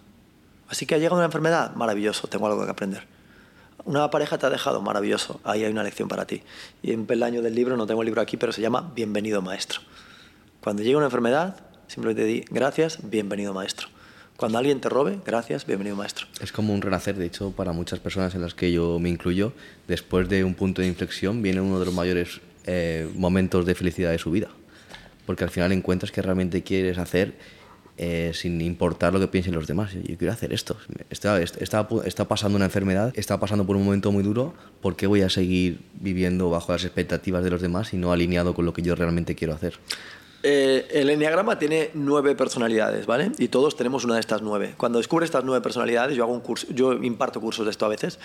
[0.70, 3.06] Así que ha llegado una enfermedad, maravilloso, tengo algo que aprender.
[3.84, 6.42] Una pareja te ha dejado, maravilloso, ahí hay una lección para ti.
[6.82, 9.82] Y en peldaño del libro, no tengo el libro aquí, pero se llama Bienvenido Maestro.
[10.62, 11.58] Cuando llega una enfermedad,
[11.88, 13.88] Simplemente di gracias, bienvenido maestro.
[14.38, 16.26] Cuando alguien te robe, gracias, bienvenido maestro.
[16.42, 19.54] Es como un renacer, de hecho, para muchas personas en las que yo me incluyo,
[19.88, 24.12] después de un punto de inflexión viene uno de los mayores eh, momentos de felicidad
[24.12, 24.50] de su vida.
[25.26, 27.36] Porque al final encuentras que realmente quieres hacer
[27.96, 29.94] eh, sin importar lo que piensen los demás.
[29.94, 30.78] Yo quiero hacer esto.
[31.12, 34.56] Está, está, pasando una enfermedad, está pasando por un momento muy duro.
[34.82, 38.56] ¿Por qué voy a seguir viviendo bajo las expectativas de los demás y no alineado
[38.56, 39.78] con lo que yo realmente quiero hacer?
[40.46, 43.32] Eh, el enneagrama tiene nueve personalidades, ¿vale?
[43.38, 44.76] Y todos tenemos una de estas nueve.
[44.76, 47.88] Cuando descubres estas nueve personalidades, yo hago un curso, yo imparto cursos de esto a
[47.88, 48.20] veces,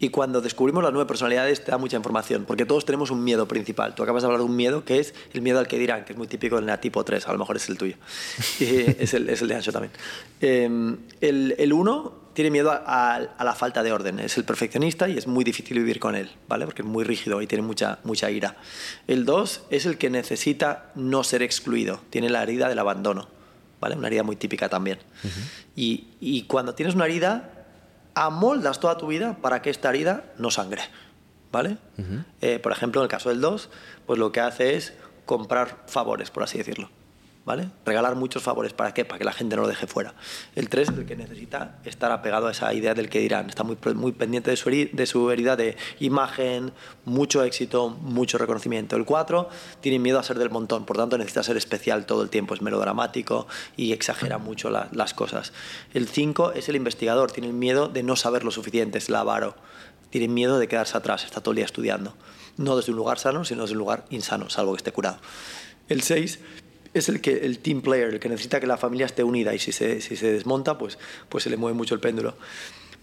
[0.00, 3.46] y cuando descubrimos las nueve personalidades te da mucha información, porque todos tenemos un miedo
[3.46, 3.94] principal.
[3.94, 6.12] Tú acabas de hablar de un miedo que es el miedo al que dirán, que
[6.12, 7.94] es muy típico del tipo 3, a lo mejor es el tuyo.
[8.58, 9.92] es, el, es, el, de Ancho también.
[10.40, 14.18] Eh, el, el uno tiene miedo a, la falta de orden.
[14.18, 16.64] Es el perfeccionista y es muy difícil vivir con él, ¿vale?
[16.64, 18.56] Porque es muy rígido y tiene mucha, mucha ira.
[19.06, 22.00] El 2 es el que necesita no ser excluido.
[22.08, 23.28] Tiene la herida del abandono,
[23.78, 23.94] ¿vale?
[23.94, 25.00] Una herida muy típica también.
[25.76, 27.66] y, y, cuando tienes una herida,
[28.14, 30.80] amoldas toda tu vida para que esta herida no sangre,
[31.52, 31.76] ¿vale?
[32.40, 33.68] Eh, por ejemplo, en el caso del 2,
[34.06, 34.94] pues lo que hace es
[35.26, 36.88] comprar favores, por así decirlo.
[37.84, 39.04] Regalar muchos favores, ¿para qué?
[39.04, 40.14] Para que la gente no lo deje fuera.
[40.54, 43.64] El 3 es el que necesita estar apegado a esa idea del que dirán, está
[43.64, 46.72] muy, muy pendiente de su, de su herida de imagen,
[47.04, 48.94] mucho éxito, mucho reconocimiento.
[48.94, 49.48] El 4
[49.80, 52.62] tiene miedo a ser del montón, por tanto necesita ser especial todo el tiempo, es
[52.62, 55.52] melodramático y exagera mucho las cosas.
[55.92, 59.56] El 5 es el investigador, tiene miedo de no saber lo suficiente, es el avaro,
[60.10, 62.14] tiene miedo de quedarse atrás, está todo el día estudiando.
[62.56, 65.18] No desde un lugar sano, sino desde un lugar insano, salvo que esté curado.
[65.88, 66.38] El 6
[66.94, 69.58] es el, que, el team player, el que necesita que la familia esté unida y
[69.58, 72.34] si se, si se desmonta, pues, pues se le mueve mucho el péndulo.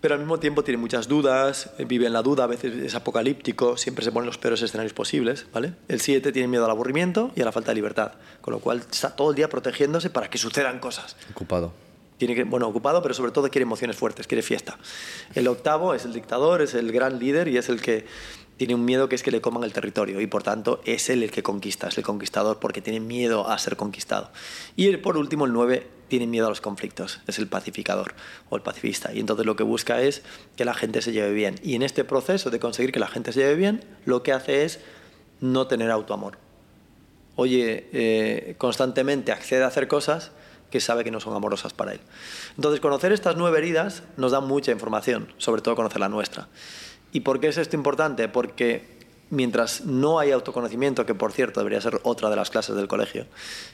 [0.01, 2.93] Pero al mismo tiempo tiene muchas dudas, eh, vive en la duda, a veces es
[2.93, 5.47] apocalíptico, siempre se ponen los peores escenarios posibles.
[5.51, 5.73] ¿vale?
[5.87, 8.83] El 7 tiene miedo al aburrimiento y a la falta de libertad, con lo cual
[8.91, 11.15] está todo el día protegiéndose para que sucedan cosas.
[11.31, 11.73] Ocupado.
[12.17, 14.77] Tiene que, bueno, ocupado, pero sobre todo quiere emociones fuertes, quiere fiesta.
[15.35, 18.05] El octavo es el dictador, es el gran líder y es el que
[18.57, 21.23] tiene un miedo que es que le coman el territorio y por tanto es él
[21.23, 24.31] el que conquista, es el conquistador porque tiene miedo a ser conquistado.
[24.75, 28.13] Y por último, el 9 tiene miedo a los conflictos, es el pacificador
[28.49, 30.23] o el pacifista y entonces lo que busca es
[30.55, 31.55] que la gente se lleve bien.
[31.63, 34.65] Y en este proceso de conseguir que la gente se lleve bien, lo que hace
[34.65, 34.79] es
[35.39, 36.37] no tener autoamor.
[37.35, 40.31] Oye, eh, constantemente accede a hacer cosas
[40.71, 41.99] que sabe que no son amorosas para él.
[42.55, 46.47] Entonces, conocer estas nueve heridas nos da mucha información, sobre todo conocer la nuestra.
[47.11, 48.27] ¿Y por qué es esto importante?
[48.27, 48.97] Porque
[49.29, 53.25] mientras no hay autoconocimiento, que por cierto debería ser otra de las clases del colegio,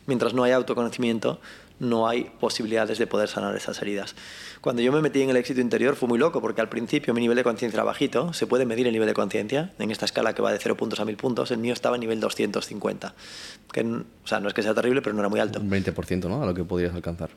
[0.06, 1.40] mientras no hay autoconocimiento,
[1.80, 4.16] no hay posibilidades de poder sanar esas heridas.
[4.62, 7.22] Cuando yo me metí en el éxito interior fue muy loco, porque al principio mi
[7.22, 10.34] nivel de conciencia era bajito, se puede medir el nivel de conciencia, en esta escala
[10.34, 13.14] que va de 0 puntos a 1000 puntos, el mío estaba en nivel 250,
[13.72, 15.60] que, o sea, no es que sea terrible, pero no era muy alto.
[15.60, 16.44] Un 20%, ¿no?
[16.44, 17.32] A lo que podrías alcanzar.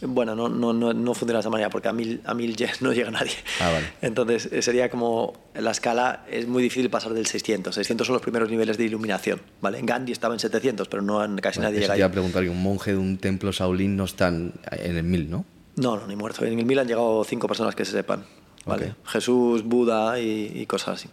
[0.00, 2.92] Bueno, no, no, no, no, funciona de esa manera porque a mil, a mil no
[2.92, 3.32] llega nadie.
[3.60, 3.86] Ah, vale.
[4.00, 7.74] Entonces eh, sería como la escala es muy difícil pasar del 600.
[7.74, 9.40] 600 son los primeros niveles de iluminación.
[9.60, 9.80] ¿vale?
[9.82, 11.98] Gandhi estaba en 700, pero no casi nadie llega ahí.
[11.98, 15.30] Te iba a preguntar, un monje de un templo Shaolin no está en el 1000,
[15.30, 15.44] ¿no?
[15.78, 16.44] No, no, ni muerto.
[16.44, 18.24] En el 1000 han llegado cinco personas que se sepan.
[18.66, 18.94] ¿vale?
[19.06, 21.08] Jesús, Buda y, cosas así.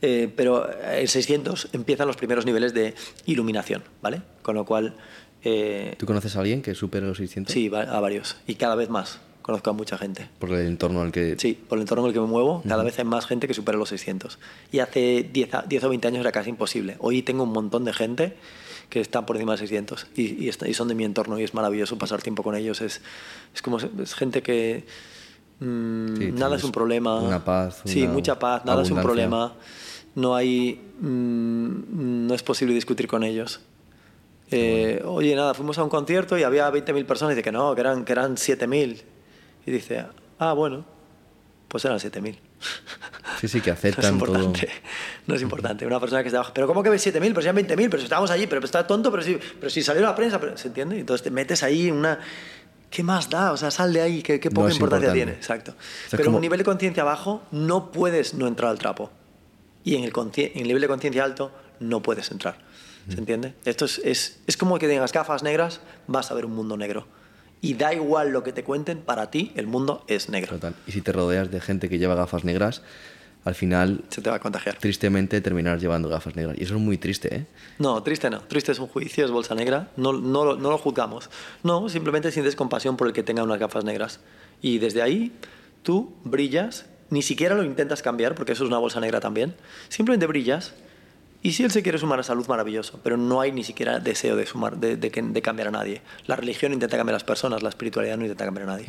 [0.00, 2.94] Eh, pero en 600 empiezan los primeros niveles de
[3.26, 4.22] iluminación, ¿vale?
[4.42, 4.94] Con lo cual
[5.44, 7.52] eh, ¿Tú conoces a alguien que supere los 600?
[7.52, 8.36] Sí, a varios.
[8.46, 9.20] Y cada vez más.
[9.42, 10.28] Conozco a mucha gente.
[10.38, 11.36] ¿Por el entorno en el que...?
[11.38, 13.54] Sí, por el entorno en el que me muevo, cada vez hay más gente que
[13.54, 14.38] supera los 600.
[14.72, 16.96] Y hace 10, 10, o 20 años era casi imposible.
[16.98, 18.36] Hoy tengo un montón de gente
[18.90, 21.96] que está por encima de 600 y, y, son de mi entorno y es maravilloso
[21.96, 22.82] pasar tiempo con ellos.
[22.82, 23.00] Es,
[23.54, 24.84] es como es gente que...
[25.60, 27.18] Mm, nada es un problema.
[27.18, 27.80] Una paz.
[27.86, 29.54] sí, mucha paz, nada es un problema.
[30.14, 30.78] No hay...
[31.00, 33.60] Mm, no es posible discutir con ellos.
[34.50, 37.74] Eh, oye, nada, fuimos a un concierto y había 20.000 personas y dice que no,
[37.74, 39.02] que eran, que eran 7.000.
[39.66, 40.06] Y dice,
[40.38, 40.84] ah, bueno,
[41.68, 42.38] pues eran 7.000.
[43.40, 44.76] Sí, sí, que aceptan no es importante, todo.
[45.26, 45.86] No es importante.
[45.86, 47.20] Una persona que está abajo, pero ¿cómo que ves 7.000?
[47.20, 49.82] Pero si eran 20.000, pero si estábamos allí, pero está tonto, pero si, pero si
[49.82, 50.98] salió la prensa, ¿se entiende?
[50.98, 52.18] Entonces te metes ahí una...
[52.90, 53.52] ¿Qué más da?
[53.52, 55.32] O sea, sal de ahí, qué, qué poca importancia tiene.
[55.32, 55.74] Exacto.
[56.10, 59.10] pero en un nivel de conciencia bajo no puedes no entrar al trapo.
[59.84, 62.56] Y en el, en el nivel de conciencia alto no puedes entrar.
[63.08, 63.54] ¿Se entiende?
[63.64, 67.06] Esto es, es, es como que tengas gafas negras, vas a ver un mundo negro.
[67.60, 70.52] Y da igual lo que te cuenten, para ti el mundo es negro.
[70.52, 70.74] Total.
[70.86, 72.82] Y si te rodeas de gente que lleva gafas negras,
[73.44, 74.04] al final...
[74.10, 74.76] Se te va a contagiar.
[74.76, 76.56] Tristemente terminar llevando gafas negras.
[76.58, 77.46] Y eso es muy triste, ¿eh?
[77.78, 78.40] No, triste no.
[78.42, 79.90] Triste es un juicio, es bolsa negra.
[79.96, 81.30] No, no, no lo juzgamos.
[81.62, 84.20] No, simplemente sientes compasión por el que tenga unas gafas negras.
[84.60, 85.32] Y desde ahí
[85.82, 89.54] tú brillas, ni siquiera lo intentas cambiar, porque eso es una bolsa negra también.
[89.88, 90.74] Simplemente brillas
[91.42, 94.34] y si él se quiere sumar a salud, maravilloso, pero no hay ni siquiera deseo
[94.34, 96.02] de, sumar, de, de, cambiar a nadie.
[96.26, 98.86] La religión intenta cambiar a las personas, la espiritualidad no intenta cambiar a nadie.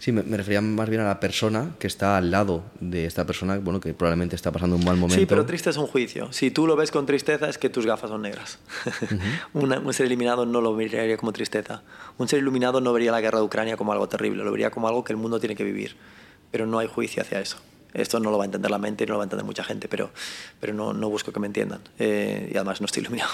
[0.00, 3.58] Sí, me, refería más bien a la persona que está al lado de esta persona,
[3.58, 5.20] bueno, que probablemente está pasando un mal momento.
[5.20, 6.32] Sí, pero triste es un juicio.
[6.32, 8.58] Si tú lo ves con tristeza es que tus gafas son negras.
[9.54, 11.82] un ser eliminado no lo vería como tristeza.
[12.16, 14.86] Un ser iluminado no vería la guerra de Ucrania como algo terrible, lo vería como
[14.86, 15.96] algo que el mundo tiene que vivir.
[16.52, 17.58] Pero no hay juicio hacia eso.
[17.94, 19.64] Esto no lo va a entender la mente y no lo va a entender mucha
[19.64, 20.10] gente, pero,
[20.60, 21.80] pero no, no busco que me entiendan.
[21.98, 23.30] Eh, y además no estoy iluminado.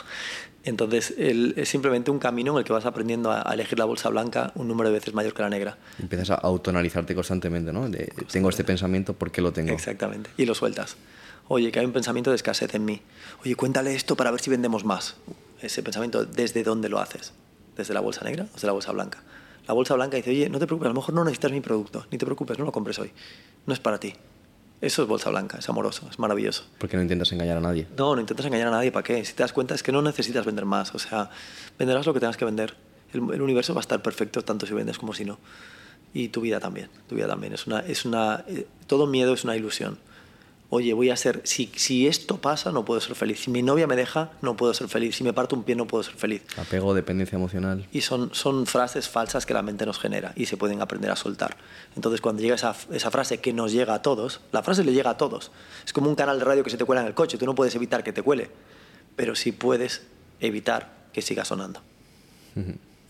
[0.65, 4.53] Entonces, es simplemente un camino en el que vas aprendiendo a, elegir la bolsa blanca
[4.55, 5.77] un número de veces mayor que la negra.
[5.99, 7.91] Empiezas a autonalizarte constantemente, ¿no?
[8.33, 9.73] tengo este pensamiento, ¿por qué lo tengo?
[9.73, 10.31] Exactamente.
[10.39, 10.97] Y lo sueltas.
[11.49, 13.03] Oye, que hay un pensamiento de escasez en mí.
[13.45, 15.17] Oye, cuéntale esto para ver si vendemos más.
[15.61, 17.35] Ese pensamiento, ¿desde dónde lo haces?
[17.77, 19.23] ¿Desde la bolsa negra o desde la bolsa blanca?
[19.67, 22.07] La bolsa blanca dice, oye, no te preocupes, a lo mejor no necesitas mi producto,
[22.11, 23.11] ni te preocupes, no lo compres hoy.
[23.67, 24.15] No es para ti.
[24.81, 26.65] Eso es bolsa blanca, es amoroso, es maravilloso.
[26.79, 27.87] Porque no intentas engañar a nadie.
[27.97, 29.25] No, no intentas engañar a nadie, ¿para qué?
[29.25, 31.31] Si te das cuenta es que no necesitas vender más, o sea,
[31.79, 32.75] venderás lo que tengas que vender.
[33.13, 35.39] El, universo va a estar perfecto tanto si vendes como si no.
[36.13, 37.53] Y tu vida también, tu vida también.
[37.55, 39.99] Es una, es una, eh, todo miedo es una ilusión
[40.75, 43.41] oye, voy a ser, si, si esto pasa, no puedo ser feliz.
[43.41, 45.17] Si mi novia me deja, no puedo ser feliz.
[45.17, 46.43] Si me parto un pie, no puedo ser feliz.
[46.57, 47.87] Apego, dependencia emocional.
[47.93, 51.17] Y son, son frases falsas que la mente nos genera y se pueden aprender a
[51.17, 51.57] soltar.
[51.95, 55.11] Entonces, cuando llega esa, esa frase que nos llega a todos, la frase le llega
[55.11, 55.53] a todos.
[55.87, 57.39] Es como un canal de radio que se te cuela en el coche.
[57.39, 58.51] Tú no puedes evitar que te cuele,
[59.17, 60.03] pero sí puedes
[60.41, 61.81] evitar que siga sonando.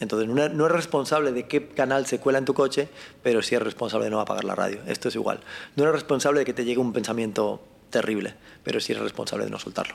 [0.04, 2.88] Entonces, no eres responsable de qué canal se cuela en tu coche,
[3.22, 4.78] pero sí eres responsable de no apagar la radio.
[4.86, 5.40] Esto es igual.
[5.76, 7.60] No eres responsable de que te llegue un pensamiento
[7.90, 9.94] terrible, pero sí eres responsable de no soltarlo.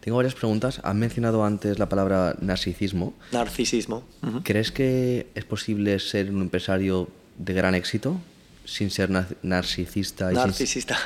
[0.00, 0.80] Tengo varias preguntas.
[0.84, 3.14] Has mencionado antes la palabra narcisismo.
[3.32, 4.04] Narcisismo.
[4.44, 8.20] ¿Crees que es posible ser un empresario de gran éxito
[8.64, 9.10] sin ser
[9.42, 10.30] narcisista?
[10.30, 10.98] narcisista.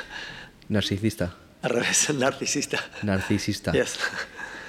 [0.69, 1.35] Narcisista.
[1.61, 2.83] Al revés, narcisista.
[3.03, 3.71] Narcisista.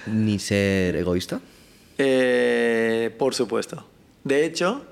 [0.07, 1.41] Ni ser egoísta.
[1.99, 3.85] Eh, por supuesto.
[4.25, 4.85] De hecho,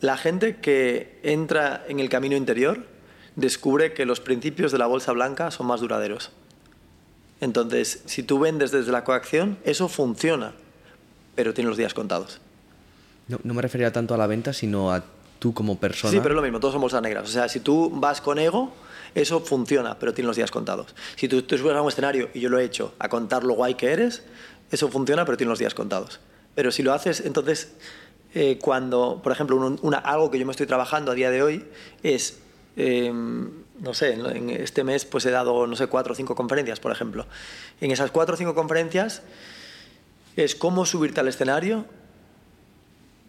[0.00, 2.84] la gente que entra en el camino interior
[3.36, 6.30] descubre que los principios de la bolsa blanca son más duraderos.
[7.40, 10.52] Entonces, si tú vendes desde la coacción, eso funciona,
[11.34, 12.40] pero tiene los días contados.
[13.28, 15.02] No, me refería tanto a la venta, sino a
[15.38, 16.10] tú como persona.
[16.10, 17.28] Sí, pero es lo mismo, todos son bolsas negras.
[17.28, 18.72] O sea, si tú vas con ego,
[19.14, 20.94] eso funciona, pero tiene los días contados.
[21.16, 23.54] Si tú, tú subes a un escenario, y yo lo he hecho, a contar lo
[23.54, 24.22] guay que eres,
[24.70, 26.20] eso funciona, pero tiene los días contados.
[26.54, 27.72] Pero si lo haces, entonces,
[28.34, 31.64] eh, cuando, por ejemplo, una, algo que yo me estoy trabajando a día de hoy
[32.02, 32.38] es
[32.76, 36.80] em, no sé, en este mes pues he dado, no sé, cuatro o cinco conferencias,
[36.80, 37.26] por ejemplo.
[37.80, 39.22] En esas cuatro o cinco conferencias
[40.36, 41.86] es cómo subirte al escenario,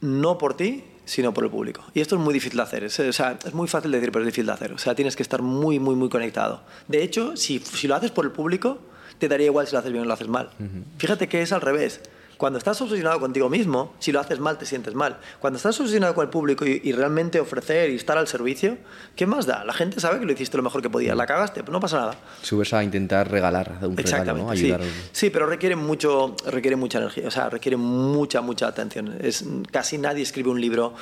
[0.02, 1.84] no por ti, sino por el público.
[1.94, 2.84] Y esto es muy difícil de hacer.
[2.84, 4.74] Es, o sea, es muy fácil de decir, pero es difícil de hacer.
[4.74, 6.62] O sea, tienes que estar muy, muy, muy conectado.
[6.88, 8.80] De hecho, si, si lo haces por el público,
[9.18, 10.50] te daría igual si lo haces bien o lo haces mal.
[10.98, 12.02] Fíjate que es al revés.
[12.38, 15.18] Cuando estás obsesionado contigo mismo, si lo haces mal, te sientes mal.
[15.40, 18.78] Cuando estás obsesionado con el público y, realmente ofrecer y estar al servicio,
[19.16, 19.64] ¿qué más da?
[19.64, 21.16] La gente sabe que lo hiciste lo mejor que podías.
[21.16, 22.16] La cagaste, pues no pasa nada.
[22.42, 24.50] Subes a intentar regalar un regalo, ¿no?
[24.50, 24.82] Ayudar.
[24.82, 24.90] Sí.
[25.12, 29.18] sí, pero requiere, mucho, requiere mucha energía, o sea, requiere mucha, mucha atención.
[29.22, 30.94] Es, casi nadie escribe un libro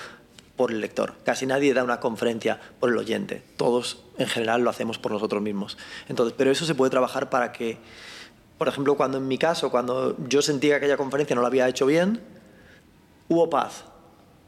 [0.56, 1.16] por el lector.
[1.26, 3.44] Casi nadie da una conferencia por el oyente.
[3.58, 5.78] Todos, en general, lo hacemos por nosotros mismos.
[6.08, 7.80] Entonces, pero eso se puede trabajar para que
[8.64, 11.68] por ejemplo, cuando en mi caso, cuando yo sentía que aquella conferencia no la había
[11.68, 12.22] hecho bien,
[13.28, 13.84] hubo paz.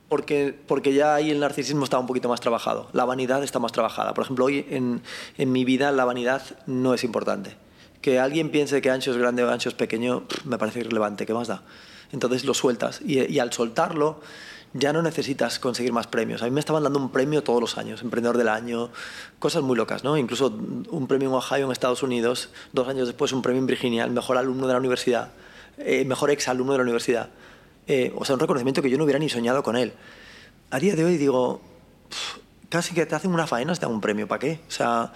[0.07, 3.73] Porque, porque ya ahí el narcisismo estaba un poquito más trabajado, la vanidad está más
[3.73, 4.13] trabajada.
[4.13, 5.01] Por ejemplo, hoy en,
[5.37, 7.57] en mi vida la vanidad no es importante.
[7.99, 11.33] Que alguien piense que ancho es grande o ancho es pequeño me parece irrelevante, ¿qué
[11.33, 11.63] más da?
[12.13, 14.21] Entonces lo sueltas y, y al soltarlo
[14.77, 16.41] ya no necesitas conseguir más premios.
[16.41, 18.89] A mí me estaban dando un premio todos los años, Emprendedor del Año,
[19.39, 20.17] cosas muy locas, ¿no?
[20.17, 24.03] Incluso un premio en Ohio, en Estados Unidos, dos años después un premio en Virginia,
[24.03, 25.31] el mejor alumno de la universidad,
[25.77, 27.29] eh, mejor ex alumno de la universidad.
[27.87, 29.93] Eh, o sea, un reconocimiento que yo no hubiera ni soñado con él.
[30.71, 31.61] A día de hoy digo,
[32.67, 34.59] casi que te hacen una faena, te dan un premio, ¿para qué?
[34.67, 35.13] O sea,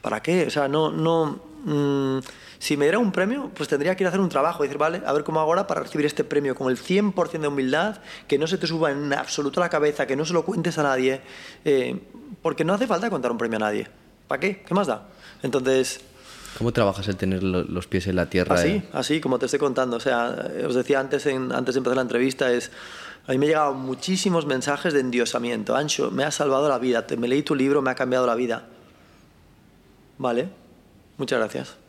[0.00, 0.46] ¿para qué?
[0.46, 0.90] O sea, no...
[0.90, 2.18] no mm,
[2.64, 4.78] si me diera un premio, pues tendría que ir a hacer un trabajo y decir,
[4.78, 7.98] vale, a ver cómo hago ahora para recibir este premio con el 100% de humildad,
[8.26, 10.78] que no se te suba en absoluto a la cabeza, que no se lo cuentes
[10.78, 11.20] a nadie,
[11.66, 12.00] eh,
[12.40, 13.86] porque no hace falta contar un premio a nadie.
[14.26, 14.62] ¿Para qué?
[14.62, 15.08] ¿Qué más da?
[15.42, 16.00] Entonces...
[16.56, 18.54] ¿Cómo trabajas el tener los pies en la tierra?
[18.54, 19.98] Así, así, como te estoy contando.
[19.98, 20.34] O sea,
[20.66, 22.70] os decía antes, antes de empezar la entrevista, es...
[23.26, 25.76] A mí me han llegado muchísimos mensajes de endiosamiento.
[25.76, 28.34] Ancho, me ha salvado la vida, te, me leí tu libro, me ha cambiado la
[28.34, 28.64] vida.
[30.16, 30.48] Vale,
[31.18, 31.83] muchas gracias.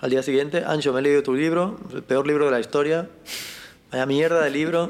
[0.00, 3.10] Al día siguiente, Ancho, me he leído tu libro, el peor libro de la historia.
[3.92, 4.88] Vaya mierda de libro,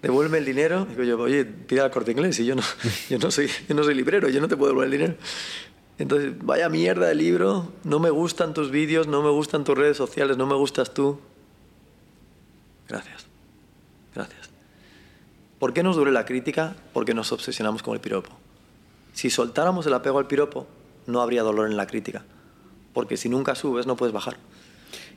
[0.00, 0.84] devuelve el dinero.
[0.84, 2.62] Digo yo, oye, pida al corte inglés y yo no,
[3.08, 5.14] yo no, soy, yo no soy librero, yo no te puedo devolver el dinero.
[5.98, 9.96] Entonces, vaya mierda de libro, no me gustan tus vídeos, no me gustan tus redes
[9.96, 11.20] sociales, no me gustas tú.
[12.88, 13.26] Gracias,
[14.12, 14.50] gracias.
[15.60, 16.74] ¿Por qué nos duele la crítica?
[16.92, 18.30] Porque nos obsesionamos con el piropo.
[19.12, 20.66] Si soltáramos el apego al piropo,
[21.06, 22.24] no habría dolor en la crítica
[22.92, 24.36] porque si nunca subes no puedes bajar.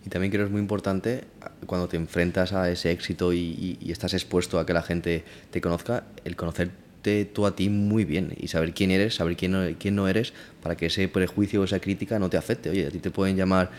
[0.06, 1.24] Y también creo que es muy importante
[1.66, 6.04] cuando te enfrentas a ese éxito y, estás expuesto a que la gente te conozca,
[6.24, 9.96] el conocerte tú a ti muy bien y saber quién eres, saber quién no, quién
[9.96, 12.70] no eres, para que ese prejuicio o esa crítica no te afecte.
[12.70, 13.72] Oye, a ti te pueden llamar,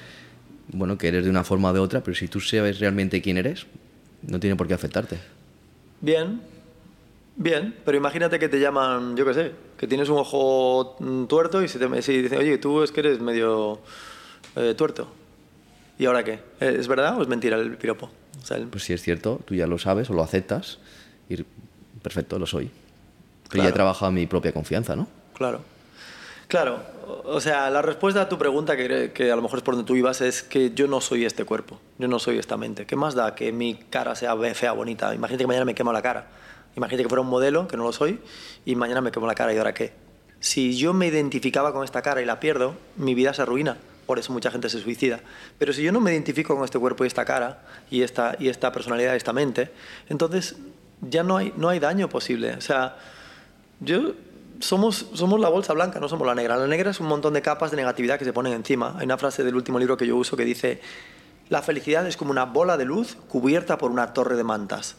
[0.72, 3.36] bueno, que eres de una forma o de otra, pero si tú sabes realmente quién
[3.36, 3.66] eres,
[4.22, 5.18] no tiene por qué afectarte.
[6.00, 6.40] Bien,
[7.36, 11.62] bien, pero imagínate que te llaman, yo qué sé, que tienes un ojo mm, tuerto
[11.62, 13.80] y si te si dicen, oye, tú es que eres medio
[14.56, 15.08] eh, tuerto.
[15.98, 16.40] ¿Y ahora qué?
[16.60, 18.10] ¿Es verdad o es mentira el piropo?
[18.70, 20.78] Pues si es cierto, tú ya lo sabes o lo aceptas
[21.28, 21.42] y
[22.02, 22.70] perfecto, lo soy.
[23.50, 25.08] Pero ya he trabajado mi propia confianza, ¿no?
[25.34, 25.60] Claro.
[26.48, 26.80] Claro,
[27.24, 29.86] o sea, la respuesta a tu pregunta, que, que, a lo mejor es por donde
[29.86, 32.86] tú ibas, es que yo no soy este cuerpo, yo no soy esta mente.
[32.86, 35.12] ¿Qué más da que mi cara sea fea, bonita?
[35.12, 36.28] Imagínate que mañana me quemo la cara.
[36.76, 38.20] Imagínate que fuera un modelo, que no lo soy,
[38.64, 39.92] y mañana me quemo la cara y ahora qué.
[40.40, 43.78] Si yo me identificaba con esta cara y la pierdo, mi vida se arruina.
[44.04, 45.20] Por eso mucha gente se suicida.
[45.58, 48.48] Pero si yo no me identifico con este cuerpo y esta cara, y esta, y
[48.48, 49.70] esta personalidad y esta mente,
[50.08, 50.56] entonces
[51.00, 52.54] ya no hay, no hay daño posible.
[52.54, 52.96] O sea,
[53.80, 54.12] yo
[54.60, 56.56] somos, somos la bolsa blanca, no somos la negra.
[56.56, 58.94] La negra es un montón de capas de negatividad que se ponen encima.
[58.98, 60.80] Hay una frase del último libro que yo uso que dice,
[61.48, 64.96] la felicidad es como una bola de luz cubierta por una torre de mantas.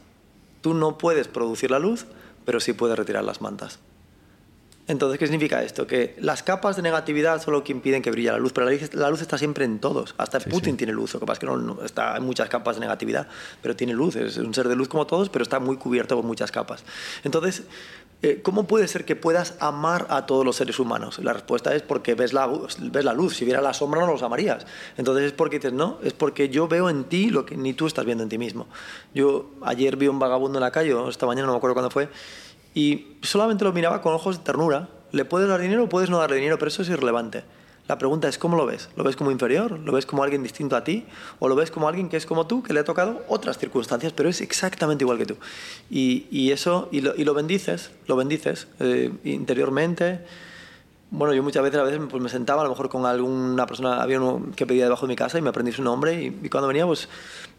[0.62, 2.06] Tú no puedes producir la luz,
[2.46, 3.80] pero sí puedes retirar las mantas.
[4.88, 5.86] Entonces, ¿qué significa esto?
[5.86, 9.10] Que las capas de negatividad son lo que impiden que brille la luz, pero la
[9.10, 10.16] luz, está siempre en todos.
[10.18, 12.80] Hasta Putin tiene luz, lo que pasa es que no, está en muchas capas de
[12.80, 13.28] negatividad,
[13.62, 16.24] pero tiene luz, es un ser de luz como todos, pero está muy cubierto por
[16.24, 16.86] muchas capas.
[17.26, 17.64] Entonces,
[18.24, 21.20] eh, ¿cómo puede ser que puedas amar a todos los seres humanos?
[21.20, 24.24] La respuesta es porque ves la, ves la luz, si viera la sombra no los
[24.24, 24.66] amarías.
[24.98, 27.86] Entonces es porque dices, no, es porque yo veo en ti lo que ni tú
[27.86, 28.68] estás viendo en ti mismo.
[29.14, 32.10] Yo ayer vi un vagabundo en la calle, esta mañana no me acuerdo cuándo fue,
[32.74, 34.90] y solamente lo miraba con ojos de ternura.
[35.12, 37.44] Le puedes dar dinero o puedes no darle dinero, pero eso es irrelevante.
[37.88, 38.90] La pregunta es, ¿cómo lo ves?
[38.98, 39.80] ¿Lo ves como inferior?
[39.80, 41.06] ¿Lo ves como alguien distinto a ti?
[41.40, 44.12] ¿O lo ves como alguien que es como tú, que le ha tocado otras circunstancias,
[44.14, 45.38] pero es exactamente igual que tú?
[45.90, 50.20] Y, eso, y lo, bendices, lo bendices eh, interiormente.
[51.12, 54.02] bueno, yo muchas veces a veces pues, me sentaba a lo mejor con alguna persona,
[54.02, 56.50] había uno que pedía debajo de mi casa y me aprendí su nombre y, y,
[56.50, 57.08] cuando venía pues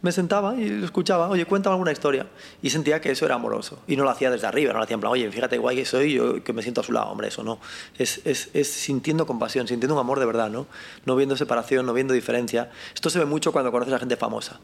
[0.00, 2.26] me sentaba y lo escuchaba, oye, cuéntame alguna historia
[2.62, 4.94] y sentía que eso era amoroso y no lo hacía desde arriba, no lo hacía
[4.94, 7.28] en plan, oye, fíjate guay que soy, yo que me siento a su lado, hombre,
[7.28, 7.58] eso no,
[7.98, 10.66] es, es, es sintiendo compasión, sintiendo un amor de verdad, ¿no?
[11.04, 12.70] No viendo separación, no viendo diferencia.
[12.94, 14.60] Esto se ve mucho cuando conoces a gente famosa.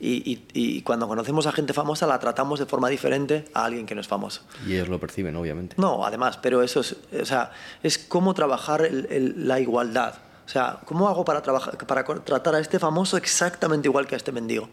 [0.00, 3.86] Y, y, y, cuando conocemos a gente famosa la tratamos de forma diferente a alguien
[3.86, 4.42] que no es famoso.
[4.66, 5.76] Y ellos lo perciben, obviamente.
[5.78, 7.52] No, además, pero eso es, o sea,
[7.82, 10.16] es cómo trabajar el, el, la igualdad.
[10.46, 14.18] O sea, ¿cómo hago para, trabajar, para tratar a este famoso exactamente igual que a
[14.18, 14.68] este mendigo?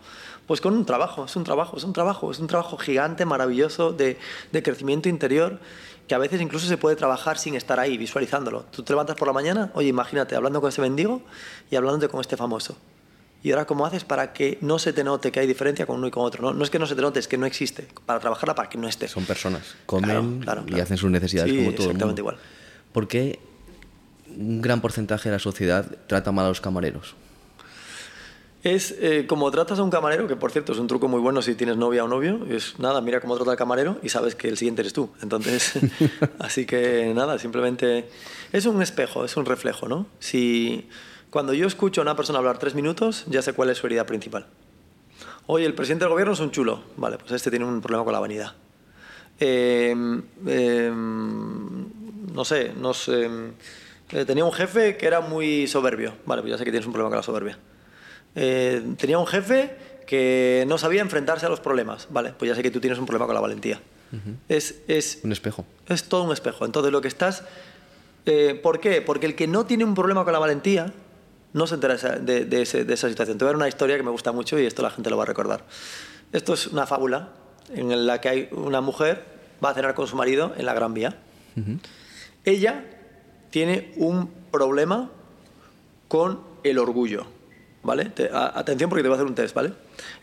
[0.46, 3.94] Pues con un trabajo, es un trabajo, es un trabajo, es un trabajo gigante, maravilloso,
[3.94, 4.18] de,
[4.52, 5.60] de crecimiento interior,
[6.08, 8.66] que a veces incluso se puede trabajar sin estar ahí, visualizándolo.
[8.72, 11.22] Tú te levantas por la mañana, oye, imagínate, hablando con ese mendigo
[11.70, 12.76] y hablándote con este famoso.
[13.44, 16.08] Y ahora, ¿cómo haces para que no se te note que hay diferencia con uno
[16.08, 16.44] y con otro?
[16.44, 17.88] No, no es que no se te note, es que no existe.
[18.06, 19.08] Para trabajarla, para que no esté.
[19.08, 22.36] Son personas, comen claro, claro, y hacen sus necesidades sí, como todo exactamente el mundo.
[22.36, 22.38] igual.
[22.92, 23.40] ¿Por qué
[24.38, 27.16] un gran porcentaje de la sociedad trata mal a los camareros?
[28.64, 31.42] Es eh, como tratas a un camarero, que por cierto es un truco muy bueno
[31.42, 34.50] si tienes novia o novio, es nada, mira cómo trata al camarero y sabes que
[34.50, 35.10] el siguiente eres tú.
[35.24, 35.74] Entonces,
[36.40, 38.08] así que nada, simplemente
[38.52, 40.06] es un espejo, es un reflejo, ¿no?
[40.20, 40.88] Si
[41.32, 44.06] cuando yo escucho a una persona hablar tres minutos, ya sé cuál es su herida
[44.06, 44.46] principal.
[45.48, 46.82] Oye, el presidente del gobierno es un chulo.
[46.98, 48.54] Vale, pues este tiene un problema con la vanidad.
[49.40, 49.96] Eh,
[50.46, 53.30] eh, no sé, no sé.
[54.12, 56.14] Eh, tenía un jefe que era muy soberbio.
[56.26, 57.58] Vale, pues ya sé que tienes un problema con la soberbia.
[58.36, 59.76] Eh, tenía un jefe
[60.06, 62.08] que no sabía enfrentarse a los problemas.
[62.10, 63.82] Vale, pues ya sé que tú tienes un problema con la valentía.
[64.12, 64.36] Uh -huh.
[64.50, 65.66] es, es, un espejo.
[65.88, 66.66] Es todo un espejo.
[66.66, 67.44] Entonces, lo que estás.
[68.26, 69.02] Eh, ¿Por qué?
[69.02, 70.94] Porque el que no tiene un problema con la valentía
[71.54, 73.38] no se entera de, de, ese, de, esa situación.
[73.38, 75.18] Te voy a dar una historia que me gusta mucho y esto la gente lo
[75.18, 75.66] va a recordar.
[76.32, 77.30] Esto es una fábula
[77.74, 79.24] en la que hay una mujer
[79.64, 81.18] va a cenar con su marido en la Gran Vía.
[81.56, 81.80] Uh -huh.
[82.46, 82.84] Ella
[83.52, 85.12] tiene un problema
[86.08, 87.28] con el orgullo.
[87.84, 88.06] ¿Vale?
[88.06, 89.74] Te, a, atención porque te voy a hacer un test, ¿vale?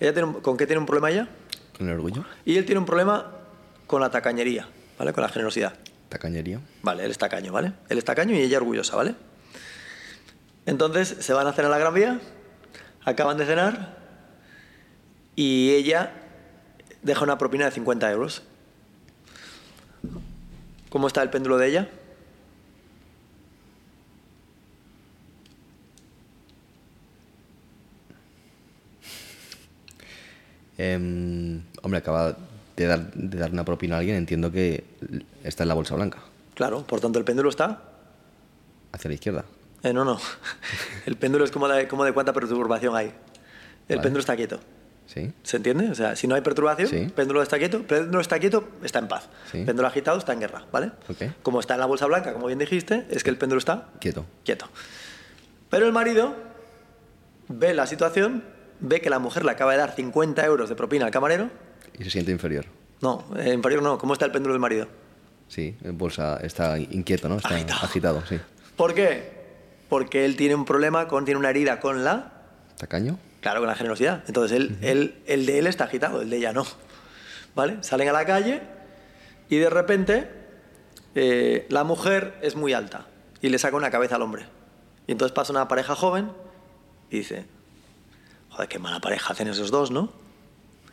[0.00, 1.28] Ella tiene un, ¿Con qué tiene un problema ella?
[1.76, 2.24] Con el orgullo.
[2.44, 3.32] Y él tiene un problema
[3.86, 4.68] con la tacañería,
[4.98, 5.12] ¿vale?
[5.12, 5.74] Con la generosidad.
[6.08, 6.60] Tacañería.
[6.82, 7.72] Vale, él es tacaño, ¿vale?
[7.88, 9.14] Él es tacaño y ella orgullosa, ¿vale?
[10.66, 12.20] Entonces se van a cenar a la Gran Vía,
[13.04, 13.96] acaban de cenar
[15.34, 16.12] y ella
[17.02, 18.42] deja una propina de 50 euros.
[20.90, 21.88] ¿Cómo está el péndulo de ella?
[30.78, 32.36] Eh, hombre, acaba
[32.76, 34.84] de dar, de dar una propina a alguien, entiendo que
[35.44, 36.18] está en la bolsa blanca.
[36.54, 37.82] Claro, por tanto el péndulo está...
[38.92, 39.44] Hacia la izquierda.
[39.82, 40.18] Eh, no, no.
[41.06, 43.06] El péndulo es como de, como de cuánta perturbación hay.
[43.88, 44.02] El vale.
[44.02, 44.58] péndulo está quieto.
[45.06, 45.32] ¿Sí?
[45.42, 45.90] ¿Se entiende?
[45.90, 47.12] O sea, si no hay perturbación, ¿Sí?
[47.14, 49.28] péndulo está quieto, péndulo está quieto, está en paz.
[49.50, 49.64] ¿Sí?
[49.64, 50.92] Péndulo agitado está en guerra, ¿vale?
[51.08, 51.32] Okay.
[51.42, 54.26] Como está en la bolsa blanca, como bien dijiste, es que el péndulo está quieto.
[54.44, 54.66] Quieto.
[55.70, 56.34] Pero el marido
[57.48, 58.42] ve la situación,
[58.80, 61.50] ve que la mujer le acaba de dar 50 euros de propina al camarero.
[61.98, 62.66] Y se siente inferior.
[63.00, 63.98] No, eh, inferior no.
[63.98, 64.88] ¿Cómo está el péndulo del marido?
[65.48, 67.36] Sí, en bolsa está inquieto, ¿no?
[67.36, 67.84] Está agitado.
[67.84, 68.38] agitado, sí.
[68.76, 69.38] ¿Por qué?
[69.88, 72.32] Porque él tiene un problema, con, tiene una herida con la...
[72.76, 73.18] ¿Tacaño?
[73.40, 74.22] Claro, con la generosidad.
[74.26, 74.88] Entonces, él, uh -huh.
[74.88, 76.66] él, el de él está agitado, el de ella no.
[77.54, 77.78] ¿Vale?
[77.82, 78.62] Salen a la calle
[79.48, 80.28] y de repente
[81.14, 83.06] eh, la mujer es muy alta
[83.40, 84.46] y le saca una cabeza al hombre.
[85.06, 86.30] Y entonces pasa una pareja joven
[87.10, 87.46] y dice,
[88.58, 90.10] joder, qué mala pareja hacen esos dos, ¿no?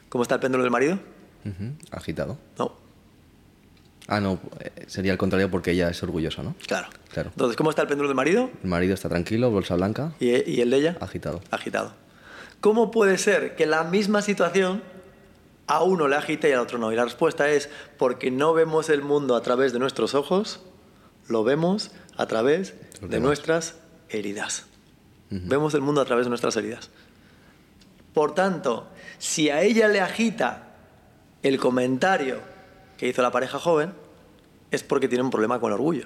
[0.09, 0.99] ¿Cómo está el péndulo del marido?
[1.45, 1.73] Uh -huh.
[1.89, 2.37] Agitado.
[2.59, 2.73] No.
[4.07, 6.53] Ah, no, eh, sería al contrario porque ella es orgullosa, ¿no?
[6.67, 6.89] Claro.
[7.11, 7.31] claro.
[7.31, 8.51] Entonces, ¿cómo está el péndulo del marido?
[8.61, 10.13] El marido está tranquilo, bolsa blanca.
[10.19, 10.97] ¿Y, y el de ella?
[11.01, 11.41] Agitado.
[11.49, 11.93] Agitado.
[12.61, 14.83] ¿Cómo puede ser que la misma situación
[15.65, 16.91] a uno le agite y al otro no?
[16.91, 17.67] Y la respuesta es
[17.97, 20.59] porque no vemos el mundo a través de nuestros ojos,
[21.27, 23.73] lo vemos a través de nuestras
[24.09, 24.65] heridas.
[25.31, 25.47] Uh -huh.
[25.49, 26.91] Vemos el mundo a través de nuestras heridas.
[28.15, 28.87] Por tanto,
[29.19, 30.69] si a ella le agita
[31.43, 32.39] el comentario
[32.97, 33.93] que hizo la pareja joven,
[34.71, 36.05] es porque tiene un problema con el orgullo.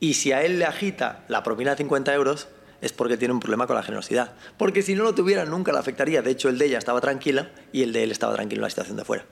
[0.00, 2.48] Y si a él le agita la propina de 50 euros,
[2.80, 4.32] es porque tiene un problema con la generosidad.
[4.56, 6.22] Porque si no lo tuviera, nunca le afectaría.
[6.22, 8.70] De hecho, el de ella estaba tranquila y el de él estaba tranquilo en la
[8.70, 9.26] situación de fuera.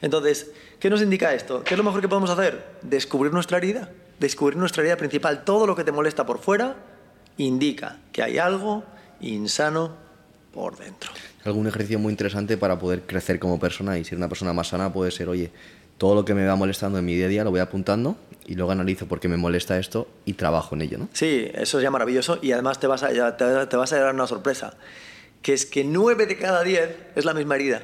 [0.00, 1.62] Entonces, ¿qué nos indica esto?
[1.62, 2.78] ¿Qué es lo mejor que podemos hacer?
[2.80, 3.90] Descubrir nuestra herida.
[4.18, 5.44] Descubrir nuestra herida principal.
[5.44, 6.76] Todo lo que te molesta por fuera
[7.36, 8.84] indica que hay algo
[9.20, 10.08] insano
[10.52, 11.10] por dentro.
[11.44, 14.92] Algún ejercicio muy interesante para poder crecer como persona y ser una persona más sana
[14.92, 15.50] puede ser, oye,
[15.98, 18.16] todo lo que me va molestando en mi día a día lo voy apuntando
[18.46, 21.08] y luego analizo por qué me molesta esto y trabajo en ello, ¿no?
[21.12, 24.14] Sí, eso es ya maravilloso y además te vas a, te, te vas a llevar
[24.14, 24.74] una sorpresa,
[25.42, 27.82] que es que nueve de cada diez es la misma herida.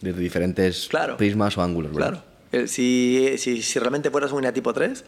[0.00, 1.16] Desde diferentes claro.
[1.16, 2.22] prismas o ángulos, ¿verdad?
[2.50, 2.66] Claro.
[2.66, 5.04] Si, si, si realmente fueras un tipo 3,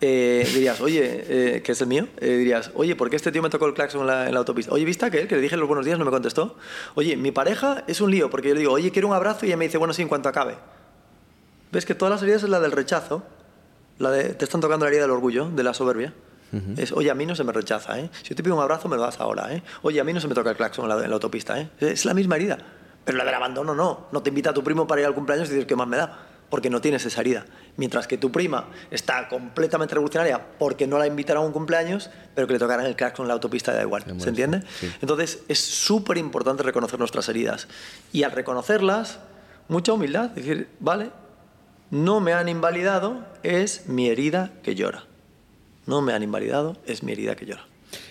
[0.00, 3.42] eh, dirías, oye, eh, que es el mío, eh, dirías, oye, ¿por qué este tío
[3.42, 4.72] me tocó el claxon en la, en la autopista?
[4.72, 6.56] Oye, ¿viste aquel que le dije los buenos días no me contestó?
[6.94, 9.48] Oye, mi pareja es un lío, porque yo le digo, oye, quiero un abrazo y
[9.48, 10.56] ella me dice, bueno, sí, en cuanto acabe.
[11.72, 13.24] ¿Ves que todas las heridas es la del rechazo?
[13.98, 16.14] La de, te están tocando la herida del orgullo, de la soberbia.
[16.78, 18.08] Es, oye, a mí no se me rechaza, ¿eh?
[18.22, 19.62] Si yo te pido un abrazo, me lo das ahora, ¿eh?
[19.82, 21.68] Oye, a mí no se me toca el claxon en la, en la autopista, ¿eh?
[21.78, 22.56] Es la misma herida.
[23.04, 24.06] Pero la del abandono no.
[24.12, 25.98] No te invita a tu primo para ir al cumpleaños y dices, ¿qué más me
[25.98, 26.26] da?
[26.48, 27.44] Porque no tienes esa herida.
[27.78, 32.46] Mientras que tu prima está completamente revolucionaria porque no la invitaron a un cumpleaños, pero
[32.46, 34.04] que le tocaran el claxon en la autopista da igual.
[34.18, 34.62] ¿Se entiende?
[34.80, 34.92] Sí.
[35.00, 37.68] Entonces, es súper importante reconocer nuestras heridas.
[38.12, 39.20] Y al reconocerlas,
[39.68, 40.30] mucha humildad.
[40.30, 41.10] Decir, vale,
[41.90, 45.04] no me han invalidado, es mi herida que llora.
[45.86, 47.64] No me han invalidado, es mi herida que llora.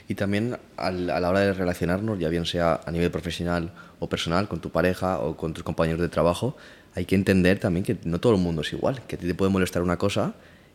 [0.07, 4.07] Y también al- a la hora de relacionarnos, ya bien sea a nivel profesional o
[4.07, 6.55] personal, con tu pareja o con tus compañeros de trabajo,
[6.97, 9.35] hay que entender también que no todo el mundo es igual, que a ti te
[9.35, 10.33] puede molestar una cosa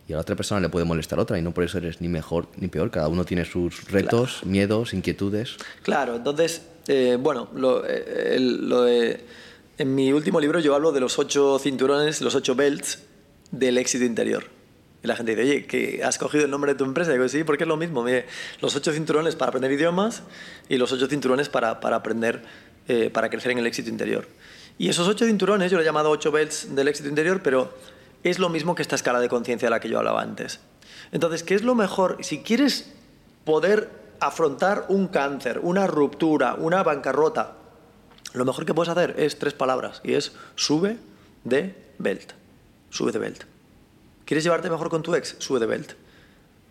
[0.09, 2.07] y a la otra persona le puede molestar otra y no por eso eres ni
[2.09, 5.57] mejor ni peor, cada uno tiene sus retos, miedos, inquietudes.
[5.83, 9.25] Claro, entonces, eh, bueno, lo, eh, el- lo de-
[9.79, 13.01] en mi último libro yo hablo de los ocho cinturones, los ocho belts
[13.51, 14.45] del éxito interior.
[15.03, 17.11] Y la gente dice, oye, que has cogido el nombre de tu empresa.
[17.11, 18.05] Y digo, sí, porque es lo mismo.
[18.05, 18.27] Mire,
[18.61, 20.23] los ocho cinturones para aprender idiomas
[20.69, 22.43] y los ocho cinturones para, para aprender,
[22.87, 24.29] eh, para crecer en el éxito interior.
[24.83, 27.73] Y esos ocho cinturones, yo lo he llamado ocho belts del éxito interior, pero
[28.25, 30.59] es lo mismo que esta escala de conciencia de la que yo hablaba antes.
[31.13, 32.17] Entonces, ¿qué es lo mejor?
[32.23, 32.93] Si quieres
[33.45, 37.53] poder afrontar un cáncer, una ruptura, una bancarrota,
[38.33, 40.99] lo mejor que puedes hacer es tres palabras y es sube
[41.45, 42.33] de belt.
[42.91, 43.45] Sube de belt.
[44.25, 45.37] ¿Quieres llevarte mejor con tu ex?
[45.39, 45.93] Sube de belt.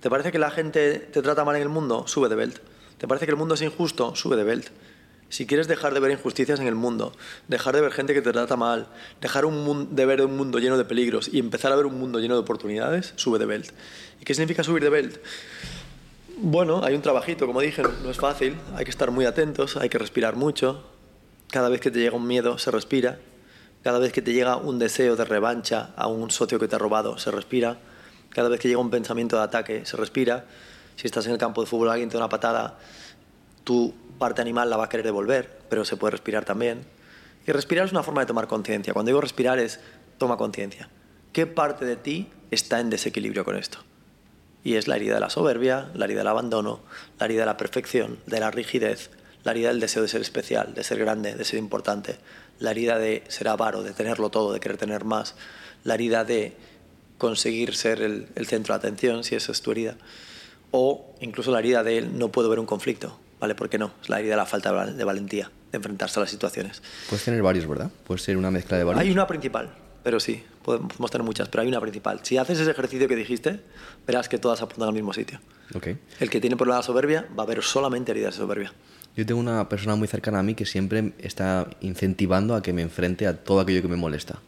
[0.01, 2.05] ¿Te parece que la gente te trata mal en el mundo?
[2.07, 2.59] Sube de belt.
[2.97, 4.15] ¿Te parece que el mundo es injusto?
[4.17, 4.67] Sube de belt.
[5.31, 7.13] Si quieres dejar de ver injusticias en el mundo,
[7.47, 8.87] dejar de ver gente que te trata mal,
[9.21, 12.19] dejar un de ver un mundo lleno de peligros y empezar a ver un mundo
[12.19, 13.71] lleno de oportunidades, sube de belt.
[14.19, 15.19] ¿Y qué significa subir de belt?
[16.35, 19.87] Bueno, hay un trabajito, como dije, no es fácil, hay que estar muy atentos, hay
[19.87, 20.83] que respirar mucho.
[21.49, 23.17] Cada vez que te llega un miedo, se respira.
[23.83, 26.79] Cada vez que te llega un deseo de revancha a un socio que te ha
[26.79, 27.77] robado, se respira.
[28.31, 30.43] Cada vez que llega un pensamiento de ataque, se respira.
[30.97, 32.77] Si estás en el campo de fútbol, alguien te da una patada,
[33.63, 36.85] tu parte animal la va a querer devolver, pero se puede respirar también.
[37.47, 38.93] Y respirar es una forma de tomar conciencia.
[38.93, 39.79] Cuando digo respirar es
[40.19, 40.89] toma conciencia.
[41.33, 43.79] ¿Qué parte de ti está en desequilibrio con esto?
[44.63, 46.81] Y es la herida de la soberbia, la herida del abandono,
[47.19, 49.09] la herida de la perfección, de la rigidez,
[49.43, 52.17] la herida del deseo de ser especial, de ser grande, de ser importante,
[52.59, 55.33] la herida de ser avaro, de tenerlo todo, de querer tener más,
[55.83, 56.55] la herida de
[57.17, 59.97] conseguir ser el, el centro de atención, si esa es tu herida,
[60.69, 63.55] o incluso la herida de no puedo ver un conflicto, ¿vale?
[63.55, 63.91] ¿Por qué no?
[64.01, 66.81] Es la herida de la falta de val- de valentía, de enfrentarse a las situaciones.
[67.09, 67.91] Puedes tener varios, ¿verdad?
[68.05, 69.01] Puede ser una mezcla de varios.
[69.03, 69.71] Hay una principal,
[70.03, 72.19] pero sí, podemos tener muchas, pero hay una principal.
[72.23, 73.59] Si haces ese ejercicio que dijiste,
[74.07, 75.39] verás que todas apuntan al mismo sitio.
[75.73, 75.87] Ok.
[76.19, 78.71] El que tiene problema de soberbia va a ver solamente heridas de soberbia.
[79.17, 82.81] Yo tengo una persona muy cercana a mí que siempre está incentivando a que me
[82.81, 84.39] enfrente a todo aquello que me molesta.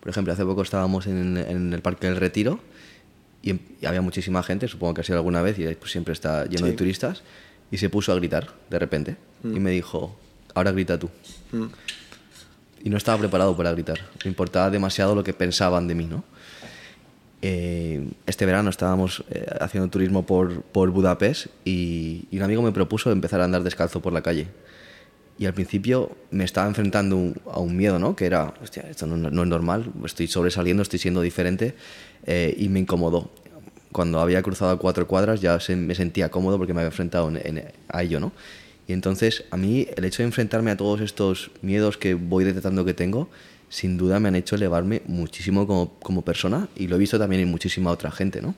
[0.00, 2.60] Por ejemplo, hace poco estábamos en, en el Parque del Retiro
[3.42, 6.44] y, y había muchísima gente, supongo que ha sido alguna vez, y pues, siempre está
[6.46, 6.70] lleno Sí.
[6.70, 7.22] de turistas,
[7.70, 10.16] y se puso a gritar de repente y me dijo,
[10.54, 11.08] ahora grita tú.
[11.52, 11.64] Mm.
[12.84, 13.98] Y no estaba preparado para gritar.
[14.24, 16.24] Me importaba demasiado lo que pensaban de mí, ¿no?
[17.40, 22.72] Eh, este verano estábamos eh, haciendo turismo por, por Budapest y, y un amigo me
[22.72, 24.48] propuso empezar a andar descalzo por la calle.
[25.38, 28.16] Y al principio me estaba enfrentando un- a un miedo, ¿no?
[28.16, 31.76] Que era, hostia, esto no, no es normal, estoy sobresaliendo, estoy siendo diferente
[32.26, 33.30] eh, y me incomodó.
[33.92, 37.58] Cuando había cruzado cuatro cuadras ya se- me sentía cómodo porque me había enfrentado en-
[37.58, 38.32] en- a ello, ¿no?
[38.86, 42.84] Y entonces a mí el hecho de enfrentarme a todos estos miedos que voy detectando
[42.84, 43.28] que tengo,
[43.68, 47.42] sin duda me han hecho elevarme muchísimo como, como persona y lo he visto también
[47.42, 48.54] en muchísima otra gente, ¿no?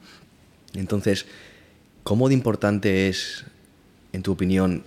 [0.74, 1.26] Entonces,
[2.04, 3.44] ¿cómo de importante es,
[4.12, 4.84] en tu opinión,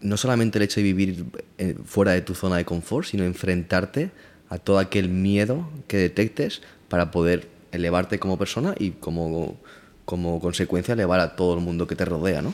[0.00, 1.24] no solamente el hecho de vivir
[1.58, 4.10] eh, fuera de tu zona de confort, sino enfrentarte
[4.48, 9.56] a todo aquel miedo que detectes para poder elevarte como persona y como,
[10.04, 12.52] como consecuencia elevar a todo el mundo que te rodea, ¿no?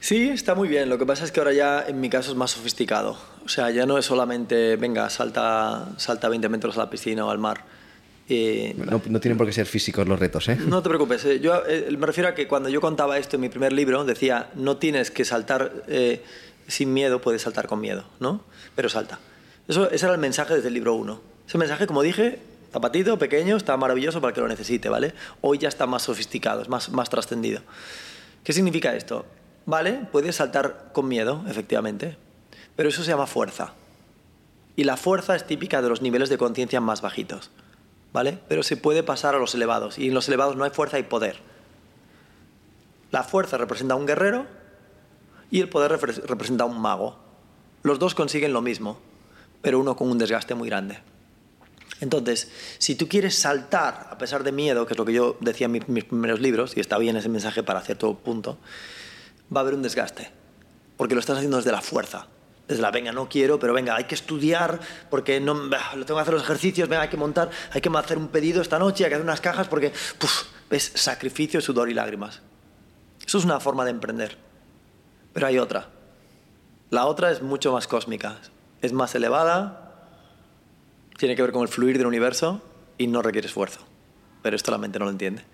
[0.00, 0.88] Sí, está muy bien.
[0.88, 3.16] Lo que pasa es que ahora ya en mi caso es más sofisticado.
[3.44, 7.30] O sea, ya no es solamente, venga, salta, salta 20 metros a la piscina o
[7.30, 7.64] al mar.
[8.28, 10.56] Eh, No, no tienen por qué ser físicos los retos, ¿eh?
[10.66, 11.24] No te preocupes.
[11.24, 14.04] eh, Yo eh, me refiero a que cuando yo contaba esto en mi primer libro,
[14.04, 16.24] decía, no tienes que saltar eh,
[16.66, 18.42] sin miedo, puedes saltar con miedo, ¿no?
[18.74, 19.20] Pero salta.
[19.68, 21.20] Eso, ese era el mensaje desde el libro 1.
[21.46, 22.40] Ese mensaje, como dije,
[22.72, 25.14] zapatito, pequeño, está maravilloso para que lo necesite, ¿vale?
[25.40, 27.62] Hoy ya está más sofisticado, es más, más trascendido.
[28.42, 29.26] ¿Qué significa esto?
[29.66, 32.16] Vale, puedes saltar con miedo, efectivamente,
[32.74, 33.74] pero eso se llama fuerza.
[34.74, 37.50] Y la fuerza es típica de los niveles de conciencia más bajitos.
[38.12, 38.38] ¿vale?
[38.48, 41.04] Pero se puede pasar a los elevados y en los elevados no hay fuerza, hay
[41.04, 41.38] poder.
[43.10, 44.46] La fuerza representa a un guerrero
[45.50, 47.18] y el poder representa a un mago.
[47.82, 48.98] Los dos consiguen lo mismo,
[49.60, 50.98] pero uno con un desgaste muy grande.
[52.02, 55.66] Entonces, si tú quieres saltar a pesar de miedo, que es lo que yo decía
[55.66, 58.58] en mis primeros libros, y está bien ese mensaje para cierto punto,
[59.54, 60.28] va a haber un desgaste,
[60.96, 62.26] porque lo estás haciendo desde la fuerza,
[62.66, 64.80] desde la venga, no quiero, pero venga, hay que estudiar,
[65.10, 68.18] porque no, lo tengo que hacer los ejercicios, venga, hay que montar, hay que hacer
[68.18, 69.92] un pedido esta noche, hay que hacer unas cajas, porque
[70.70, 72.40] es sacrificio, sudor y lágrimas.
[73.24, 74.36] Eso es una forma de emprender.
[75.32, 75.88] Pero hay otra.
[76.90, 78.38] La otra es mucho más cósmica,
[78.80, 79.81] es más elevada,
[81.22, 82.60] tiene que ver con el fluir del universo
[82.98, 83.78] y no requiere esfuerzo.
[84.42, 85.44] Pero esto la mente no lo entiende.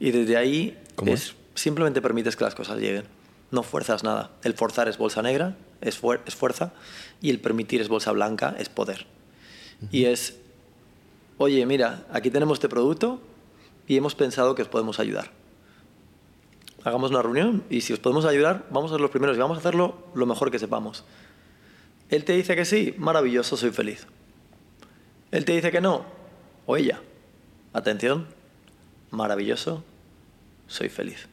[0.00, 3.04] Y desde ahí es, simplemente permites que las cosas lleguen.
[3.50, 4.30] No fuerzas nada.
[4.42, 6.72] El forzar es bolsa negra, es, es fuerza,
[7.20, 9.04] y el permitir es bolsa blanca, es poder.
[9.90, 10.38] Y es,
[11.36, 13.20] oye, mira, aquí tenemos este producto
[13.86, 15.30] y hemos pensado que os podemos ayudar.
[16.84, 19.58] Hagamos una reunión y si os podemos ayudar, vamos a ser los primeros y vamos
[19.58, 21.04] a hacerlo lo mejor que sepamos.
[22.08, 24.06] Él te dice que sí, maravilloso, soy feliz.
[25.32, 26.04] Él te dice que no,
[26.66, 27.00] o ella.
[27.72, 28.28] Atención,
[29.10, 29.82] maravilloso,
[30.68, 31.26] soy feliz.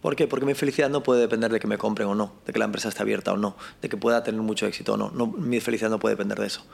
[0.00, 0.26] ¿Por qué?
[0.26, 2.64] Porque mi felicidad no puede depender de que me compren o no, de que la
[2.64, 5.26] empresa esté abierta o no, de que pueda tener mucho éxito o no.
[5.26, 6.64] mi felicidad no puede depender de eso.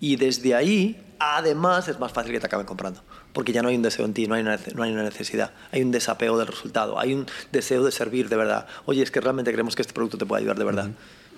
[0.00, 3.02] Y desde ahí, además, es más fácil que te acaben comprando.
[3.32, 5.52] Porque ya no hay un deseo en ti, no hay una, no hay una necesidad.
[5.70, 8.66] Hay un desapego del resultado, hay un deseo de servir de verdad.
[8.84, 10.90] Oye, es que realmente creemos que este producto te puede ayudar de verdad.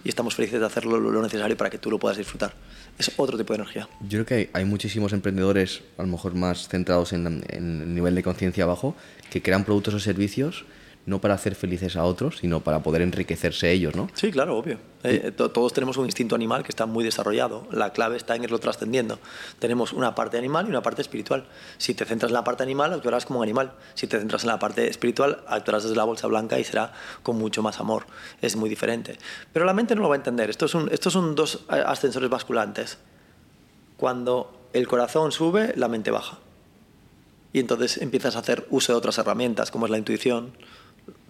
[0.04, 2.54] Y estamos felices de hacerlo lo necesario para que tú lo puedas disfrutar
[2.98, 3.88] es otro tipo de energía.
[4.00, 8.14] Yo creo que hay, muchísimos emprendedores, a lo mejor más centrados en, en el nivel
[8.14, 8.94] de conciencia bajo,
[9.30, 10.64] que crean productos o servicios
[11.06, 14.08] no para hacer felices a otros, sino para poder enriquecerse ellos, ¿no?
[14.14, 14.78] Sí, claro, obvio.
[15.02, 17.66] Eh, todos tenemos un instinto animal que está muy desarrollado.
[17.70, 19.18] La clave está en irlo trascendiendo.
[19.58, 21.44] Tenemos una parte animal y una parte espiritual.
[21.76, 23.72] Si te centras en la parte animal, actuarás como un animal.
[23.94, 27.36] Si te centras en la parte espiritual, actuarás desde la bolsa blanca y será con
[27.36, 28.06] mucho más amor.
[28.40, 29.18] Es muy diferente.
[29.52, 30.48] Pero la mente no lo va a entender.
[30.48, 32.96] Estos son, estos son dos ascensores basculantes.
[33.98, 36.38] Cuando el corazón sube, la mente baja.
[37.52, 40.52] Y entonces empiezas a hacer uso de otras herramientas, como es la intuición,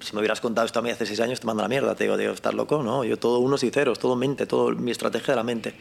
[0.01, 1.95] si me hubieras contado esto a mí hace seis años, te mando la mierda.
[1.95, 3.05] Te digo, digo, estás loco, ¿no?
[3.05, 5.75] Yo todo unos y ceros, todo mente, todo mi estrategia de la mente.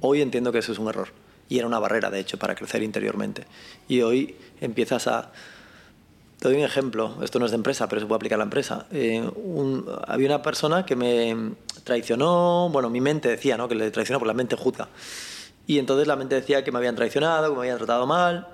[0.00, 1.08] Hoy entiendo que eso es un error.
[1.48, 3.46] Y era una barrera, de hecho, para crecer interiormente.
[3.88, 5.32] Y hoy empiezas a...
[6.38, 8.44] Te doy un ejemplo, esto no es de empresa, pero se puede aplicar a la
[8.44, 8.86] empresa.
[8.90, 9.22] Eh,
[10.08, 11.52] había una persona que me
[11.84, 13.68] traicionó, bueno, mi mente decía, ¿no?
[13.68, 14.88] Que le traicionó por la mente juzga.
[15.68, 18.48] Y entonces la mente decía que me habían traicionado, que me habían tratado mal.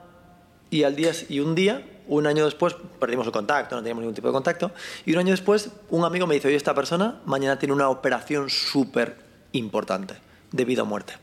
[0.71, 4.15] Y, al día, y un día un año después perdimos el contacto, no teníamos ningún
[4.15, 4.73] tipo de contacto.
[5.07, 8.51] Y un año después, un amigo me dice: Oye, esta persona mañana tiene una operación
[8.51, 9.17] súper
[9.53, 10.15] importante,
[10.53, 11.15] de vida o muerte.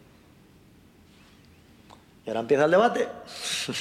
[2.25, 3.07] Y ahora empieza el debate.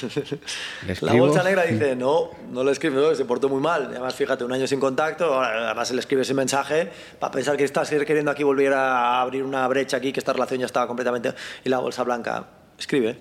[1.01, 3.85] La bolsa negra dice, no, no le escribe, se portó muy mal.
[3.85, 7.63] Además, fíjate, un año sin contacto, además se le escribe ese mensaje para pensar que
[7.63, 11.33] está queriendo aquí volver a abrir una brecha aquí, que esta relación ya estaba completamente...
[11.63, 12.45] Y la bolsa blanca
[12.77, 13.19] escribe.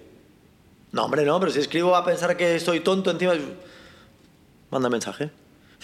[0.92, 3.32] No, hombre, no, pero si escribo va a pensar que estoy tonto encima
[4.74, 5.30] manda mensaje.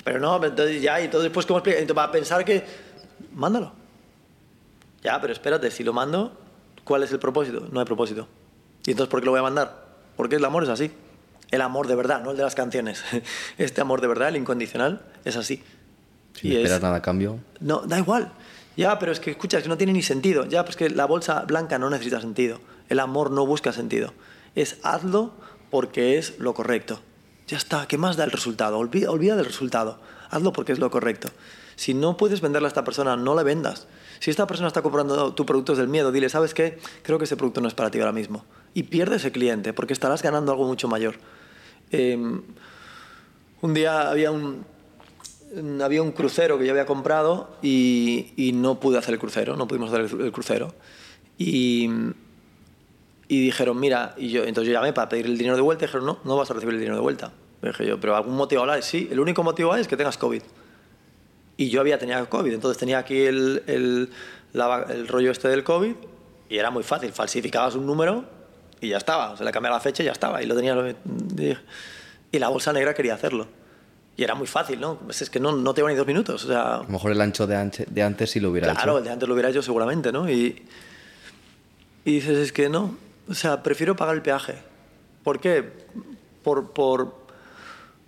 [0.05, 1.79] Pero no, entonces ya, y todo después, ¿cómo explica?
[1.79, 2.65] Entonces va a pensar que,
[3.33, 3.73] mándalo.
[5.03, 6.37] Ya, pero espérate, si lo mando,
[6.85, 7.69] ¿cuál es el propósito?
[7.71, 8.27] No hay propósito.
[8.85, 9.87] ¿Y entonces por qué lo voy a mandar?
[10.17, 10.91] Porque el amor es así.
[11.51, 13.03] El amor de verdad, no el de las canciones.
[13.59, 15.63] Este amor de verdad, el incondicional, es así.
[16.35, 17.39] Si y no esperas nada a cambio.
[17.61, 18.33] No, da igual.
[18.77, 20.47] Ya, pero es que escucha, es que no tiene ni sentido.
[20.47, 22.61] Ya, pues que la bolsa blanca no necesita sentido.
[22.89, 24.15] El amor no busca sentido.
[24.55, 25.33] Es hazlo
[25.71, 27.01] porque es lo correcto.
[27.51, 28.79] Ya está, ¿qué más da el resultado?
[28.79, 29.99] Olvida, olvida del resultado.
[30.31, 31.31] Hazlo porque es lo correcto.
[31.75, 33.89] Si no puedes venderle a esta persona, no le vendas.
[34.21, 36.79] Si esta persona está comprando tu producto del miedo, dile, ¿sabes qué?
[37.03, 38.45] Creo que ese producto no es para ti ahora mismo.
[38.73, 41.17] Y pierde ese cliente porque estarás ganando algo mucho mayor.
[41.91, 42.41] Em,
[43.63, 44.65] un día había un,
[45.83, 49.93] había un crucero que yo había comprado y, no pude hacer el crucero, no pudimos
[49.93, 50.73] hacer el, crucero.
[51.37, 51.91] Y,
[53.31, 55.87] y dijeron, mira, y yo, entonces yo llamé para pedir el dinero de vuelta y
[55.87, 57.31] dijeron, no, no vas a recibir el dinero de vuelta.
[57.63, 58.83] dije yo, pero ¿algún motivo hay?
[58.83, 60.43] Sí, el único motivo es que tengas COVID.
[61.57, 64.11] Y yo había tenido COVID, entonces tenía aquí el, el,
[64.53, 65.95] el rollo este del COVID
[66.49, 68.25] y era muy fácil, falsificabas un número
[68.81, 70.97] y ya estaba, se le cambiaba la fecha y ya estaba, y lo tenía.
[72.33, 73.47] Y la bolsa negra quería hacerlo.
[74.17, 74.97] Y era muy fácil, ¿no?
[74.97, 76.47] Pues es que no, no te ni dos minutos.
[76.47, 78.75] O sea, a lo mejor el ancho de, anche, de antes sí lo hubiera hecho.
[78.75, 80.29] Claro, el de antes lo hubiera hecho seguramente, ¿no?
[80.29, 80.67] Y,
[82.05, 82.97] y dices, es que no,
[83.31, 84.57] o sea, prefiero pagar el peaje.
[85.23, 85.63] ¿Por qué?
[86.43, 87.15] Por, por,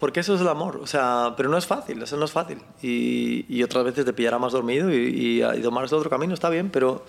[0.00, 0.80] porque eso es el amor.
[0.82, 2.58] O sea, pero no es fácil, eso no es fácil.
[2.82, 6.50] Y, y otras veces te pillará más dormido y, y, y tomarás otro camino, está
[6.50, 7.04] bien, pero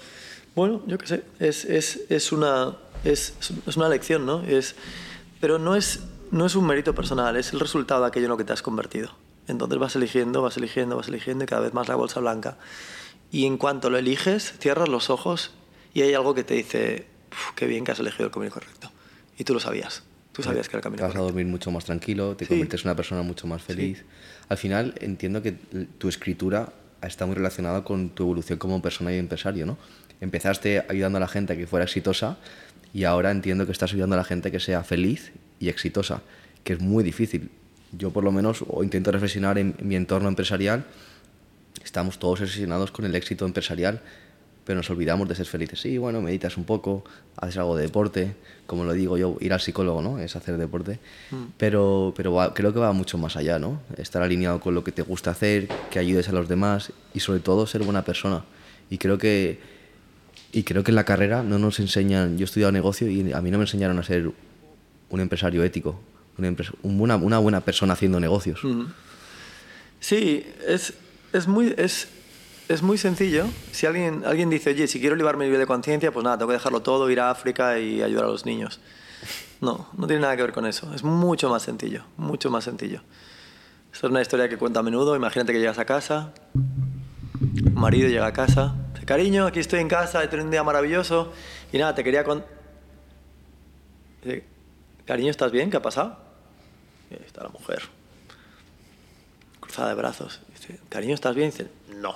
[0.55, 3.33] bueno, yo qué sé, es, es, es, una, es,
[3.65, 4.43] es una lección, ¿no?
[4.43, 4.75] Es,
[5.41, 8.37] pero no es, no es un mérito personal, es el resultado de aquello en lo
[8.37, 9.09] que te has convertido.
[9.47, 12.57] Entonces vas eligiendo, vas eligiendo, vas eligiendo y cada vez más la bolsa blanca.
[13.31, 15.51] Y en cuanto lo eliges, cierras los ojos
[15.95, 17.07] y hay algo que te dice,
[17.55, 18.91] qué bien que has elegido el camino correcto.
[19.37, 20.03] Y tú lo sabías.
[20.31, 21.23] Tú sabías que era el camino Te vas correcto.
[21.23, 24.03] a dormir mucho más tranquilo, te conviertes en una persona mucho más feliz.
[24.49, 26.73] Al final entiendo que tu escritura
[27.03, 29.77] está muy relacionada con tu evolución como persona y empresario, ¿no?
[30.21, 32.37] Empezaste ayudando a la gente a que fuera exitosa
[32.93, 36.21] y ahora entiendo que estás ayudando a la gente a que sea feliz y exitosa,
[36.63, 37.51] que es muy difícil.
[37.91, 40.85] Yo por lo menos o intento reflexionar en mi entorno empresarial,
[41.83, 44.01] estamos todos obsesionados con el éxito empresarial,
[44.65, 45.79] pero nos olvidamos de ser felices.
[45.81, 47.03] Sí, bueno, meditas un poco,
[47.37, 48.35] haces algo de deporte,
[48.65, 50.19] como lo digo yo, ir al psicólogo, ¿no?
[50.19, 50.99] Es hacer deporte,
[51.57, 53.81] pero, pero va- creo que va mucho más allá, ¿no?
[53.97, 57.39] Estar alineado con lo que te gusta hacer, que ayudes a los demás y sobre
[57.41, 58.45] todo ser buena persona.
[58.89, 59.59] Y creo que,
[60.51, 63.41] y creo que en la carrera no nos enseñan, yo he estudiado negocio y a
[63.41, 64.31] mí no me enseñaron a ser
[65.09, 65.99] un empresario ético,
[66.83, 68.61] una, una, buena persona haciendo negocios.
[69.99, 70.93] Sí, es,
[71.33, 72.07] es, muy, es,
[72.67, 73.45] es muy sencillo.
[73.71, 76.49] Si alguien, alguien dice, oye, si quiero elevar mi nivel de conciencia, pues nada, tengo
[76.49, 78.79] que dejarlo todo, ir a África y ayudar a los niños.
[79.61, 80.93] No, no tiene nada que ver con eso.
[80.93, 83.01] Es mucho más sencillo, mucho más sencillo.
[83.93, 85.15] Es una historia que cuento a menudo.
[85.15, 86.33] Imagínate que llegas a casa,
[87.73, 88.75] marido llega a casa,
[89.05, 91.31] cariño, aquí estoy en casa, he tenido un día maravilloso
[91.71, 92.43] y nada, te quería con...
[95.05, 95.69] Cariño, ¿estás bien?
[95.69, 96.17] ¿Qué ha pasado?
[97.11, 97.83] Y ahí está la mujer,
[99.59, 100.41] cruzada de brazos.
[100.53, 101.51] Dice, cariño, ¿estás bien?
[101.51, 101.67] Dice,
[101.97, 102.15] no.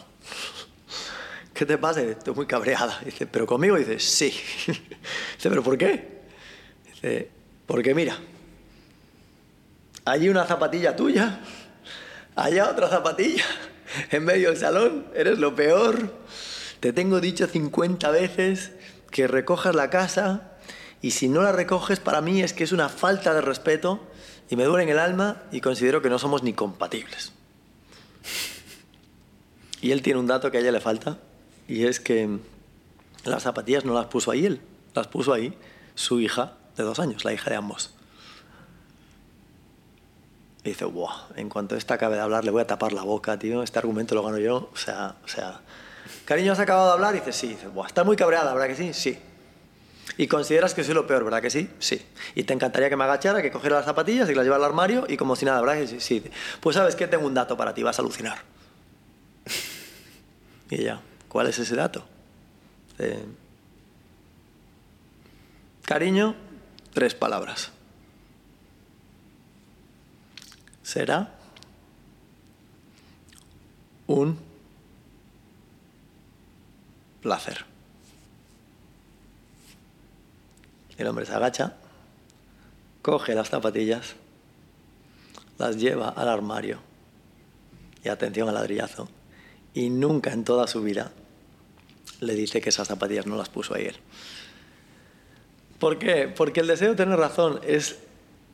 [1.53, 2.01] ¿Qué te pasa?
[2.01, 2.99] Estoy muy cabreada.
[3.03, 3.77] Dice, ¿pero conmigo?
[3.77, 4.33] Dice, sí.
[4.67, 6.21] Dice, ¿pero por qué?
[6.85, 7.31] Dice,
[7.65, 8.17] porque mira,
[10.05, 11.39] hay una zapatilla tuya,
[12.35, 13.43] allá otra zapatilla,
[14.11, 16.13] en medio del salón, eres lo peor.
[16.79, 18.71] Te tengo dicho 50 veces
[19.11, 20.51] que recojas la casa
[21.01, 23.99] y si no la recoges para mí es que es una falta de respeto
[24.49, 27.33] y me duele en el alma y considero que no somos ni compatibles.
[29.81, 31.17] Y él tiene un dato que a ella le falta
[31.67, 32.39] y es que
[33.25, 34.61] las zapatillas no las puso ahí él,
[34.93, 35.53] las puso ahí
[35.95, 37.93] su hija de dos años, la hija de ambos.
[40.63, 43.37] Y dice, Buah, en cuanto esta acabe de hablar le voy a tapar la boca,
[43.39, 44.69] tío, este argumento lo gano yo.
[44.73, 45.61] O sea, o sea,
[46.25, 47.15] cariño, ¿has acabado de hablar?
[47.15, 47.47] Y dice, sí.
[47.49, 48.93] Dice, Buah, ¿estás muy cabreada, verdad que sí?
[48.93, 49.17] Sí.
[50.17, 51.69] ¿Y consideras que soy lo peor, verdad que sí?
[51.79, 52.03] Sí.
[52.33, 54.71] ¿Y te encantaría que me agachara, que cogiera las zapatillas y que las llevara al
[54.71, 55.99] armario y como si nada, verdad que sí?
[55.99, 56.23] Sí.
[56.59, 58.39] Pues sabes que tengo un dato para ti, vas a alucinar.
[60.69, 62.05] Y ella, ¿cuál es ese dato?
[62.97, 63.25] Dice,
[65.83, 66.35] Cariño,
[66.93, 67.71] tres palabras.
[70.83, 71.33] Será
[74.07, 74.37] un
[77.21, 77.65] placer.
[80.97, 81.75] El hombre se agacha,
[83.01, 84.15] coge las zapatillas,
[85.57, 86.79] las lleva al armario
[88.03, 89.07] y atención al ladrillazo
[89.77, 91.11] y nunca en toda su vida
[92.19, 93.95] le dice que esas zapatillas no las puso él.
[95.77, 96.27] ¿Por qué?
[96.35, 97.99] Porque el deseo de tener razón es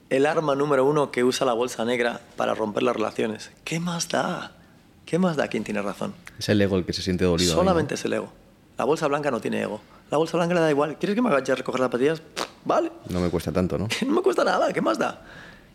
[0.09, 3.51] el arma número uno que usa la bolsa negra para romper las relaciones.
[3.63, 4.57] ¿Qué más da?
[5.05, 6.13] ¿Qué más da quien tiene razón?
[6.37, 7.53] Es el ego el que se siente dolido.
[7.53, 7.61] ahí, ¿no?
[7.63, 8.29] Solamente es el ego.
[8.77, 9.79] La bolsa blanca no tiene ego.
[10.11, 10.99] La bolsa blanca le da igual.
[10.99, 12.21] ¿Quieres que me agache a recoger las zapatillas?
[12.65, 12.91] Vale.
[13.07, 13.87] No me cuesta tanto, ¿no?
[14.05, 15.21] No me cuesta nada, ¿qué más da?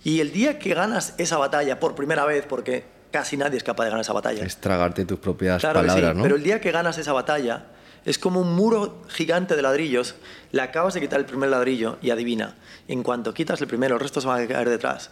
[0.04, 3.84] Y el día que ganas esa batalla por primera vez, porque casi nadie es capaz
[3.84, 4.44] de ganar esa batalla.
[4.44, 6.22] Es tragarte tus propias Claro palabras, sí, ¿no?
[6.22, 7.66] pero el día que ganas esa batalla
[8.04, 10.14] es como un muro gigante de ladrillos.
[10.52, 12.56] Le acabas de quitar el primer ladrillo y adivina,
[12.86, 15.10] en cuanto quitas el primero, el resto se van a caer detrás.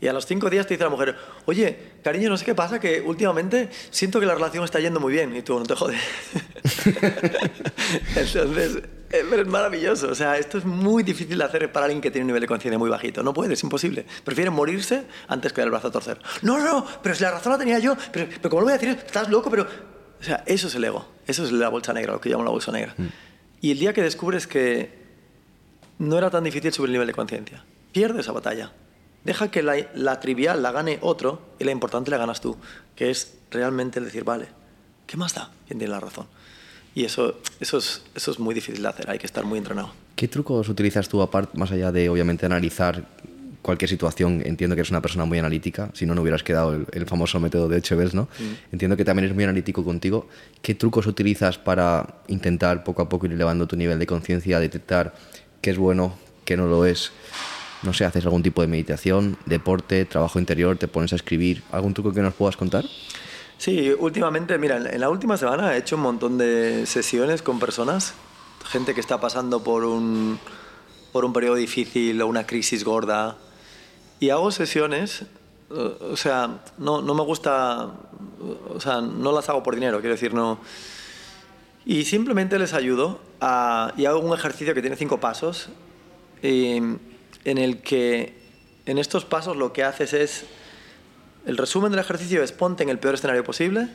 [0.00, 1.16] Y a los cinco días te dice la mujer,
[1.46, 5.12] oye, cariño, no sé qué pasa, que últimamente siento que la relación está yendo muy
[5.12, 5.34] bien.
[5.34, 5.98] Y tú, no te jodes.
[8.16, 10.08] Entonces, pero es maravilloso.
[10.10, 12.46] O sea, esto es muy difícil de hacer para alguien que tiene un nivel de
[12.46, 13.22] conciencia muy bajito.
[13.22, 14.06] No puede, es imposible.
[14.24, 16.18] Prefieren morirse antes que dar el brazo a torcer.
[16.42, 18.78] No, no, pero si la razón la tenía yo, pero, pero ¿cómo lo voy a
[18.78, 18.90] decir?
[18.90, 19.66] Estás loco, pero...
[20.18, 21.06] O sea, eso es el ego.
[21.26, 22.94] Eso es la bolsa negra, lo que llamo la bolsa negra.
[23.60, 25.04] Y el día que descubres que
[25.98, 28.72] no era tan difícil subir el nivel de conciencia, pierde esa batalla.
[29.24, 32.56] Deja que la, la trivial la gane otro y la importante la ganas tú,
[32.94, 34.48] que es realmente el decir, vale,
[35.06, 35.50] ¿qué más da?
[35.66, 36.26] ¿Quién tiene la razón?
[36.96, 39.90] Y eso, eso, es, eso es muy difícil de hacer, hay que estar muy entrenado.
[40.16, 43.04] ¿Qué trucos utilizas tú, aparte, más allá de obviamente analizar
[43.60, 44.40] cualquier situación?
[44.46, 47.38] Entiendo que eres una persona muy analítica, si no, no hubieras quedado el, el famoso
[47.38, 48.28] método de Chevels, ¿no?
[48.72, 50.26] Entiendo que también eres muy analítico contigo.
[50.62, 55.14] ¿Qué trucos utilizas para intentar poco a poco ir elevando tu nivel de conciencia, detectar
[55.60, 56.16] qué es bueno,
[56.46, 57.12] qué no lo es?
[57.82, 61.62] No sé, ¿haces algún tipo de meditación, deporte, trabajo interior, te pones a escribir?
[61.72, 62.86] ¿Algún truco que nos puedas contar?
[63.58, 68.14] Sí, últimamente, mira, en la última semana he hecho un montón de sesiones con personas,
[68.66, 70.38] gente que está pasando por un,
[71.12, 73.38] por un periodo difícil o una crisis gorda.
[74.20, 75.22] Y hago sesiones,
[75.70, 77.92] eh, o sea, no, no me gusta,
[78.74, 80.58] o sea, no las hago por dinero, quiero decir, no.
[81.86, 85.68] Y simplemente les ayudo a, y hago un ejercicio que tiene cinco pasos,
[86.42, 87.00] en
[87.44, 88.34] el que
[88.86, 90.44] en estos pasos lo que haces es,
[91.46, 93.88] el resumen del ejercicio es ponte en el peor escenario posible,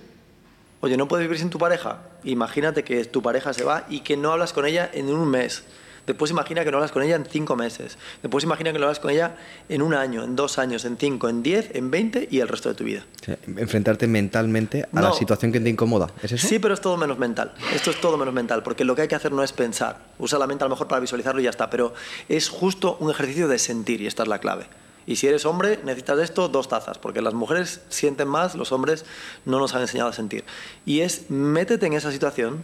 [0.83, 1.99] Oye, no puedes vivir sin tu pareja.
[2.23, 5.63] Imagínate que tu pareja se va y que no hablas con ella en un mes.
[6.07, 7.99] Después imagina que no hablas con ella en cinco meses.
[8.23, 9.35] Después imagina que no hablas con ella
[9.69, 12.69] en un año, en dos años, en cinco, en diez, en veinte y el resto
[12.69, 13.05] de tu vida.
[13.45, 16.09] enfrentarte mentalmente a la situación que te incomoda.
[16.23, 16.47] ¿Es eso?
[16.47, 17.53] Sí, pero es todo menos mental.
[17.75, 19.99] Esto es todo menos mental, porque lo que hay que hacer no es pensar.
[20.17, 21.69] Usa la mente a lo mejor para visualizarlo y ya está.
[21.69, 21.93] Pero
[22.27, 24.65] es justo un ejercicio de sentir y esta es la clave.
[25.11, 29.03] Y si eres hombre, necesitas esto, dos tazas, porque las mujeres sienten más, los hombres
[29.43, 30.45] no nos han enseñado a sentir.
[30.85, 32.63] Y es, métete en esa situación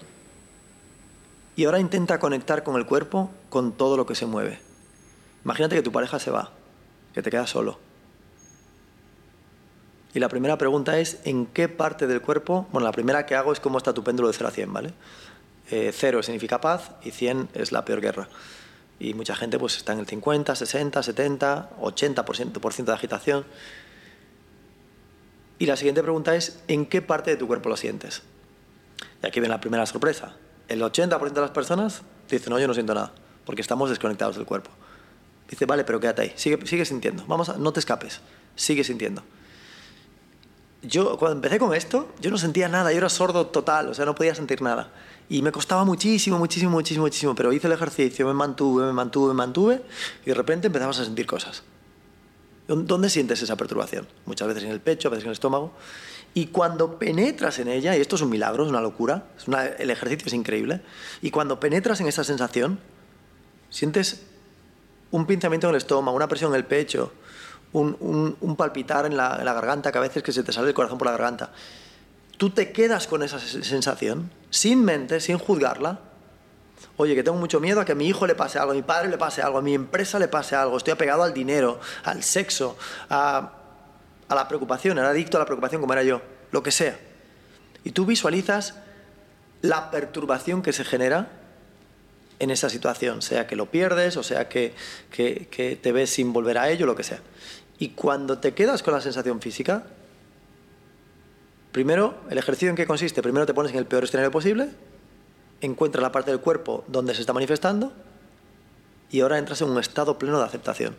[1.58, 4.62] y ahora intenta conectar con el cuerpo, con todo lo que se mueve.
[5.44, 6.52] Imagínate que tu pareja se va,
[7.14, 7.80] que te quedas solo.
[10.14, 12.66] Y la primera pregunta es, ¿en qué parte del cuerpo?
[12.72, 14.94] Bueno, la primera que hago es cómo está tu péndulo de 0 a 100, ¿vale?
[15.70, 18.30] Eh, cero significa paz y 100 es la peor guerra
[19.00, 23.46] y mucha gente pues está en el 50, 60, 70, 80% de agitación.
[25.60, 28.22] Y la siguiente pregunta es, ¿en qué parte de tu cuerpo lo sientes?
[29.24, 30.36] Y aquí viene la primera sorpresa.
[30.68, 33.14] El 80% de las personas dicen, no, yo no siento nada,
[33.46, 34.72] porque estamos desconectados del cuerpo.
[35.50, 38.20] Dice, vale, pero quédate ahí, sigue, sigue sintiendo, Vamos no te escapes,
[38.56, 39.24] sigue sintiendo.
[40.82, 44.06] Yo, cuando empecé con esto, yo no sentía nada, yo era sordo total, o sea,
[44.06, 44.92] no podía sentir nada.
[45.30, 49.34] Y me costaba muchísimo, muchísimo, muchísimo, muchísimo, pero hice el ejercicio, me mantuve, me mantuve,
[49.34, 49.82] me mantuve
[50.26, 51.64] y de repente empezamos a sentir cosas.
[52.68, 54.08] ¿Dónde sientes esa perturbación?
[54.26, 55.74] Muchas veces en el pecho, a veces en el estómago.
[56.34, 59.28] Y cuando penetras en ella, y esto es un milagro, es una locura,
[59.80, 60.82] el ejercicio es increíble,
[61.22, 62.80] y cuando penetras en esa sensación,
[63.70, 64.24] sientes
[65.12, 67.14] un pinzamiento en el estómago, una presión en el pecho,
[67.72, 70.68] un, un, palpitar en la, en la garganta, que a veces que se te sale
[70.68, 71.52] el corazón por la garganta
[72.38, 76.00] tú te quedas con esa sensación, sin mente, sin juzgarla.
[76.98, 78.82] Oye, que tengo mucho miedo a que a mi hijo le pase algo, a mi
[78.82, 82.24] padre le pase algo, a mi empresa le pase algo, estoy apegado al dinero, al
[82.24, 82.78] sexo,
[83.10, 83.54] a,
[84.30, 86.22] la preocupación, era adicto a la preocupación como era yo,
[86.52, 87.00] lo que sea.
[87.84, 88.76] Y tú visualizas
[89.62, 91.30] la perturbación que se genera
[92.40, 94.74] en esa situación, sea que lo pierdes o sea que,
[95.10, 97.20] que te ves sin volver a ello, lo que sea.
[97.80, 99.84] Y cuando te quedas con la sensación física,
[101.78, 103.22] Primero, el ejercicio en qué consiste.
[103.22, 104.70] Primero te pones en el peor escenario posible,
[105.62, 107.94] encuentras la parte del cuerpo donde se está manifestando
[109.12, 110.96] y ahora entras en un estado pleno de aceptación.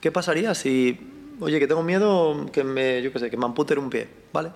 [0.00, 0.98] ¿Qué pasaría si,
[1.38, 4.50] oye, que tengo miedo que me, yo qué sé, que me amputen un pie, ¿vale?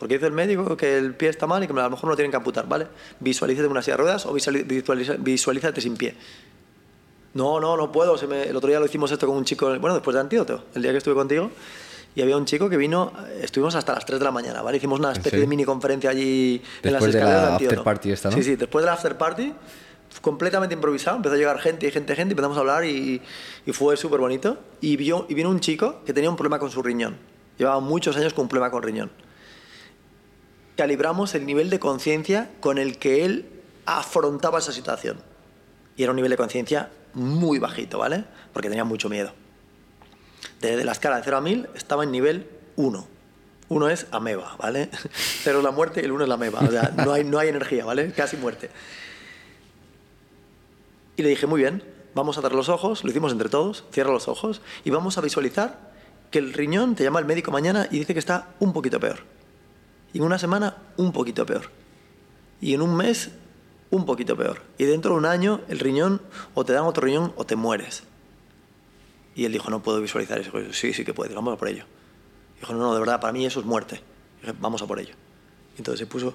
[0.00, 2.10] Porque dice el médico que el pie está mal y que a lo mejor no
[2.10, 2.88] lo tienen que amputar, ¿vale?
[3.20, 6.16] Visualízate en una silla de ruedas o visualízate sin pie.
[7.34, 8.16] No, no, no puedo.
[8.16, 10.90] El otro día lo hicimos esto con un chico, bueno, después de antídoto, el día
[10.90, 11.52] que estuve contigo,
[12.14, 14.76] y había un chico que vino, estuvimos hasta las 3 de la mañana, ¿vale?
[14.76, 18.30] Hicimos una especie de mini conferencia allí en las escaleras de la after party esta,
[18.30, 18.36] ¿no?
[18.36, 19.52] Sí, sí, después de la after party,
[20.20, 23.20] completamente improvisado, empezó a llegar gente y gente, gente, empezamos a hablar y,
[23.66, 24.58] y fue súper bonito.
[24.80, 27.16] Y, vio, y vino un chico que tenía un problema con su riñón.
[27.58, 29.10] Llevaba muchos años con un problema con riñón.
[30.76, 33.48] Calibramos el nivel de conciencia con el que él
[33.86, 35.18] afrontaba esa situación.
[35.96, 38.24] Y era un nivel de conciencia muy bajito, ¿vale?
[38.52, 39.32] Porque tenía mucho miedo
[40.64, 43.06] de, la escala de 0 a 1000 estaba en nivel 1.
[43.68, 44.90] Uno es ameba, ¿vale?
[45.42, 46.60] Cero es la muerte y el uno es la ameba.
[46.60, 48.12] O sea, no hay, no hay energía, ¿vale?
[48.12, 48.70] Casi muerte.
[51.16, 51.82] Y le dije, muy bien,
[52.14, 55.20] vamos a dar los ojos, lo hicimos entre todos, cierra los ojos y vamos a
[55.20, 55.92] visualizar
[56.30, 59.20] que el riñón te llama el médico mañana y dice que está un poquito peor.
[60.12, 61.70] Y en una semana, un poquito peor.
[62.60, 63.30] Y en un mes,
[63.90, 64.62] un poquito peor.
[64.78, 66.20] Y dentro de un año, el riñón
[66.54, 68.04] o te dan otro riñón o te mueres.
[69.34, 70.52] Y él dijo, no puedo visualizar eso.
[70.72, 71.84] sí, sí que puede, vamos a por ello.
[72.60, 74.00] Dijo, no, no, de verdad, para mí eso es muerte.
[74.40, 75.14] dije, vamos a por ello.
[75.74, 76.34] Y entonces se puso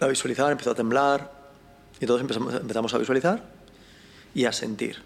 [0.00, 1.30] a visualizar, empezó a temblar,
[2.00, 3.42] y todos empezamos, empezamos a visualizar
[4.34, 5.02] y a sentir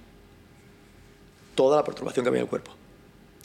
[1.55, 2.73] toda la perturbación que había en el cuerpo.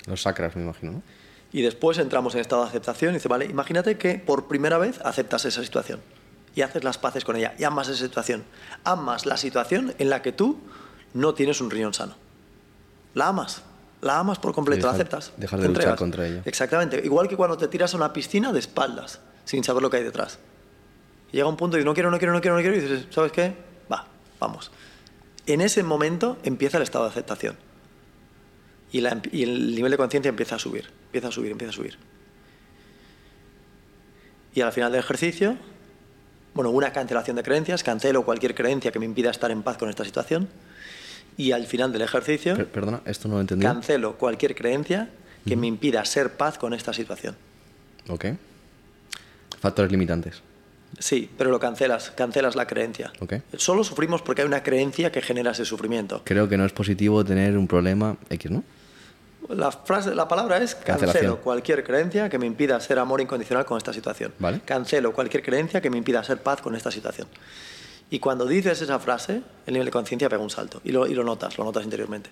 [0.07, 1.03] Los sacras, me imagino, ¿no?
[1.51, 4.99] Y después entramos en estado de aceptación y dice, vale, imagínate que por primera vez
[5.05, 6.01] aceptas esa situación
[6.53, 8.43] y haces las paces con ella y amas esa situación.
[8.83, 10.59] Amas la situación en la que tú
[11.13, 12.24] no tienes un riñón sano
[13.15, 13.63] la amas.
[14.01, 15.33] La amas por completo, la aceptas.
[15.37, 16.43] Dejar de luchar contra ella.
[16.45, 17.01] Exactamente.
[17.03, 20.03] Igual que cuando te tiras a una piscina de espaldas, sin saber lo que hay
[20.03, 20.37] detrás.
[21.31, 22.81] Y llega un punto y dices, no quiero, no quiero, no quiero, no quiero, y
[22.81, 23.55] dices, ¿sabes qué?
[23.91, 24.05] Va,
[24.39, 24.69] vamos.
[25.47, 27.55] En ese momento empieza el estado de aceptación.
[28.91, 28.99] Y,
[29.31, 31.97] y el nivel de conciencia empieza a subir, empieza a subir, empieza a subir.
[34.53, 35.57] Y al final del ejercicio,
[36.53, 39.89] bueno, una cancelación de creencias, cancelo cualquier creencia que me impida estar en paz con
[39.89, 40.47] esta situación
[41.37, 43.71] Y al final del ejercicio, Per- perdona, esto no lo he entendido.
[43.73, 45.09] cancelo cualquier creencia
[45.47, 47.35] que me impida ser paz con esta situación.
[48.09, 48.25] Ok.
[49.59, 50.41] Factores limitantes.
[50.99, 53.11] Sí, pero lo cancelas, cancelas la creencia.
[53.19, 53.33] Ok.
[53.57, 56.21] Solo sufrimos porque hay una creencia que genera ese sufrimiento.
[56.23, 58.63] Creo que no es positivo tener un problema X, ¿no?
[59.49, 63.77] La, frase, la palabra es cancelo cualquier creencia que me impida ser amor incondicional con
[63.77, 64.33] esta situación.
[64.39, 64.61] Vale.
[64.65, 67.27] Cancelo cualquier creencia que me impida ser paz con esta situación.
[68.09, 71.57] Y cuando dices esa frase, el nivel de conciencia pega un salto y lo, notas,
[71.57, 72.29] lo notas interiormente.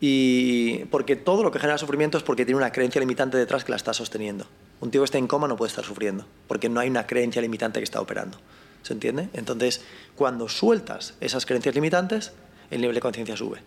[0.00, 3.72] Y porque todo lo que genera sufrimiento es porque tiene una creencia limitante detrás que
[3.72, 4.46] la está sosteniendo.
[4.80, 7.42] Un tío que está en coma no puede estar sufriendo, porque no hay una creencia
[7.42, 8.38] limitante que está operando.
[8.82, 9.28] ¿Se entiende?
[9.32, 9.82] Entonces,
[10.14, 12.32] cuando sueltas esas creencias limitantes,
[12.70, 13.60] el nivel de conciencia sube.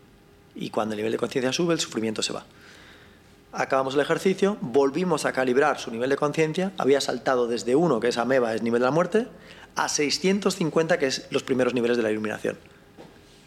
[0.56, 2.46] Y cuando el nivel de conciencia sube, el sufrimiento se va.
[3.54, 8.08] Acabamos el ejercicio, volvimos a calibrar su nivel de conciencia, había saltado desde 1, que
[8.08, 9.28] es ameba, es nivel de la muerte,
[9.76, 12.58] a 650, que es los primeros niveles de la iluminación.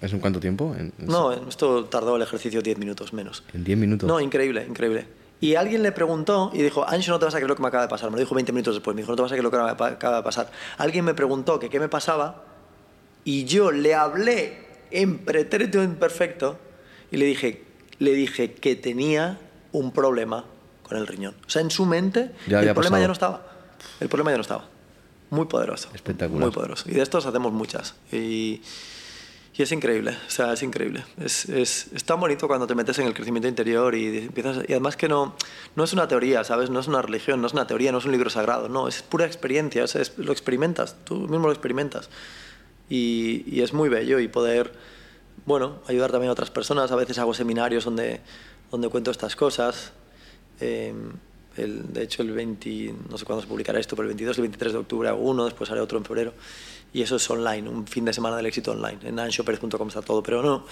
[0.01, 0.75] ¿Es en cuánto tiempo?
[0.79, 3.43] En, en- No, esto tardó el ejercicio 10 minutos menos.
[3.55, 4.07] En 10 minutos.
[4.09, 5.07] No, increíble, increíble.
[5.41, 7.69] Y alguien le preguntó y dijo, Ancho, no te vas a creer lo que me
[7.69, 8.11] acaba de pasar.
[8.11, 8.95] Me lo dijo 20 minutos después.
[8.95, 10.51] Me dijo, no te vas a creer lo que me acaba de pasar.
[10.79, 12.45] Alguien me preguntó que qué me pasaba
[13.25, 16.59] y yo le hablé en pretérito imperfecto
[17.11, 17.63] y le dije,
[17.99, 19.39] le dije que tenía
[19.73, 20.45] un problema
[20.83, 21.35] con el riñón.
[21.47, 23.01] O sea, en su mente Ya el problema pasado.
[23.03, 23.47] ya no estaba.
[24.01, 24.69] El problema ya no estaba.
[25.31, 25.89] Muy poderoso.
[25.95, 26.43] Espectacular.
[26.43, 26.89] Muy poderoso.
[26.89, 27.95] Y de estos hacemos muchas.
[28.13, 28.61] Y,
[29.57, 31.05] y es increíble, o sea, es increíble.
[31.21, 34.59] Es, es, es tan bonito cuando te metes en el crecimiento interior y empiezas...
[34.69, 35.35] Y además que no,
[35.77, 36.71] no es una teoría, ¿sabes?
[36.71, 39.03] No es una religión, no es una teoría, no es un libro sagrado, no, es
[39.03, 42.11] pura experiencia, es- es- lo experimentas, tú mismo lo experimentas.
[42.89, 44.73] Y, y es muy bello y poder,
[45.47, 46.91] bueno, ayudar también a otras personas.
[46.93, 48.21] A veces hago seminarios donde,
[48.71, 49.93] donde cuento estas cosas.
[50.61, 50.93] Eh,
[51.57, 54.41] el, de hecho, el 20, no sé cuándo se publicará esto, pero el 22 y
[54.41, 56.33] el 23 de octubre hago uno, después haré otro en febrero.
[56.93, 58.99] Y eso es online, un fin de semana del éxito online.
[59.03, 60.23] En anshoperez.com está todo.
[60.23, 60.65] Pero no,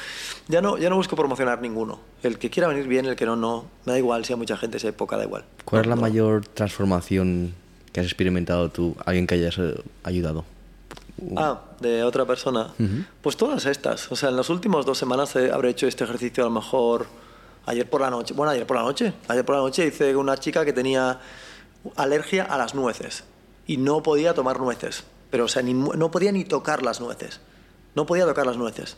[0.47, 1.99] ya no, ya no busco promocionar ninguno.
[2.23, 3.65] El que quiera venir bien, el que no, no.
[3.87, 5.45] Me da igual si hay mucha gente esa época, da igual.
[5.65, 6.09] ¿Cuál es la No, no.
[6.09, 7.55] mayor transformación
[7.93, 10.45] que has experimentado tú, alguien que hayas eh, ayudado?
[11.37, 12.73] Ah, de otra persona.
[13.21, 14.11] Pues todas estas.
[14.13, 17.07] O sea, en las últimas dos semanas habré hecho este ejercicio a lo mejor
[17.66, 18.34] ayer por la noche.
[18.34, 19.12] Bueno, ayer por la noche.
[19.28, 21.20] Ayer por la noche hice una chica que tenía
[21.97, 23.24] alergia a las nueces
[23.66, 25.05] y no podía tomar nueces.
[25.30, 27.40] Pero, o sea, ni no podía ni tocar las nueces.
[27.94, 28.97] No podía tocar las nueces.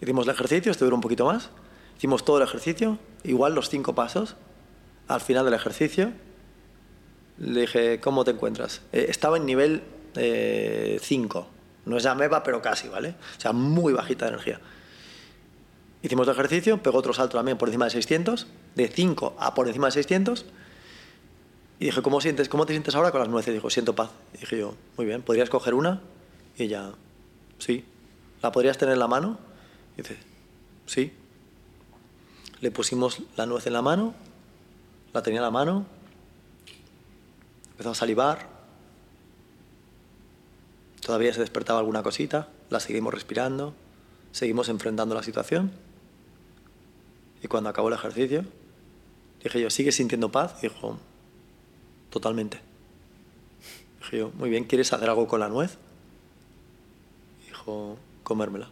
[0.00, 1.50] Hicimos el ejercicio, este duró un poquito más.
[1.98, 4.36] Hicimos todo el ejercicio, igual los cinco pasos.
[5.08, 6.12] Al final del ejercicio,
[7.38, 8.82] le dije, ¿cómo te encuentras?
[8.92, 9.82] Eh, estaba en nivel
[10.14, 11.46] 5.
[11.84, 13.14] no es ameba, pero casi, ¿vale?
[13.36, 14.60] O sea, muy bajita de energía.
[16.02, 19.66] Hicimos el ejercicio, pegó otro salto también por encima de 600, de 5 a por
[19.66, 20.46] encima de 600.
[21.78, 23.52] Y dije, ¿cómo, sientes, ¿cómo te sientes ahora con las nueces?
[23.52, 24.10] Dijo, siento paz.
[24.34, 26.00] Y dije yo, muy bien, ¿podrías coger una?
[26.56, 26.92] Y ella,
[27.58, 27.84] sí.
[28.42, 29.38] ¿La podrías tener en la mano?
[29.96, 30.18] Y dice,
[30.86, 31.12] sí.
[32.60, 34.14] Le pusimos la nuez en la mano,
[35.12, 35.86] la tenía en la mano,
[37.72, 38.46] empezó a salivar,
[41.00, 43.74] todavía se despertaba alguna cosita, la seguimos respirando,
[44.32, 45.72] seguimos enfrentando la situación.
[47.42, 48.44] Y cuando acabó el ejercicio,
[49.42, 50.56] dije yo, ¿sigues sintiendo paz?
[50.62, 50.98] Y dijo,
[52.10, 52.60] totalmente.
[54.00, 55.78] Dije yo, muy bien, ¿quieres hacer algo con la nuez?
[57.46, 58.68] Dijo, comérmela.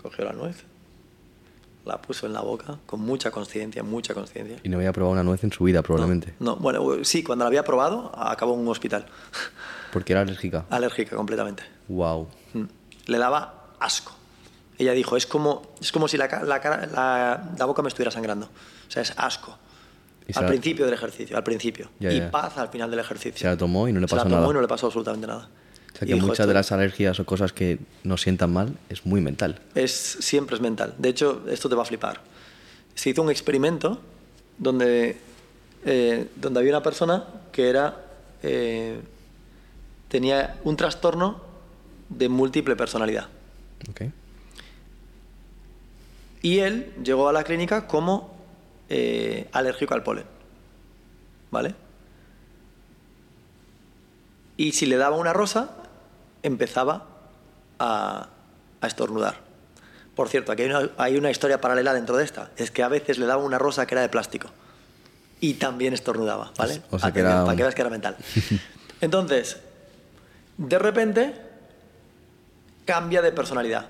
[0.00, 0.62] Cogió la nuez,
[1.84, 4.58] la puso en la boca con mucha conciencia, mucha conciencia.
[4.62, 6.34] Y no había probado una nuez en su vida, probablemente.
[6.38, 9.06] No, bueno, sí, cuando la había probado, acabó en un hospital.
[9.92, 10.66] Porque era alérgica.
[10.70, 11.62] Alérgica completamente.
[11.88, 12.28] Wow.
[12.52, 12.64] Mm.
[13.06, 14.12] Le daba asco.
[14.78, 16.58] Ella dijo, es como, es como si la, la,
[16.92, 18.46] la- la boca me estuviera sangrando.
[18.46, 19.56] O sea, es asco.
[20.28, 21.88] Y Al la- principio del ejercicio, al principio.
[22.00, 22.30] Ya, y ya.
[22.30, 23.38] paz al final del ejercicio.
[23.40, 24.50] Se la tomó y no le Se la pasó tomó nada.
[24.52, 25.48] y no le pasó absolutamente nada.
[25.94, 28.76] O sea Y que muchas "Esto de las alergias o cosas que nos sientan mal
[28.90, 29.60] es muy mental.
[29.74, 30.94] Es, siempre es mental.
[30.98, 32.20] De hecho, esto te va a flipar.
[32.94, 34.00] Se hizo un experimento
[34.58, 35.16] donde,
[35.86, 38.04] eh, donde había una persona que era,
[38.42, 39.00] eh,
[40.08, 41.40] tenía un trastorno
[42.10, 43.28] de múltiple personalidad.
[43.90, 44.02] ¿ok?
[46.46, 48.32] Y él llegó a la clínica como
[48.88, 50.26] eh, alérgico al polen.
[51.50, 51.74] ¿Vale?
[54.56, 55.70] Y si le daba una rosa,
[56.44, 57.08] empezaba
[57.80, 58.28] a,
[58.80, 59.40] a estornudar.
[60.14, 62.52] Por cierto, aquí hay una, hay una historia paralela dentro de esta.
[62.56, 64.48] Es que a veces le daba una rosa que era de plástico.
[65.40, 66.80] Y también estornudaba, ¿vale?
[66.92, 68.16] O sea que Atención, era Para que veas que era mental.
[69.00, 69.56] Entonces,
[70.58, 71.34] de repente,
[72.84, 73.88] cambia de personalidad.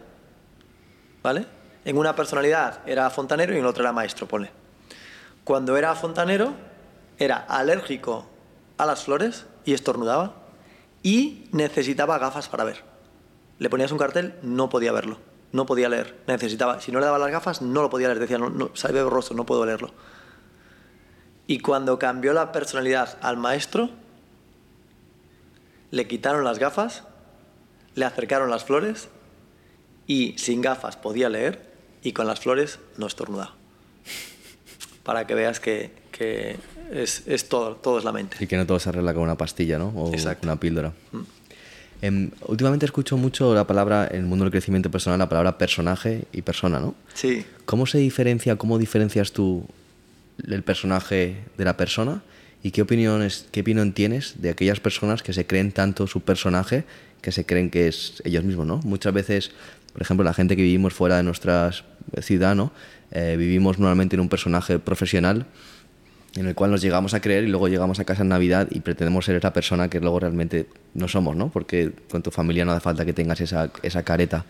[1.22, 1.55] ¿Vale?
[1.86, 4.50] En una personalidad era fontanero y en otra era maestro, pone.
[5.44, 6.52] Cuando era fontanero,
[7.16, 8.26] era alérgico
[8.76, 10.34] a las flores y estornudaba
[11.04, 12.82] y necesitaba gafas para ver.
[13.60, 15.18] Le ponías un cartel, no podía verlo.
[15.52, 16.18] No podía leer.
[16.26, 18.18] Necesitaba, si no le daba las gafas, no lo podía leer.
[18.18, 19.92] Decía, no, no, sabe borroso, no puedo leerlo.
[21.46, 23.90] Y cuando cambió la personalidad al maestro,
[25.92, 27.04] le quitaron las gafas,
[27.94, 29.08] le acercaron las flores
[30.08, 33.54] y sin gafas podía leer y con las flores no estornudaba.
[35.02, 36.56] Para que veas que, que
[36.90, 38.36] es, es, todo, todo es la mente.
[38.40, 39.88] Y que no todo se arregla con una pastilla, ¿no?
[39.88, 40.92] O con una píldora.
[42.02, 46.24] Eh, últimamente escucho mucho la palabra, en el mundo del crecimiento personal, la palabra personaje
[46.32, 46.94] y persona, ¿no?
[47.14, 47.44] Sí.
[47.64, 49.66] ¿Cómo se diferencia, cómo diferencias tú
[50.46, 52.22] el personaje de la persona?
[52.62, 56.84] ¿Y qué, opiniones, qué opinión tienes de aquellas personas que se creen tanto su personaje
[57.26, 58.80] que se creen que es ellos mismos, ¿no?
[58.84, 59.50] Muchas veces,
[59.96, 61.70] por ejemplo, la gente que vivimos fuera de nuestra
[62.20, 62.70] ciudad, ¿no?
[63.12, 65.46] Eh, vivimos normalmente en un personaje profesional
[66.34, 68.80] en el cual nos llegamos a creer y luego llegamos a casa en Navidad y
[68.80, 71.48] pretendemos ser esa persona que luego realmente no somos, ¿no?
[71.48, 74.44] Porque con tu familia no hace falta que tengas esa, esa careta.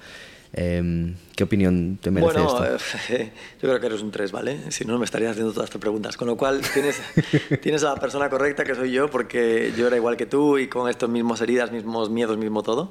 [0.53, 3.15] Eh, ¿Qué opinión te merece bueno, esto?
[3.15, 3.31] Eh,
[3.63, 4.73] yo creo que eres un 3, ¿vale?
[4.73, 6.17] Si no, me estarías haciendo todas estas preguntas.
[6.17, 7.01] Con lo cual, tienes,
[7.63, 10.67] tienes a la persona correcta que soy yo, porque yo era igual que tú y
[10.67, 12.91] con estos mismos heridas, mismos miedos, mismo todo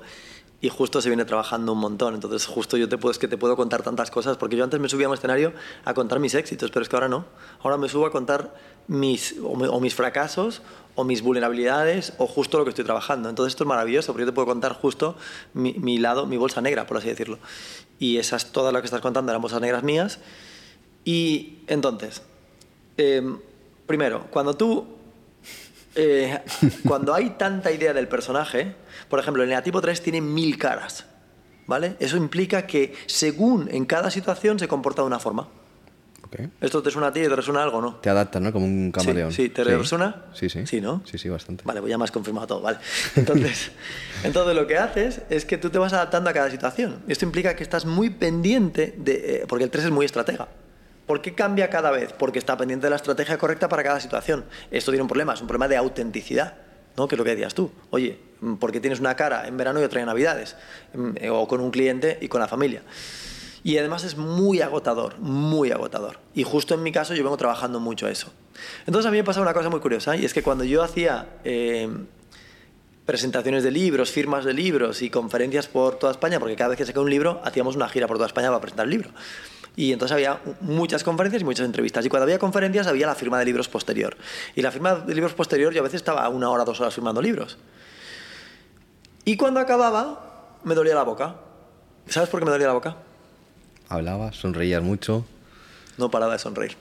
[0.61, 2.15] y justo se viene trabajando un montón.
[2.15, 4.79] Entonces, justo yo te puedo, es que te puedo contar tantas cosas, porque yo antes
[4.79, 5.53] me subía a un escenario
[5.83, 7.25] a contar mis éxitos, pero es que ahora no.
[7.61, 8.55] Ahora me subo a contar
[8.87, 10.61] mis, o, mis fracasos,
[10.95, 13.29] o mis vulnerabilidades, o justo lo que estoy trabajando.
[13.29, 15.15] Entonces, esto es maravilloso, porque yo te puedo contar justo
[15.53, 17.37] mi, lado, mi bolsa negra, por así decirlo.
[17.99, 20.19] Y esas, todas las que estás contando eran bolsas negras mías.
[21.03, 22.23] Y entonces,
[22.97, 23.37] eh,
[23.85, 24.87] primero, cuando tú
[25.95, 26.39] eh,
[26.87, 28.75] cuando hay tanta idea del personaje,
[29.09, 31.05] por ejemplo, el negativo 3 tiene mil caras,
[31.67, 31.95] ¿vale?
[31.99, 35.47] Eso implica que según en cada situación se comporta de una forma.
[36.25, 36.49] Okay.
[36.59, 37.95] ¿Esto te suena a ti y te resuena algo, no?
[37.97, 38.51] Te adaptas, ¿no?
[38.51, 39.31] Como un camaleón.
[39.31, 39.49] Sí, sí.
[39.49, 40.25] ¿te resuena?
[40.33, 40.65] Sí, sí.
[40.65, 41.01] Sí, ¿no?
[41.05, 41.63] Sí, sí, bastante.
[41.65, 42.79] Vale, pues ya me has confirmado todo, ¿vale?
[43.15, 43.71] Entonces,
[44.23, 47.03] entonces lo que haces es que tú te vas adaptando a cada situación.
[47.07, 49.13] Esto implica que estás muy pendiente de...
[49.13, 50.47] Eh, porque el 3 es muy estratega.
[51.05, 52.13] ¿Por qué cambia cada vez?
[52.13, 54.45] Porque está pendiente de la estrategia correcta para cada situación.
[54.71, 56.55] Esto tiene un problema, es un problema de autenticidad.
[56.97, 57.07] ¿no?
[57.07, 57.71] Que es lo que decías tú.
[57.89, 58.17] Oye,
[58.59, 60.55] ¿por qué tienes una cara en verano y otra en Navidades?
[61.29, 62.81] O con un cliente y con la familia.
[63.63, 66.19] Y además es muy agotador, muy agotador.
[66.33, 68.31] Y justo en mi caso yo vengo trabajando mucho eso.
[68.85, 71.27] Entonces a mí me pasa una cosa muy curiosa y es que cuando yo hacía
[71.43, 71.89] eh,
[73.05, 76.85] presentaciones de libros, firmas de libros y conferencias por toda España, porque cada vez que
[76.85, 79.09] saqué un libro hacíamos una gira por toda España para presentar el libro.
[79.75, 82.05] Y entonces había muchas conferencias y muchas entrevistas.
[82.05, 84.15] Y cuando había conferencias había la firma de libros posterior.
[84.55, 87.21] Y la firma de libros posterior yo a veces estaba una hora, dos horas firmando
[87.21, 87.57] libros.
[89.25, 91.35] Y cuando acababa me dolía la boca.
[92.07, 92.97] ¿Sabes por qué me dolía la boca?
[93.89, 95.25] Hablabas, sonreías mucho.
[95.97, 96.75] No paraba de sonreír.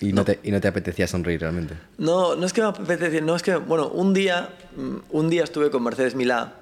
[0.00, 1.74] ¿Y no, no, te, ¿Y no te apetecía sonreír realmente?
[1.98, 4.50] No, no es que me apetecía, no es que, bueno, un día,
[5.10, 6.54] un día estuve con Mercedes Milá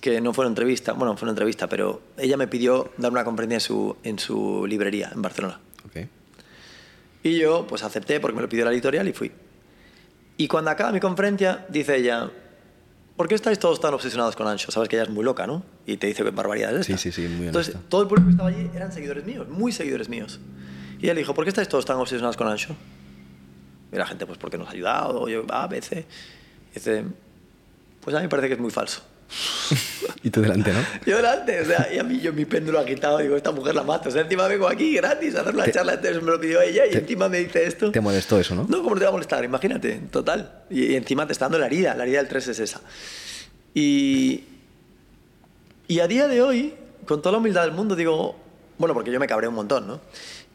[0.00, 3.24] que no fue una entrevista, bueno, fue una entrevista, pero ella me pidió dar una
[3.24, 5.58] conferencia en su, en su librería en Barcelona.
[5.88, 6.08] Okay.
[7.22, 9.32] Y yo, pues acepté porque me lo pidió la editorial y fui.
[10.36, 12.30] Y cuando acaba mi conferencia, dice ella,
[13.16, 14.70] ¿por qué estáis todos tan obsesionados con Ancho?
[14.70, 15.62] Sabes que ella es muy loca, ¿no?
[15.86, 16.86] Y te dice barbaridades.
[16.86, 19.72] Sí, sí, sí, muy Entonces, todo el público que estaba allí eran seguidores míos, muy
[19.72, 20.40] seguidores míos.
[21.00, 22.76] Y ella dijo, ¿por qué estáis todos tan obsesionados con Ancho?
[23.92, 26.04] Y la gente, pues porque nos ha ayudado, yo, a veces.
[26.74, 27.04] Dice,
[28.00, 29.02] pues a mí me parece que es muy falso.
[30.22, 30.80] Y tú delante, ¿no?
[31.06, 33.82] Yo delante, o sea, y a mí yo mi péndulo agitado, digo, esta mujer la
[33.82, 34.08] mato.
[34.08, 36.60] O sea, encima vengo aquí gratis a hacer una te, charla, entonces me lo pidió
[36.60, 37.90] ella y te, encima me dice esto.
[37.90, 38.66] ¿Te molestó eso, no?
[38.68, 39.44] No, ¿cómo te va a molestar?
[39.44, 40.64] Imagínate, total.
[40.70, 42.80] Y, y, encima te está dando la herida, la herida del 3 es esa.
[43.74, 44.44] Y,
[45.88, 46.74] y a día de hoy,
[47.06, 48.36] con toda la humildad del mundo, digo,
[48.78, 50.00] bueno, porque yo me cabré un montón, ¿no?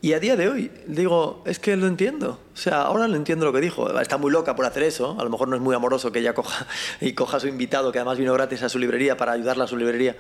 [0.02, 2.40] Y a día de hoy digo, es que lo entiendo.
[2.54, 4.00] O sea, ahora lo entiendo lo que dijo.
[4.00, 5.18] Está muy loca por hacer eso.
[5.20, 6.66] A lo mejor no es muy amoroso que ella coja
[7.02, 9.68] y coja a su invitado, que además vino gratis a su librería para ayudarla a
[9.68, 10.16] su librería.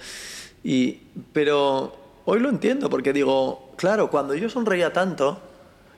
[0.63, 0.99] Y,
[1.31, 1.95] pero
[2.25, 5.39] hoy lo entiendo porque digo, claro, cuando yo sonreía tanto,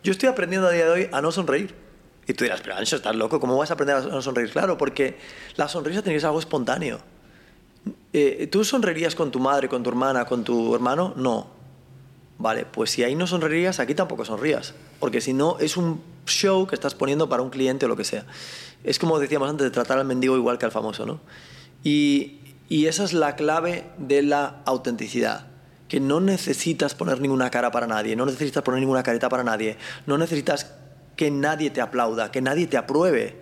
[0.03, 1.73] yo estoy aprendiendo a día de hoy a no sonreír.
[2.27, 4.51] Y tú dirás, pero Ancho, estás loco, ¿cómo vas a aprender a no sonreír?
[4.51, 5.17] Claro, porque
[5.55, 6.99] la sonrisa tiene que ser algo espontáneo.
[8.13, 11.13] Eh, ¿Tú sonreirías con tu madre, con tu hermana, con tu hermano?
[11.15, 11.60] No.
[12.41, 14.73] Vale, pues si ahí no sonreirías, aquí tampoco sonrías.
[14.99, 18.03] Porque si no, es un show que estás poniendo para un cliente o lo que
[18.03, 18.25] sea.
[18.83, 21.19] Es como decíamos antes, tratar al mendigo igual que al famoso, ¿no?
[21.83, 25.49] Y, y esa es la clave de la autenticidad.
[25.87, 29.77] Que no necesitas poner ninguna cara para nadie, no necesitas poner ninguna careta para nadie,
[30.07, 30.71] no necesitas
[31.15, 33.35] que nadie te aplauda, que nadie te apruebe.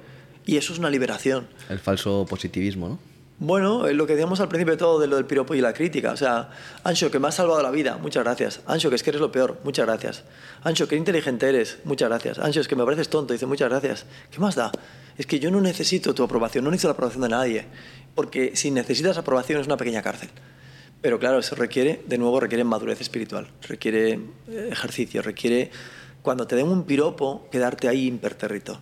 [0.45, 1.47] Y eso es una liberación.
[1.69, 2.99] El falso positivismo, ¿no?
[3.41, 6.11] Bueno, lo que decíamos al principio de todo de lo del piropo y la crítica.
[6.11, 6.49] O sea,
[6.83, 8.59] Ancho, que me has salvado la vida, muchas gracias.
[8.67, 10.23] Ancho, que es que eres lo peor, muchas gracias.
[10.61, 12.37] Ancho, que inteligente eres, muchas gracias.
[12.37, 14.05] Ancho, es que me pareces tonto, dice muchas gracias.
[14.29, 14.73] ¿Qué más da?
[15.17, 17.65] Es que yo no necesito tu aprobación, no necesito la aprobación de nadie.
[18.13, 20.29] Porque si necesitas aprobación es una pequeña cárcel.
[21.01, 25.71] Pero claro, eso requiere, de nuevo, requiere madurez espiritual, requiere eh, ejercicio, requiere,
[26.21, 28.81] cuando te den un piropo, quedarte ahí impertérrito.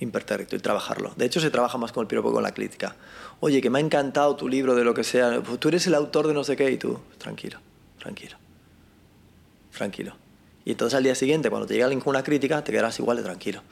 [0.00, 1.12] Impertérrito y trabajarlo.
[1.16, 2.96] De hecho, se trabaja más con el piropo que con la crítica.
[3.40, 5.42] Oye, que me ha encantado tu libro de lo que sea.
[5.42, 7.58] Tú eres el autor de no sé qué y tú, tranquilo,
[7.98, 8.36] tranquilo,
[9.76, 10.14] tranquilo.
[10.64, 13.62] Y entonces al día siguiente, cuando te llega ninguna crítica, te quedarás igual de tranquilo.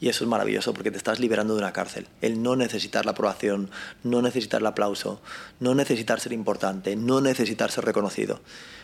[0.00, 2.06] Y eso es maravilloso porque te estás liberando de una cárcel.
[2.22, 3.70] El no necesitar la aprobación,
[4.02, 5.20] no necesitar el aplauso,
[5.60, 8.40] no necesitar ser importante, no necesitar ser reconocido.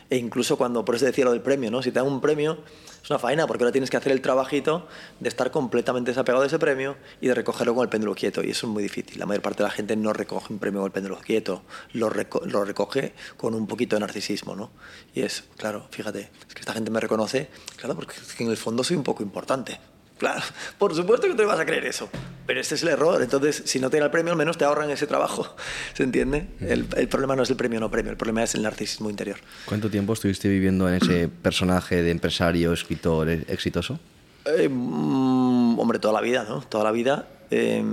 [0.09, 1.83] E incluso cuando, por eso decía lo del premio, ¿no?
[1.83, 2.59] Si te dan un premio,
[3.03, 4.87] es una faena porque ahora tienes que hacer el trabajito
[5.20, 8.43] de estar completamente desapegado de ese premio y de recogerlo con el péndulo quieto.
[8.43, 9.19] Y eso es muy difícil.
[9.19, 11.62] La mayor parte de la gente no recoge un premio con el péndulo quieto,
[11.93, 12.11] lo,
[12.45, 14.70] lo recoge con un poquito de narcisismo, ¿no?
[15.15, 18.85] Y es, claro, fíjate, es que esta gente me reconoce, claro, porque en el fondo
[18.85, 19.78] soy un poco importante.
[20.19, 20.41] Claro,
[20.79, 22.09] por supuesto que te vas a creer eso,
[22.47, 23.21] pero ese es el error.
[23.23, 25.55] Entonces, si no te da el premio, al menos te ahorran ese trabajo.
[25.95, 26.47] ¿Se entiende?
[26.61, 29.11] El, el, problema no es el premio o no premio, el problema es el narcisismo
[29.11, 29.37] interior.
[29.67, 33.99] ¿Cuánto tiempo estuviste viviendo en ese personaje de empresario, escritor exitoso?
[34.47, 36.63] Eh, mm, hombre, toda la vida, ¿no?
[36.63, 37.29] Toda la vida.
[37.51, 37.85] Eh,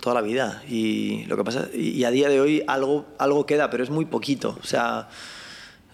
[0.00, 0.62] toda la vida.
[0.68, 4.04] Y lo que pasa, y a día de hoy algo, algo queda, pero es muy
[4.04, 4.56] poquito.
[4.62, 5.08] O sea.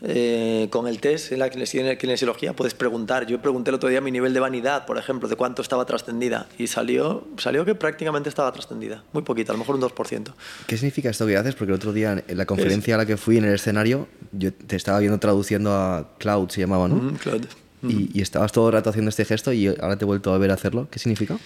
[0.05, 3.27] Eh, con el test en la kinesiología puedes preguntar.
[3.27, 6.49] Yo pregunté el otro día mi nivel de vanidad, por ejemplo, de cuánto estaba trascendida
[6.59, 10.33] y salió, salió que prácticamente estaba trascendida, muy poquito, a lo mejor un 2%.
[10.67, 11.55] ¿Qué significa esto que haces?
[11.55, 14.53] Porque el otro día en la conferencia a la que fui en el escenario, yo
[14.53, 16.97] te estaba viendo traduciendo a Cloud, se llamaba, ¿no?
[16.97, 17.43] Mm, Cloud.
[17.85, 20.39] Y, y, estabas todo el rato haciendo este gesto y ahora te he vuelto a
[20.39, 20.87] ver hacerlo.
[20.89, 21.37] ¿Qué significa?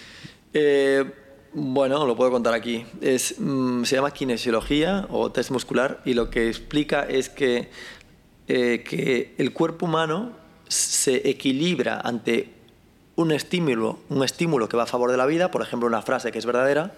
[0.53, 1.03] Eh,
[1.53, 2.85] bueno, lo puedo contar aquí.
[3.01, 7.69] Es, mm, se llama kinesiología o test muscular y lo que explica es que
[8.47, 10.31] eh, que el cuerpo humano
[10.67, 12.53] se equilibra ante
[13.17, 16.31] un estímulo, un estímulo que va a favor de la vida, por ejemplo una frase
[16.31, 16.93] que es verdadera,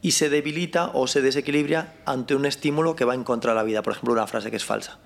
[0.00, 3.62] y se debilita o se desequilibra ante un estímulo que va en contra de la
[3.62, 4.98] vida, por ejemplo una frase que es falsa.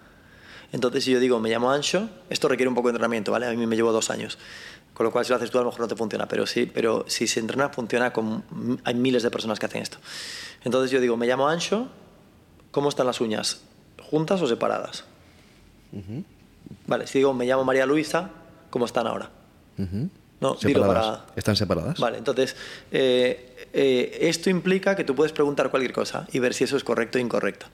[0.71, 3.47] Entonces si yo digo me llamo Ancho, esto requiere un poco de entrenamiento, ¿vale?
[3.47, 4.39] A mí me llevo dos años,
[4.95, 6.71] con lo cual si lo haces tú a lo mejor no te funciona, pero sí,
[6.73, 8.45] pero si se entrena funciona con
[8.85, 9.99] hay miles de personas que hacen esto.
[10.65, 11.89] Entonces yo digo me llamo Ancho,
[12.71, 13.63] ¿cómo están las uñas?
[14.01, 15.05] ¿Juntas o separadas?
[15.93, 16.25] Uh -huh.
[16.87, 18.31] Vale, si digo me llamo María Luisa,
[18.71, 19.31] ¿cómo están ahora?
[19.79, 20.09] Uh -huh.
[20.41, 20.65] No, separadas.
[20.65, 21.25] digo para...
[21.37, 22.01] ¿Están separadas?
[22.01, 22.57] Vale, entonces,
[22.91, 26.83] eh, eh, esto implica que tú puedes preguntar cualquier cosa y ver si eso es
[26.83, 27.67] correcto o incorrecto.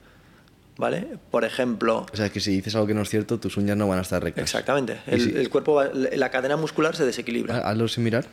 [0.77, 1.17] ¿Vale?
[1.31, 2.05] Por ejemplo...
[2.13, 4.01] O sea, que si dices algo que no es cierto, tus uñas no van a
[4.03, 4.43] estar rectas.
[4.43, 4.99] Exactamente.
[5.07, 5.35] El, si...
[5.35, 7.57] el cuerpo, va, la cadena muscular se desequilibra.
[7.67, 8.27] Hazlo sin mirar.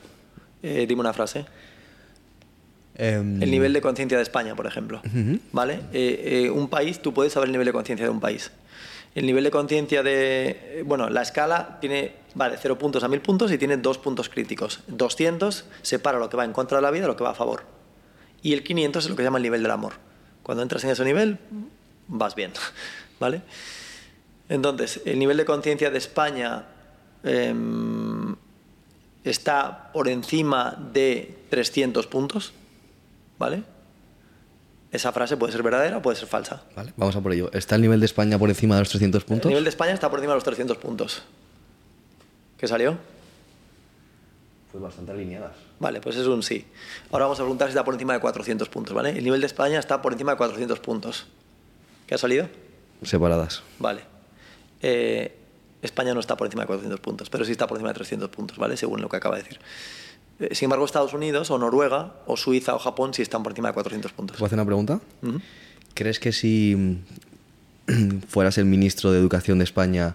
[0.62, 1.46] Eh, dime una frase.
[2.98, 3.42] Um...
[3.42, 5.00] El nivel de conciencia de España, por ejemplo.
[5.04, 5.40] Uh -huh.
[5.50, 5.80] ¿Vale?
[5.92, 8.52] Eh, un país, tú puedes saber el nivel de conciencia de un país
[9.16, 10.82] el nivel de conciencia de...
[10.84, 14.80] Bueno, la escala tiene, vale, 0 puntos a 1000 puntos y tiene dos puntos críticos.
[14.88, 17.34] 200 separa lo que va en contra de la vida de lo que va a
[17.34, 17.64] favor.
[18.42, 19.94] Y el 500 es lo que se llama el nivel del amor.
[20.42, 21.38] Cuando entras en ese nivel,
[22.08, 22.52] vas bien,
[23.18, 23.40] ¿vale?
[24.50, 26.66] Entonces, el nivel de conciencia de España
[27.24, 27.54] eh,
[29.24, 32.52] está por encima de 300 puntos,
[33.38, 33.62] ¿vale?
[34.96, 36.62] Esa frase puede ser verdadera o puede ser falsa.
[36.74, 37.50] Vale, vamos a por ello.
[37.52, 39.46] ¿Está el nivel de España por encima de los 300 puntos?
[39.46, 41.22] El nivel de España está por encima de los 300 puntos.
[42.58, 42.98] ¿Qué salió?
[44.72, 45.52] Pues bastante alineadas.
[45.78, 46.66] Vale, pues es un sí.
[47.10, 49.10] Ahora vamos a preguntar si está por encima de 400 puntos, ¿vale?
[49.10, 51.26] El nivel de España está por encima de 400 puntos.
[52.06, 52.48] ¿Qué ha salido?
[53.02, 53.62] Separadas.
[53.78, 54.02] Vale.
[54.80, 55.36] Eh,
[55.82, 58.30] España no está por encima de 400 puntos, pero sí está por encima de 300
[58.30, 58.76] puntos, ¿vale?
[58.76, 59.60] Según lo que acaba de decir.
[60.52, 63.74] Sin embargo, Estados Unidos o Noruega o Suiza o Japón sí están por encima de
[63.74, 64.36] 400 puntos.
[64.36, 65.00] ¿Puedo hacer una pregunta?
[65.22, 65.40] Uh -huh.
[65.94, 66.98] ¿Crees que si
[68.28, 70.14] fueras el ministro de Educación de España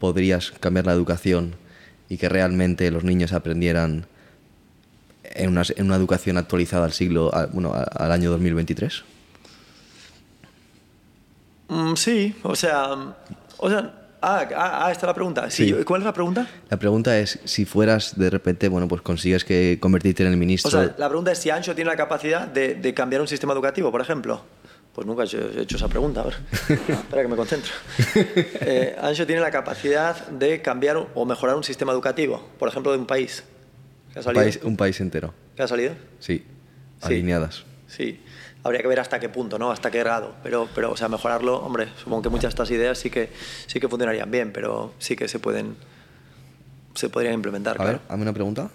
[0.00, 1.54] podrías cambiar la educación
[2.08, 4.06] y que realmente los niños aprendieran
[5.22, 9.04] en una, en una educación actualizada al siglo, bueno, al año 2023?
[11.68, 13.14] Mm, sí, o sea,
[13.58, 15.50] o sea Ah, ah, ah, esta es la pregunta.
[15.50, 15.68] Sí.
[15.68, 15.84] Sí.
[15.84, 16.46] ¿Cuál es la pregunta?
[16.68, 20.68] La pregunta es si fueras de repente, bueno, pues consigues que convertirte en el ministro.
[20.68, 23.52] O sea, la pregunta es si Ancho tiene la capacidad de, de cambiar un sistema
[23.54, 24.42] educativo, por ejemplo.
[24.94, 26.34] Pues nunca he hecho, he hecho esa pregunta, a ver.
[26.68, 27.72] Espera que me concentro.
[28.14, 32.98] Eh, Ancho tiene la capacidad de cambiar o mejorar un sistema educativo, por ejemplo, de
[32.98, 33.44] un país.
[34.12, 34.42] ¿Qué ha un, salido?
[34.42, 35.32] país, un país entero.
[35.56, 35.92] ¿Qué ha salido?
[36.18, 36.44] Sí,
[36.98, 37.06] Sí.
[37.06, 37.64] alineadas.
[37.86, 38.20] Sí.
[38.62, 39.70] Habría que ver hasta qué punto, ¿no?
[39.70, 40.34] Hasta qué grado.
[40.42, 43.30] Pero, pero o sea, mejorarlo, hombre, supongo que muchas de estas ideas sí que,
[43.66, 45.76] sí que funcionarían bien, pero sí que se pueden.
[46.94, 47.74] se podrían implementar.
[47.74, 47.92] A claro.
[47.92, 48.70] ver, hazme una pregunta.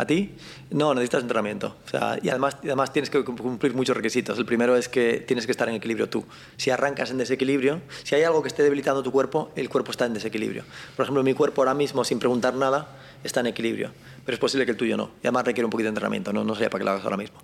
[0.00, 0.34] ¿A ti?
[0.70, 1.76] No, necesitas entrenamiento.
[1.84, 4.38] O sea, y además, y además tienes que cumplir muchos requisitos.
[4.38, 6.24] El primero es que tienes que estar en equilibrio tú.
[6.56, 10.06] Si arrancas en desequilibrio, si hay algo que esté debilitando tu cuerpo, el cuerpo está
[10.06, 10.64] en desequilibrio.
[10.96, 12.88] Por ejemplo, mi cuerpo ahora mismo, sin preguntar nada,
[13.24, 13.92] está en equilibrio.
[14.30, 15.10] Pero es posible que el tuyo no.
[15.24, 16.32] Y además requiere un poquito de entrenamiento.
[16.32, 17.36] No, no sería para que lo hagas ahora mismo.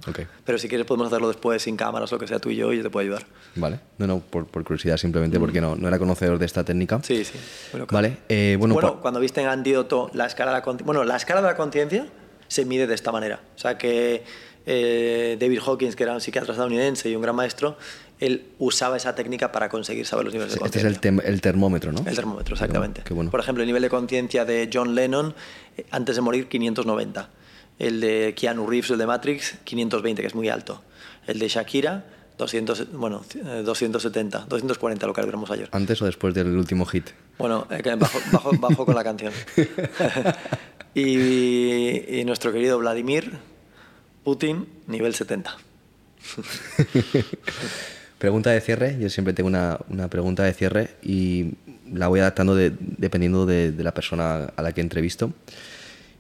[0.45, 2.77] Pero si quieres podemos hacerlo después, sin cámaras, lo que sea tú y yo, y
[2.77, 3.27] yo te puedo ayudar.
[3.57, 3.81] Vale.
[3.99, 7.01] No, no, por, por curiosidad, simplemente porque no, no era conocedor de esta técnica.
[7.03, 7.37] Sí, sí.
[7.73, 8.19] Bueno, Vale.
[8.29, 11.49] eh, bueno, cuando viste en Antídoto la escala de la conciencia, bueno, la escala de
[11.49, 12.07] la conciencia
[12.47, 13.41] se mide de esta manera.
[13.57, 14.23] O sea que
[14.65, 17.77] eh, David Hawkins, que era un psiquiatra estadounidense y un gran maestro,
[18.20, 21.22] él usaba esa técnica para conseguir saber los niveles de este es conciencia.
[21.28, 21.98] el, termómetro, ¿no?
[22.06, 23.02] El termómetro, exactamente.
[23.05, 23.30] Qué bueno.
[23.30, 25.34] Por ejemplo, el nivel de conciencia de John Lennon,
[25.76, 27.28] eh, antes de morir, 590.
[27.78, 30.82] El de Keanu Reeves, el de Matrix, 520, que es muy alto.
[31.26, 32.06] El de Shakira,
[32.38, 35.68] 200, bueno, eh, 270, 240, lo que calibramos ayer.
[35.72, 37.10] ¿Antes o después del último hit?
[37.38, 39.32] Bueno, eh, bajo- bajo con la canción.
[40.94, 43.32] y, y nuestro querido Vladimir
[44.24, 45.56] Putin, nivel 70.
[48.27, 48.97] Pregunta de cierre.
[48.98, 51.53] Yo siempre tengo una, una pregunta de cierre y
[51.93, 55.32] la voy adaptando de- dependiendo de, de la persona a la que entrevisto.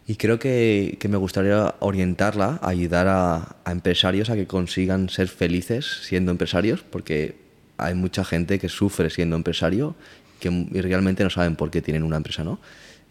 [0.06, 5.26] Y creo que, que me gustaría orientarla, ayudar a, a empresarios a que consigan ser
[5.26, 7.34] felices siendo empresarios, porque
[7.76, 9.96] hay mucha gente que sufre siendo empresario
[10.38, 12.60] que, y realmente no saben por qué tienen una empresa, ¿no?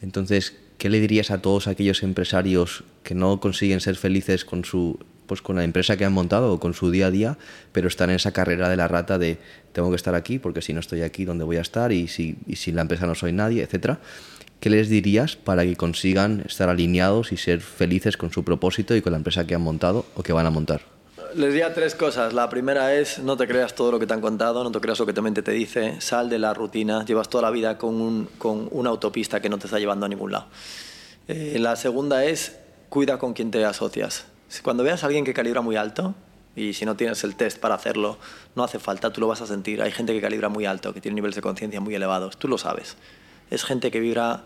[0.01, 4.97] Entonces, ¿qué le dirías a todos aquellos empresarios que no consiguen ser felices con su
[5.26, 7.38] pues con la empresa que han montado o con su día a día,
[7.72, 9.38] pero están en esa carrera de la rata de
[9.73, 11.91] tengo que estar aquí porque si no estoy aquí, ¿dónde voy a estar?
[11.91, 13.99] Y si, y sin la empresa no soy nadie, etcétera.
[14.60, 19.02] ¿Qué les dirías para que consigan estar alineados y ser felices con su propósito y
[19.02, 20.81] con la empresa que han montado o que van a montar?
[21.35, 22.34] Les diría tres cosas.
[22.34, 24.97] La primera es no te creas todo lo que te han contado, no te creas
[24.99, 27.95] lo que tu mente te dice, sal de la rutina, llevas toda la vida con,
[28.02, 30.45] un- con una autopista que no te está llevando a ningún lado.
[31.27, 32.56] Eh, la segunda es
[32.89, 34.26] cuida con quien te asocias.
[34.63, 36.15] Cuando veas a alguien que calibra muy alto,
[36.55, 38.17] y si no tienes el test para hacerlo,
[38.55, 39.81] no hace falta, tú lo vas a sentir.
[39.81, 42.57] Hay gente que calibra muy alto, que tiene niveles de conciencia muy elevados, tú lo
[42.57, 42.95] sabes.
[43.49, 44.43] Es gente que vibra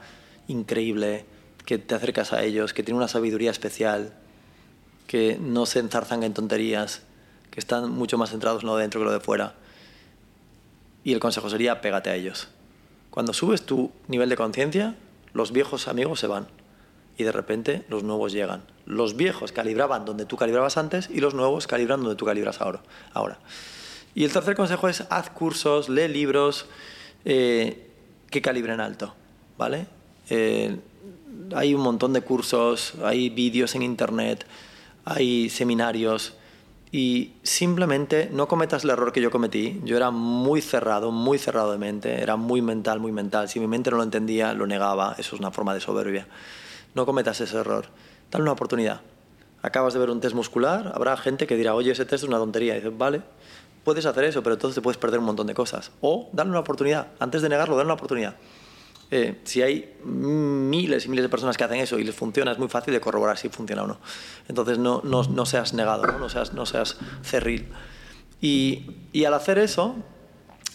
[0.47, 1.25] increíble,
[1.65, 4.13] que te acercas a ellos, que tiene una sabiduría especial,
[5.05, 7.03] que no se enzarzan en tonterías,
[7.51, 9.55] que están mucho más centrados en lo de dentro que lo de fuera.
[11.03, 12.47] Y el consejo sería pégate a ellos.
[13.09, 14.95] Cuando subes tu nivel de conciencia,
[15.33, 16.47] los viejos amigos se van
[17.17, 18.63] y de repente los nuevos llegan.
[18.89, 22.81] Los viejos calibraban donde tú calibrabas antes y los nuevos calibran donde tú calibras ahora.
[23.13, 23.37] ahora.
[24.15, 26.65] Y el tercer consejo es haz cursos, lee libros
[27.23, 27.91] eh,
[28.31, 29.13] que calibren alto,
[29.59, 29.85] ¿vale?
[30.31, 30.75] Eh,
[31.55, 34.47] hay un montón de cursos, hay vídeos en internet,
[35.05, 36.33] hay seminarios
[36.91, 39.79] y simplemente no cometas el error que yo cometí.
[39.83, 43.49] Yo era muy cerrado, muy cerrado de mente, era muy mental, muy mental.
[43.49, 45.15] Si mi mente no lo entendía, lo negaba.
[45.19, 46.27] Eso es una forma de soberbia.
[46.95, 47.85] No cometas ese error.
[48.31, 49.01] Dale una oportunidad.
[49.61, 52.37] Acabas de ver un test muscular, habrá gente que dirá, oye, ese test es una
[52.37, 52.75] tontería.
[52.75, 53.21] Dices, vale,
[53.83, 55.91] puedes hacer eso, pero entonces te puedes perder un montón de cosas.
[56.01, 57.07] O dale una oportunidad.
[57.19, 58.35] Antes de negarlo, dale una oportunidad.
[59.11, 62.59] Eh, si hay miles y miles de personas que hacen eso y les funciona, es
[62.59, 63.97] muy fácil de corroborar si funciona o no.
[64.47, 66.19] Entonces no, no, no seas negado, ¿no?
[66.19, 67.67] No, seas, no seas cerril.
[68.39, 69.95] Y, y al hacer eso,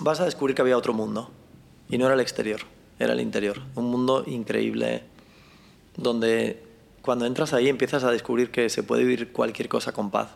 [0.00, 1.30] vas a descubrir que había otro mundo.
[1.88, 2.60] Y no era el exterior,
[2.98, 3.60] era el interior.
[3.76, 5.04] Un mundo increíble
[5.96, 6.60] donde
[7.04, 10.30] cuando entras ahí empiezas a descubrir que se puede vivir cualquier cosa con paz.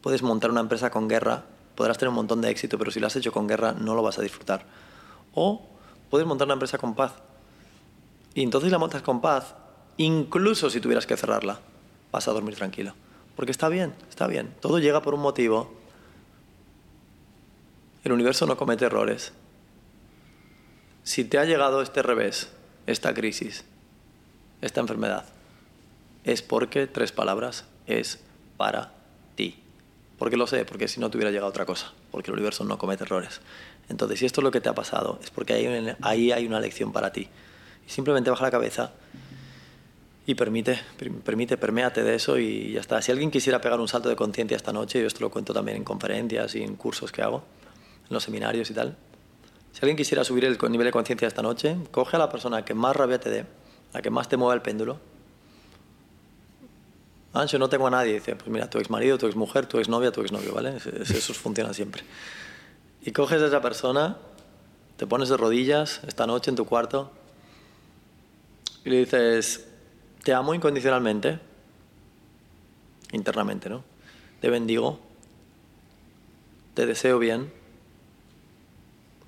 [0.00, 1.42] Puedes montar una empresa con guerra,
[1.74, 4.02] podrás tener un montón de éxito, pero si lo has hecho con guerra no lo
[4.04, 4.64] vas a disfrutar.
[5.34, 5.66] O
[6.08, 7.14] puedes montar una empresa con paz.
[8.32, 9.56] Y entonces la montas con paz,
[9.96, 11.58] incluso si tuvieras que cerrarla,
[12.12, 12.94] vas a dormir tranquilo.
[13.34, 14.54] Porque está bien, está bien.
[14.60, 15.74] Todo llega por un motivo.
[18.04, 19.32] El universo no comete errores.
[21.02, 22.52] Si te ha llegado este revés,
[22.86, 23.64] esta crisis,
[24.60, 25.24] esta enfermedad,
[26.32, 28.20] es porque, tres palabras, es
[28.56, 28.92] para
[29.34, 29.62] ti.
[30.18, 32.76] Porque lo sé, porque si no te hubiera llegado otra cosa, porque el universo no
[32.78, 33.40] comete errores.
[33.88, 36.92] Entonces, si esto es lo que te ha pasado, es porque ahí, hay- una lección
[36.92, 37.28] para ti.
[37.86, 38.92] Y simplemente baja la cabeza
[40.26, 43.00] y permite, per- permite, perméate de eso y ya está.
[43.00, 45.78] Si alguien quisiera pegar un salto de conciencia esta noche, yo esto lo cuento también
[45.78, 47.44] en conferencias y en cursos que hago,
[48.08, 48.96] en los seminarios y tal.
[49.72, 52.74] Si alguien quisiera subir el nivel de conciencia esta noche, coge a la persona que
[52.74, 53.46] más rabia te dé,
[53.94, 54.98] la que más te mueva el péndulo.
[57.38, 58.14] Ancho, no tengo a nadie.
[58.14, 60.54] Dice, pues mira, tu ex marido, tu ex mujer, tu ex novia, tu ex novio,
[60.54, 60.76] ¿vale?
[60.76, 62.02] Es- es- Esos funcionan siempre.
[63.02, 64.16] Y coges a esa persona,
[64.96, 67.10] te pones de rodillas esta noche en tu cuarto
[68.84, 69.66] y le dices,
[70.24, 71.38] te amo incondicionalmente,
[73.12, 73.84] internamente, ¿no?
[74.40, 74.98] Te bendigo,
[76.74, 77.52] te deseo bien,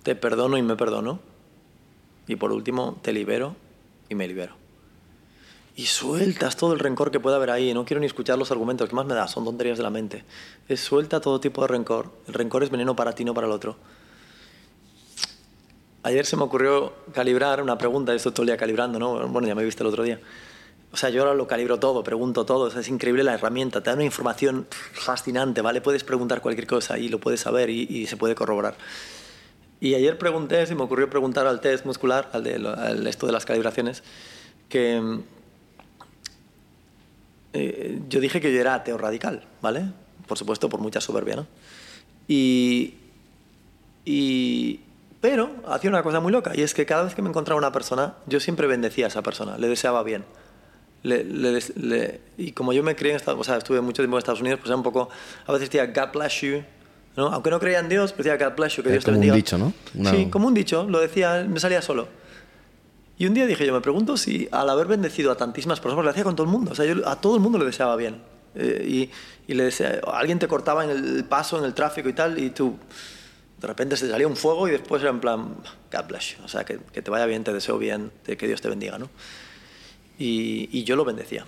[0.03, 1.21] te perdono y me perdono,
[2.27, 3.57] y por último, te libero
[4.09, 4.60] y me libero.
[5.81, 7.73] Y sueltas todo el rencor que pueda haber ahí.
[7.73, 9.27] No quiero ni escuchar los argumentos, que más me da?
[9.27, 10.25] Son tonterías de la mente.
[10.69, 12.11] Es suelta todo tipo de rencor.
[12.29, 13.77] El rencor es veneno para ti, no para el otro.
[16.03, 19.27] Ayer se me ocurrió calibrar una pregunta, esto todo el día calibrando, ¿no?
[19.29, 20.21] Bueno, ya me viste el otro día.
[20.93, 22.67] O sea, yo ahora lo calibro todo, pregunto todo.
[22.69, 25.81] es increíble la herramienta, te da una información fascinante, ¿vale?
[25.81, 28.77] Puedes preguntar cualquier cosa y lo puedes saber y, se puede corroborar.
[29.81, 33.47] Y ayer pregunté, se me ocurrió preguntar al test muscular, al de esto de las
[33.47, 34.03] calibraciones,
[34.69, 35.23] que
[37.53, 39.85] eh, yo dije que yo era ateo radical, ¿vale?
[40.27, 41.47] Por supuesto, por mucha soberbia, ¿no?
[42.29, 42.95] Y,
[44.05, 44.81] y,
[45.21, 47.73] pero hacía una cosa muy loca, y es que cada vez que me encontraba una
[47.73, 50.25] persona, yo siempre bendecía a esa persona, le deseaba bien.
[51.03, 54.43] Le, y como yo me crié en Estados o sea, estuve mucho tiempo en Estados
[54.43, 55.09] Unidos, pues era un poco,
[55.47, 56.63] a veces decía, God bless you,
[57.17, 57.29] ¿no?
[57.29, 59.33] Aunque no creía en Dios, decía, God bless you, que Dios te bendiga.
[59.33, 60.11] Como un dicho, ¿no?
[60.11, 62.20] Sí, como un dicho, lo decía, me salía solo.
[63.21, 66.11] Y un día dije, yo me pregunto si al haber bendecido a tantísimas personas, lo
[66.11, 68.23] hacía con todo el mundo, o sea, a todo el mundo le deseaba bien.
[68.55, 69.11] Eh, y,
[69.47, 72.49] y, le decía, alguien te cortaba en el paso, en el tráfico y tal, y
[72.49, 72.79] tú,
[73.61, 75.55] de repente se salía un fuego y después era en plan,
[75.93, 78.71] God bless you, o sea, que, te vaya bien, te deseo bien, que Dios te
[78.71, 79.11] bendiga, ¿no?
[80.17, 81.45] Y yo lo bendecía.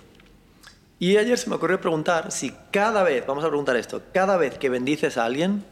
[0.99, 4.59] Y ayer se me ocurrió preguntar si cada vez, vamos a preguntar esto, cada vez
[4.59, 5.65] que bendices a alguien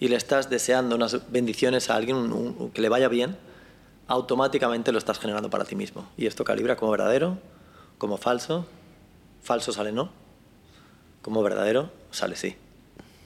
[0.00, 3.36] y le estás deseando unas bendiciones a alguien, que le vaya bien,
[4.08, 6.08] automáticamente lo estás generando para ti mismo.
[6.16, 7.38] Y esto calibra como verdadero,
[7.98, 8.66] como falso.
[9.42, 10.10] Falso sale no.
[11.22, 12.56] Como verdadero sale sí.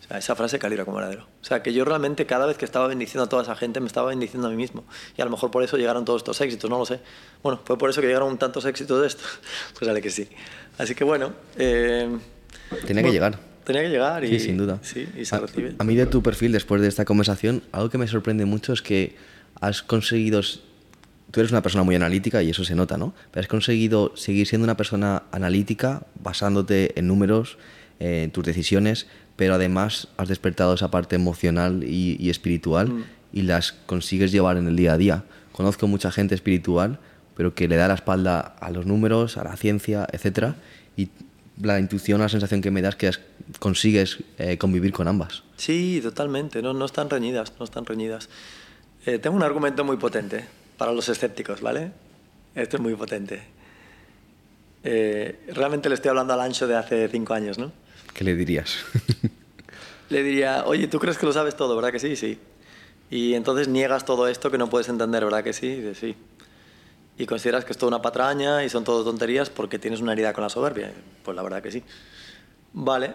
[0.01, 1.27] O sea, esa frase calibra como verdadero.
[1.41, 3.87] O sea, que yo realmente cada vez que estaba bendiciendo a toda esa gente me
[3.87, 4.85] estaba bendiciendo a mí mismo.
[5.17, 7.01] Y a lo mejor por eso llegaron todos estos éxitos, no lo sé.
[7.43, 9.25] Bueno, fue por eso que llegaron tantos éxitos de esto.
[9.79, 10.29] Pues sale que sí.
[10.79, 11.33] Así que bueno.
[11.57, 12.19] Eh,
[12.87, 13.39] Tenía que llegar.
[13.65, 14.81] Tenía que llegar y, sí, sin duda.
[14.83, 15.77] Sí, y se recibe.
[15.79, 18.83] A mí de tu perfil, después de esta conversación, algo que me sorprende mucho es
[18.83, 19.15] que
[19.61, 20.41] has conseguido
[21.33, 23.15] tú eres una persona muy analítica y eso se nota, ¿no?
[23.33, 27.57] Pero has conseguido seguir siendo una persona analítica basándote en números,
[27.99, 29.07] en tus decisiones,
[29.37, 33.05] pero además has despertado esa parte emocional y, espiritual mm.
[33.33, 35.25] y las consigues llevar en el día a día.
[35.53, 36.99] Conozco mucha gente espiritual,
[37.35, 40.55] pero que le da la espalda a los números, a la ciencia, etc.
[40.99, 41.09] Y
[41.63, 43.11] la intuición, la sensación que me das que
[43.59, 45.45] consigues eh, convivir con ambas.
[45.57, 46.61] Sí, totalmente.
[46.61, 48.29] No, no están reñidas, no están reñidas.
[49.07, 50.45] Eh, tengo un argumento muy potente
[50.83, 51.93] para los escépticos, ¿vale?
[52.57, 53.41] Esto es muy potente.
[54.83, 57.71] Eh, realmente le estoy hablando al ancho de hace cinco años, ¿no?
[58.13, 58.79] ¿Qué le dirías?
[60.09, 62.17] le diría, oye, ¿tú crees que lo sabes todo, verdad que sí?
[62.17, 62.37] Sí.
[63.13, 65.69] Y entonces niegas todo esto que no puedes entender, ¿verdad que sí?
[65.69, 66.17] Y dice, sí.
[67.17, 70.33] Y consideras que es toda una patraña y son todo tonterías porque tienes una herida
[70.33, 70.91] con la soberbia.
[71.23, 71.85] Pues la verdad que sí.
[72.73, 73.15] Vale.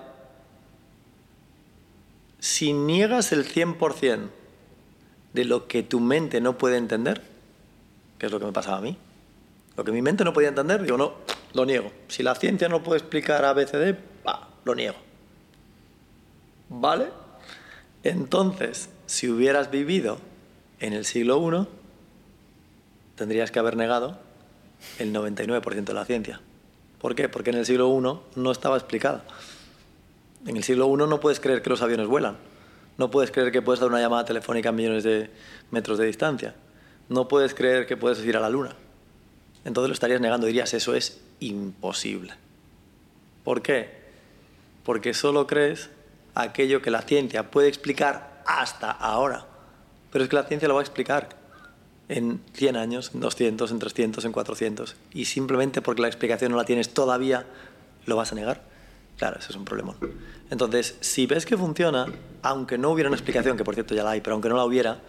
[2.39, 4.19] Si niegas el 100%
[5.33, 7.35] de lo que tu mente no puede entender,
[8.17, 8.97] que es lo que me pasaba a mí.
[9.75, 11.13] Lo que mi mente no podía entender, digo, no,
[11.53, 11.91] lo niego.
[12.07, 14.97] Si la ciencia no puede explicar ABCD, bah, lo niego.
[16.69, 17.09] ¿Vale?
[18.03, 20.17] Entonces, si hubieras vivido
[20.79, 21.67] en el siglo I,
[23.15, 24.17] tendrías que haber negado
[24.99, 26.41] el 99% de la ciencia.
[26.99, 27.29] ¿Por qué?
[27.29, 29.23] Porque en el siglo I no estaba explicada.
[30.45, 32.37] En el siglo I no puedes creer que los aviones vuelan.
[32.97, 35.29] No puedes creer que puedes dar una llamada telefónica a millones de
[35.69, 36.55] metros de distancia
[37.09, 38.75] no puedes creer que puedes ir a la luna.
[39.65, 42.33] Entonces lo estarías negando, dirías, eso es imposible.
[43.43, 43.89] ¿Por qué?
[44.83, 45.89] Porque solo crees
[46.35, 49.45] aquello que la ciencia puede explicar hasta ahora.
[50.11, 51.29] Pero es que la ciencia lo va a explicar
[52.09, 54.95] en 100 años, en 200, en 300, en 400.
[55.13, 57.45] Y simplemente porque la explicación no la tienes todavía,
[58.05, 58.61] lo vas a negar.
[59.17, 59.95] Claro, eso es un problema.
[60.49, 62.05] Entonces, si ves que funciona,
[62.43, 64.63] aunque no hubiera una explicación, que por cierto ya la hay, pero aunque no la
[64.63, 64.99] hubiera,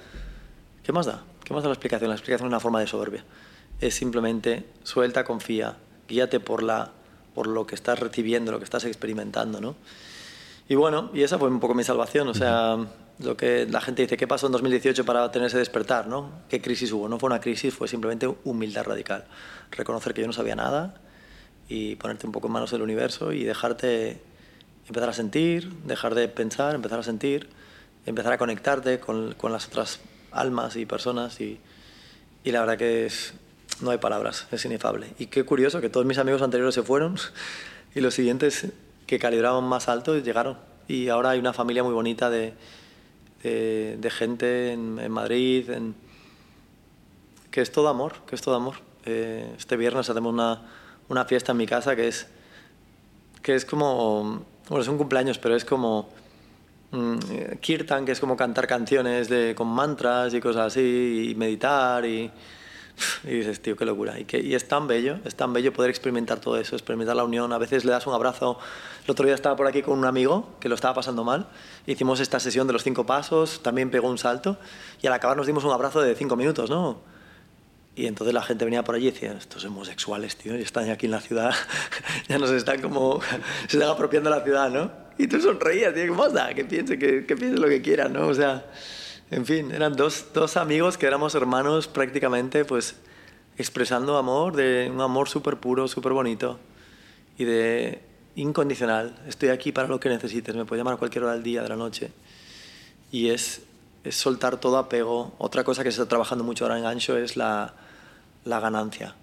[0.82, 1.22] ¿qué más da?
[1.48, 2.10] ¿Qué más da la explicación?
[2.10, 3.24] La explicación es una forma de soberbia.
[3.80, 6.90] Es simplemente suelta, confía, guíate por, la,
[7.34, 9.74] por lo que estás recibiendo, lo que estás experimentando, ¿no?
[10.68, 12.76] Y bueno, y esa fue un poco mi salvación, o sea,
[13.20, 16.32] lo que la gente dice, ¿qué pasó en 2018 para tener ese despertar, no?
[16.50, 17.08] ¿Qué crisis hubo?
[17.08, 19.24] No fue una crisis, fue simplemente humildad radical.
[19.70, 21.00] Reconocer que yo no sabía nada
[21.66, 24.20] y ponerte un poco en manos del universo y dejarte
[24.86, 27.48] empezar a sentir, dejar de pensar, empezar a sentir,
[28.04, 29.98] empezar a conectarte con, con las otras
[30.40, 31.60] almas y personas y,
[32.44, 33.34] y la verdad que es,
[33.80, 35.08] no hay palabras, es inefable.
[35.18, 37.16] Y qué curioso que todos mis amigos anteriores se fueron
[37.94, 38.68] y los siguientes
[39.06, 40.58] que calibraban más alto llegaron.
[40.86, 42.54] Y ahora hay una familia muy bonita de,
[43.42, 45.94] de, gente en, Madrid, en,
[47.50, 48.76] que es todo amor, que es todo amor.
[49.04, 50.62] Eh, este viernes hacemos una,
[51.08, 52.26] una, fiesta en mi casa que es,
[53.42, 56.08] que es como, bueno, es un cumpleaños, pero es como
[57.60, 62.30] kirtan, que es como cantar canciones con mantras y cosas así, y meditar, y
[63.24, 64.18] Y dices, tío, qué locura.
[64.18, 67.52] Y, y es tan bello, es tan bello poder experimentar todo eso, experimentar la unión.
[67.52, 68.58] A veces le das un abrazo.
[69.04, 71.48] El otro día estaba por aquí con un amigo que lo estaba pasando mal.
[71.86, 74.58] Hicimos esta sesión de los cinco pasos, también pegó un salto.
[75.02, 77.00] Y al acabar nos dimos un abrazo de cinco minutos, ¿no?
[77.96, 81.06] Y entonces la gente venía por allí y decía, estos homosexuales, tío, y están aquí
[81.06, 81.52] en la ciudad,
[82.28, 83.20] ya nos están como,
[83.66, 85.07] se están apropiando la ciudad, ¿no?
[85.18, 86.54] Y tú sonreías, tío, ¿cómo da?
[86.54, 88.28] Que piense, que, que piense lo que quieran, ¿no?
[88.28, 88.64] O sea,
[89.30, 92.94] en fin, eran dos, dos amigos que éramos hermanos prácticamente, pues
[93.58, 96.58] expresando amor, de un amor súper puro, súper bonito
[97.36, 98.00] y de
[98.36, 99.18] incondicional.
[99.26, 101.68] Estoy aquí para lo que necesites, me puedes llamar a cualquier hora del día, de
[101.68, 102.12] la noche.
[103.10, 103.62] Y es,
[104.04, 105.34] es soltar todo apego.
[105.38, 107.74] Otra cosa que se está trabajando mucho ahora en Ancho es la,
[108.44, 109.16] la ganancia.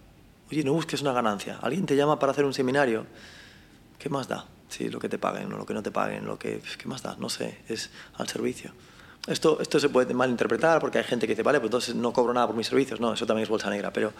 [0.51, 1.57] Oye, no busques una ganancia.
[1.61, 3.05] Alguien te llama para hacer un seminario.
[3.97, 4.45] ¿Qué más da?
[4.69, 7.01] Sí, lo que te paguen o lo que no te paguen, lo que, ¿qué más
[7.03, 7.15] da?
[7.17, 8.71] No sé, es al servicio.
[9.27, 12.33] Esto, esto se puede malinterpretar porque hay gente que dice, vale, pues entonces no cobro
[12.33, 12.99] nada por mis servicios.
[12.99, 13.91] No, eso también es bolsa negra.
[13.91, 14.13] Pero,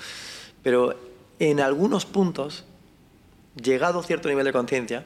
[0.63, 0.95] pero
[1.39, 2.63] en algunos puntos,
[3.61, 5.05] llegado a cierto nivel de conciencia,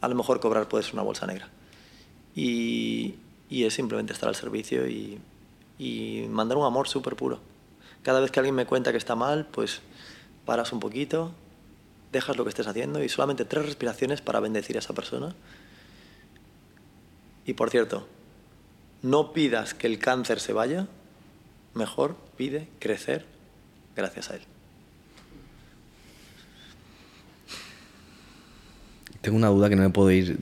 [0.00, 1.48] a lo mejor cobrar puede ser una bolsa negra.
[2.34, 3.14] Y,
[3.48, 5.18] y es simplemente estar al servicio y,
[5.78, 7.40] y mandar un amor súper puro.
[8.02, 9.80] Cada vez que alguien me cuenta que está mal, pues
[10.44, 11.32] paras un poquito,
[12.12, 15.34] dejas lo que estés haciendo y solamente tres respiraciones para bendecir a esa persona.
[17.44, 18.06] Y por cierto,
[19.02, 20.86] no pidas que el cáncer se vaya,
[21.74, 23.24] mejor pide crecer
[23.96, 24.42] gracias a él.
[29.20, 30.38] Tengo una duda que no me puedo ir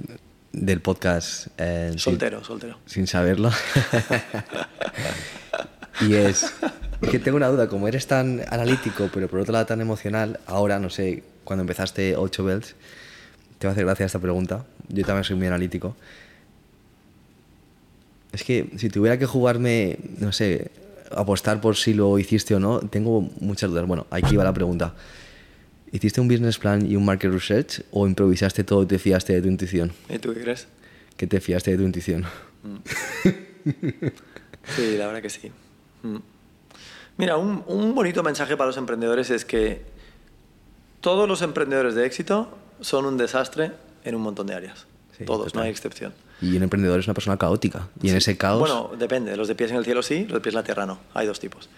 [0.53, 1.49] del podcast.
[1.59, 2.79] eh, sin- Soltero, soltero.
[2.87, 3.51] sin saberlo.
[6.01, 6.53] y es,
[7.11, 10.79] que tengo una duda, como eres tan analítico, pero por otro lado tan emocional, ahora,
[10.79, 12.75] no sé, cuando empezaste 8 Bells,
[13.59, 14.65] te va a hacer gracia esta pregunta.
[14.89, 15.97] Yo también soy muy analítico.
[18.33, 20.71] Es que si tuviera que jugarme, no sé,
[21.11, 23.87] apostar por si lo hiciste o no, tengo muchas dudas.
[23.87, 24.95] Bueno, aquí va la pregunta.
[25.93, 29.41] ¿Hiciste un business plan y un market research o improvisaste todo y te fiaste de
[29.41, 29.93] tu intuición?
[30.09, 30.67] ¿Y tú qué crees?
[31.17, 32.27] ¿Qué te fiaste de tu intuición?
[34.75, 35.53] Sí, la verdad que sí.
[36.03, 36.17] Mm.
[37.19, 39.83] Mira, un, un bonito mensaje para los emprendedores es que
[41.01, 43.73] todos los emprendedores de éxito son un desastre
[44.05, 44.87] en un montón de áreas.
[45.17, 46.13] Sí, todos, no hay excepción.
[46.43, 47.89] Y un emprendedor es una persona caótica.
[48.03, 48.61] Y en ese caos.
[48.61, 49.35] Bueno, depende.
[49.37, 50.99] Los de pies en el cielo sí, los de pies en la tierra no.
[51.15, 51.71] Hay dos tipos.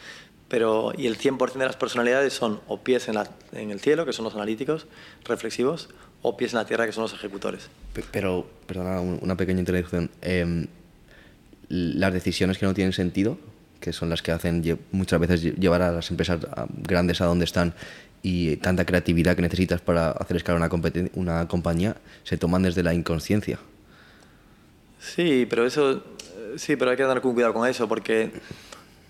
[0.48, 4.04] Pero, y el 100% de las personalidades son o pies en, la- en el cielo,
[4.06, 4.86] que son los analíticos,
[5.24, 5.88] reflexivos,
[6.22, 7.68] o pies en la tierra, que son los ejecutores.
[7.92, 10.10] pe- pero, perdona, un- una pequeña introducción.
[10.22, 10.66] Em,
[11.68, 13.38] las decisiones que no tienen sentido,
[13.80, 16.40] que son las que hacen muchas veces lle- llevar a las empresas
[16.86, 17.74] grandes a donde están
[18.22, 20.68] y tanta creatividad que necesitas para hacer escalar una,
[21.48, 23.58] compañía, se toman desde la inconsciencia.
[25.00, 26.02] Sí, pero eso,
[26.56, 28.32] sí, pero hay que con cuidado con eso porque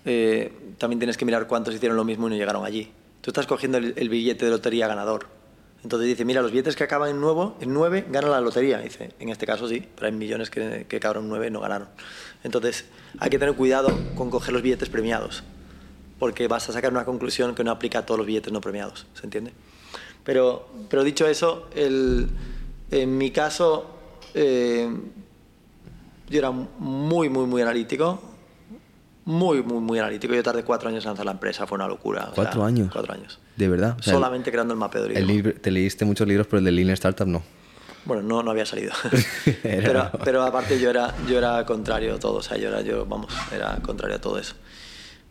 [0.05, 2.91] eh, también tienes que mirar cuántos hicieron lo mismo y no llegaron allí.
[3.21, 5.38] Tú estás cogiendo el billete de lotería ganador.
[5.83, 8.79] Entonces dice, mira, los billetes que acaban en, nuevo, en 9 ganan la lotería.
[8.79, 11.61] Dice, en este caso sí, pero hay millones que, que acabaron en 9 y no
[11.61, 11.87] ganaron.
[12.43, 12.85] Entonces
[13.19, 15.43] hay que tener cuidado con coger los billetes premiados,
[16.19, 19.05] porque vas a sacar una conclusión que no aplica a todos los billetes no premiados,
[19.13, 19.53] ¿se entiende?
[20.23, 22.29] Pero, pero dicho eso, el,
[22.91, 23.89] en mi caso,
[24.33, 24.89] eh,
[26.29, 28.21] yo era muy, muy, muy analítico.
[29.25, 30.33] Muy, muy, muy analítico.
[30.33, 32.29] Yo tardé cuatro años en lanzar la empresa, fue una locura.
[32.31, 32.89] o sea, ¿Cuatro años?
[32.91, 33.39] Cuatro años.
[33.59, 33.97] ¿De verdad?
[33.99, 35.49] O sea, el- Solamente creando el mapeo de el libro.
[35.49, 37.43] libro- te leíste muchos libros, pero el de Lean Startup no.
[38.05, 38.93] Bueno, no, no había salido.
[39.61, 42.35] Pero, pero aparte yo era, yo era contrario a todo.
[42.37, 44.55] O sea, yo era, yo, vamos, era contrario a todo eso.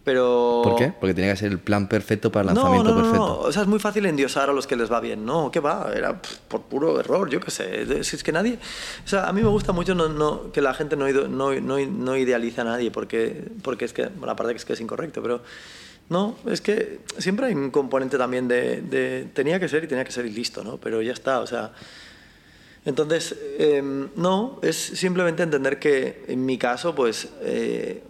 [0.05, 0.61] Pero...
[0.63, 0.93] ¿Por qué?
[1.01, 3.27] Porque tenía que ser el plan perfecto para el lanzamiento no, no, perfecto.
[3.27, 3.39] no.
[3.41, 5.25] O sea, es muy fácil endiosar a los que les va bien.
[5.27, 5.91] No, ¿qué va?
[5.95, 8.05] Era por puro error, yo qué sé.
[8.05, 8.59] Si es que nadie...
[9.05, 11.79] O sea, a mí me gusta mucho no, no, que la gente no, no, no,
[11.79, 15.23] no idealice a nadie porque, porque es que, bueno, aparte que es que es incorrecto,
[15.23, 15.43] pero...
[16.09, 20.05] No, es que siempre hay un componente también de, de tenía que ser y tenía
[20.05, 20.79] que ser y listo, ¿no?
[20.79, 21.73] Pero ya está, o sea...
[22.85, 28.03] Entonces, em, no, es simplemente entender que en mi caso, pues, eh,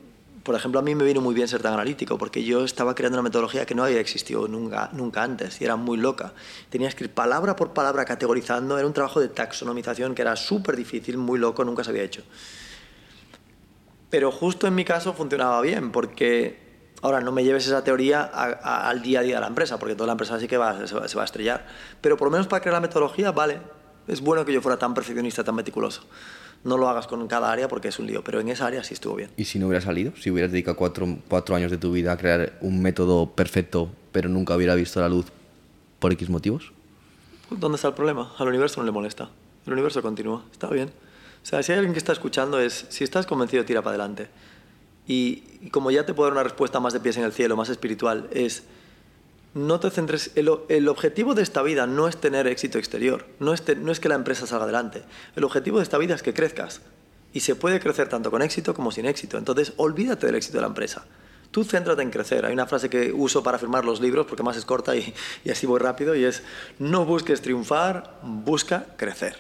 [0.45, 3.17] por ejemplo, a mí me vino muy bien ser tan analítico, porque yo estaba creando
[3.17, 4.91] una metodología que no había existido nunca,
[5.23, 6.33] antes y era muy loca.
[6.71, 10.77] Tenía que ir palabra por palabra categorizando, era un trabajo de taxonomización que era súper
[10.77, 12.23] difícil, muy loco, nunca se había hecho.
[14.11, 16.68] Pero justo en mi caso funcionaba bien, porque
[17.03, 19.79] ahora no me lleves esa teoría a- a- al día a día de la empresa,
[19.79, 21.67] porque toda la empresa sí que va, se, va, se va a estrellar.
[22.01, 23.59] Pero por lo menos para crear la metodología, vale,
[24.07, 26.03] es bueno que yo fuera tan perfeccionista, tan meticuloso.
[26.65, 28.95] No lo hagas con cada área porque es un lío, pero en esa área sí
[28.95, 29.31] estuvo bien.
[29.37, 30.13] ¿Y si no hubiera salido?
[30.17, 34.29] Si hubieras dedicado cuatro, cuatro años de tu vida a crear un método perfecto, pero
[34.29, 35.27] nunca hubiera visto la luz
[36.01, 36.73] por X motivos?
[37.51, 38.33] ¿Dónde está el problema?
[38.39, 39.31] Al universo no le molesta.
[39.67, 40.45] El universo continúa.
[40.51, 40.89] Está bien.
[41.43, 44.29] O sea, si hay alguien que está escuchando es, si estás convencido, tira para adelante.
[45.09, 47.57] Y, y como ya te puedo dar una respuesta más de pies en el cielo,
[47.57, 48.63] más espiritual, es,
[49.55, 50.31] no te centres.
[50.35, 53.91] El, el, objetivo de esta vida no es tener éxito exterior, no es, te, no
[53.91, 55.03] es que la empresa salga adelante.
[55.35, 56.83] El objetivo de esta vida es que crezcas.
[57.33, 59.37] Y se puede crecer tanto con éxito como sin éxito.
[59.37, 61.05] Entonces, olvídate del éxito de la empresa.
[61.51, 62.45] Tú céntrate en crecer.
[62.45, 65.15] Hay una frase que uso para firmar los libros porque más es corta y,
[65.45, 66.43] y así voy rápido y es,
[66.79, 69.37] no busques triunfar, busca crecer.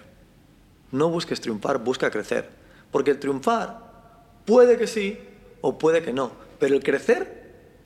[0.90, 2.48] No busques triunfar, busca crecer.
[2.90, 3.80] Porque el triunfar
[4.46, 5.18] puede que sí
[5.60, 6.32] o puede que no.
[6.58, 7.38] Pero el crecer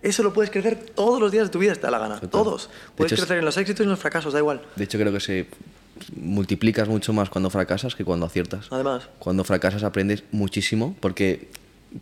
[0.03, 2.21] eso lo puedes crecer todos los días de tu vida, te da la gana.
[2.21, 2.69] Todos.
[2.97, 4.61] Puedes crecer en los éxitos y en los fracasos, da igual.
[4.75, 5.47] De hecho, creo que se
[6.17, 8.67] multiplicas mucho más cuando fracasas que cuando aciertas.
[8.71, 9.09] Además.
[9.21, 11.49] Cuando fracasas aprendes muchísimo porque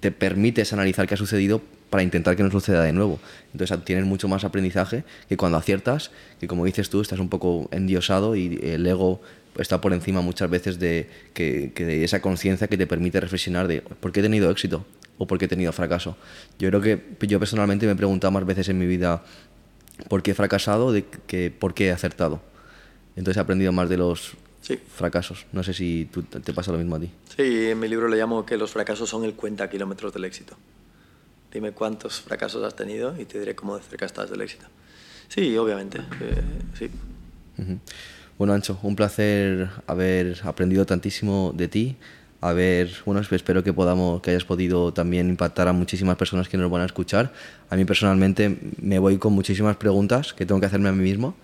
[0.00, 1.60] te permites analizar qué ha sucedido
[1.90, 3.18] para intentar que no suceda de nuevo.
[3.52, 7.68] Entonces tienes mucho más aprendizaje que cuando aciertas, que como dices tú, estás un poco
[7.72, 9.20] endiosado y el ego
[9.58, 13.82] está por encima muchas veces de, que, de esa conciencia que te permite reflexionar de
[13.82, 14.84] por qué he tenido éxito
[15.18, 16.16] o por qué he tenido fracaso.
[16.58, 19.22] Yo creo que yo personalmente me he preguntado más veces en mi vida
[20.08, 22.40] por qué he fracasado de que por qué he acertado.
[23.16, 24.36] Entonces he aprendido más de los
[24.94, 25.46] fracasos.
[25.52, 27.10] No sé si tú, te pasa lo mismo a ti.
[27.36, 30.56] Sí, en mi libro le llamo que los fracasos son el cuenta kilómetros del éxito.
[31.52, 34.66] Dime cuántos fracasos has tenido y te diré cómo de cerca estás del éxito.
[35.28, 36.42] Sí, obviamente, eh,
[36.78, 36.90] sí.
[38.40, 41.96] Bueno, Ancho, un placer haber aprendido tantísimo de ti.
[42.40, 46.56] A ver, bueno, espero que podamos, que hayas podido también impactar a muchísimas personas que
[46.56, 47.34] nos van a escuchar.
[47.68, 51.34] A mí personalmente me voy con muchísimas preguntas que tengo que hacerme a mí mismo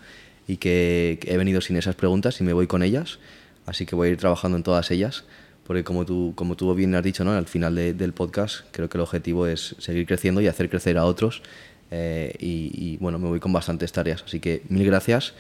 [0.49, 3.19] y que he venido sin esas preguntas y me voy con ellas.
[3.67, 5.25] Así que voy a ir trabajando en todas ellas
[5.67, 7.33] porque como tú, como tú bien has dicho ¿no?
[7.33, 11.05] al final del podcast, creo que el objetivo es seguir creciendo y hacer crecer a
[11.05, 11.43] otros.
[11.91, 14.23] Eh, y, bueno, me voy con bastantes tareas.
[14.25, 15.35] Así que mil gracias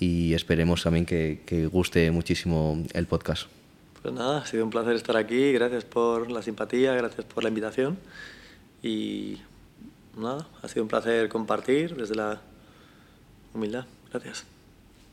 [0.00, 3.48] y esperemos también que, que guste muchísimo el podcast.
[4.02, 5.52] Pues nada, ha sido un placer estar aquí.
[5.52, 7.98] Gracias por la simpatía, gracias por la invitación.
[8.82, 9.36] Y
[10.16, 12.40] nada, ha sido un placer compartir desde la
[13.52, 13.84] humildad.
[14.10, 14.44] Gracias.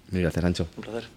[0.10, 0.68] Gracias, Ancho.
[0.78, 1.16] Un placer.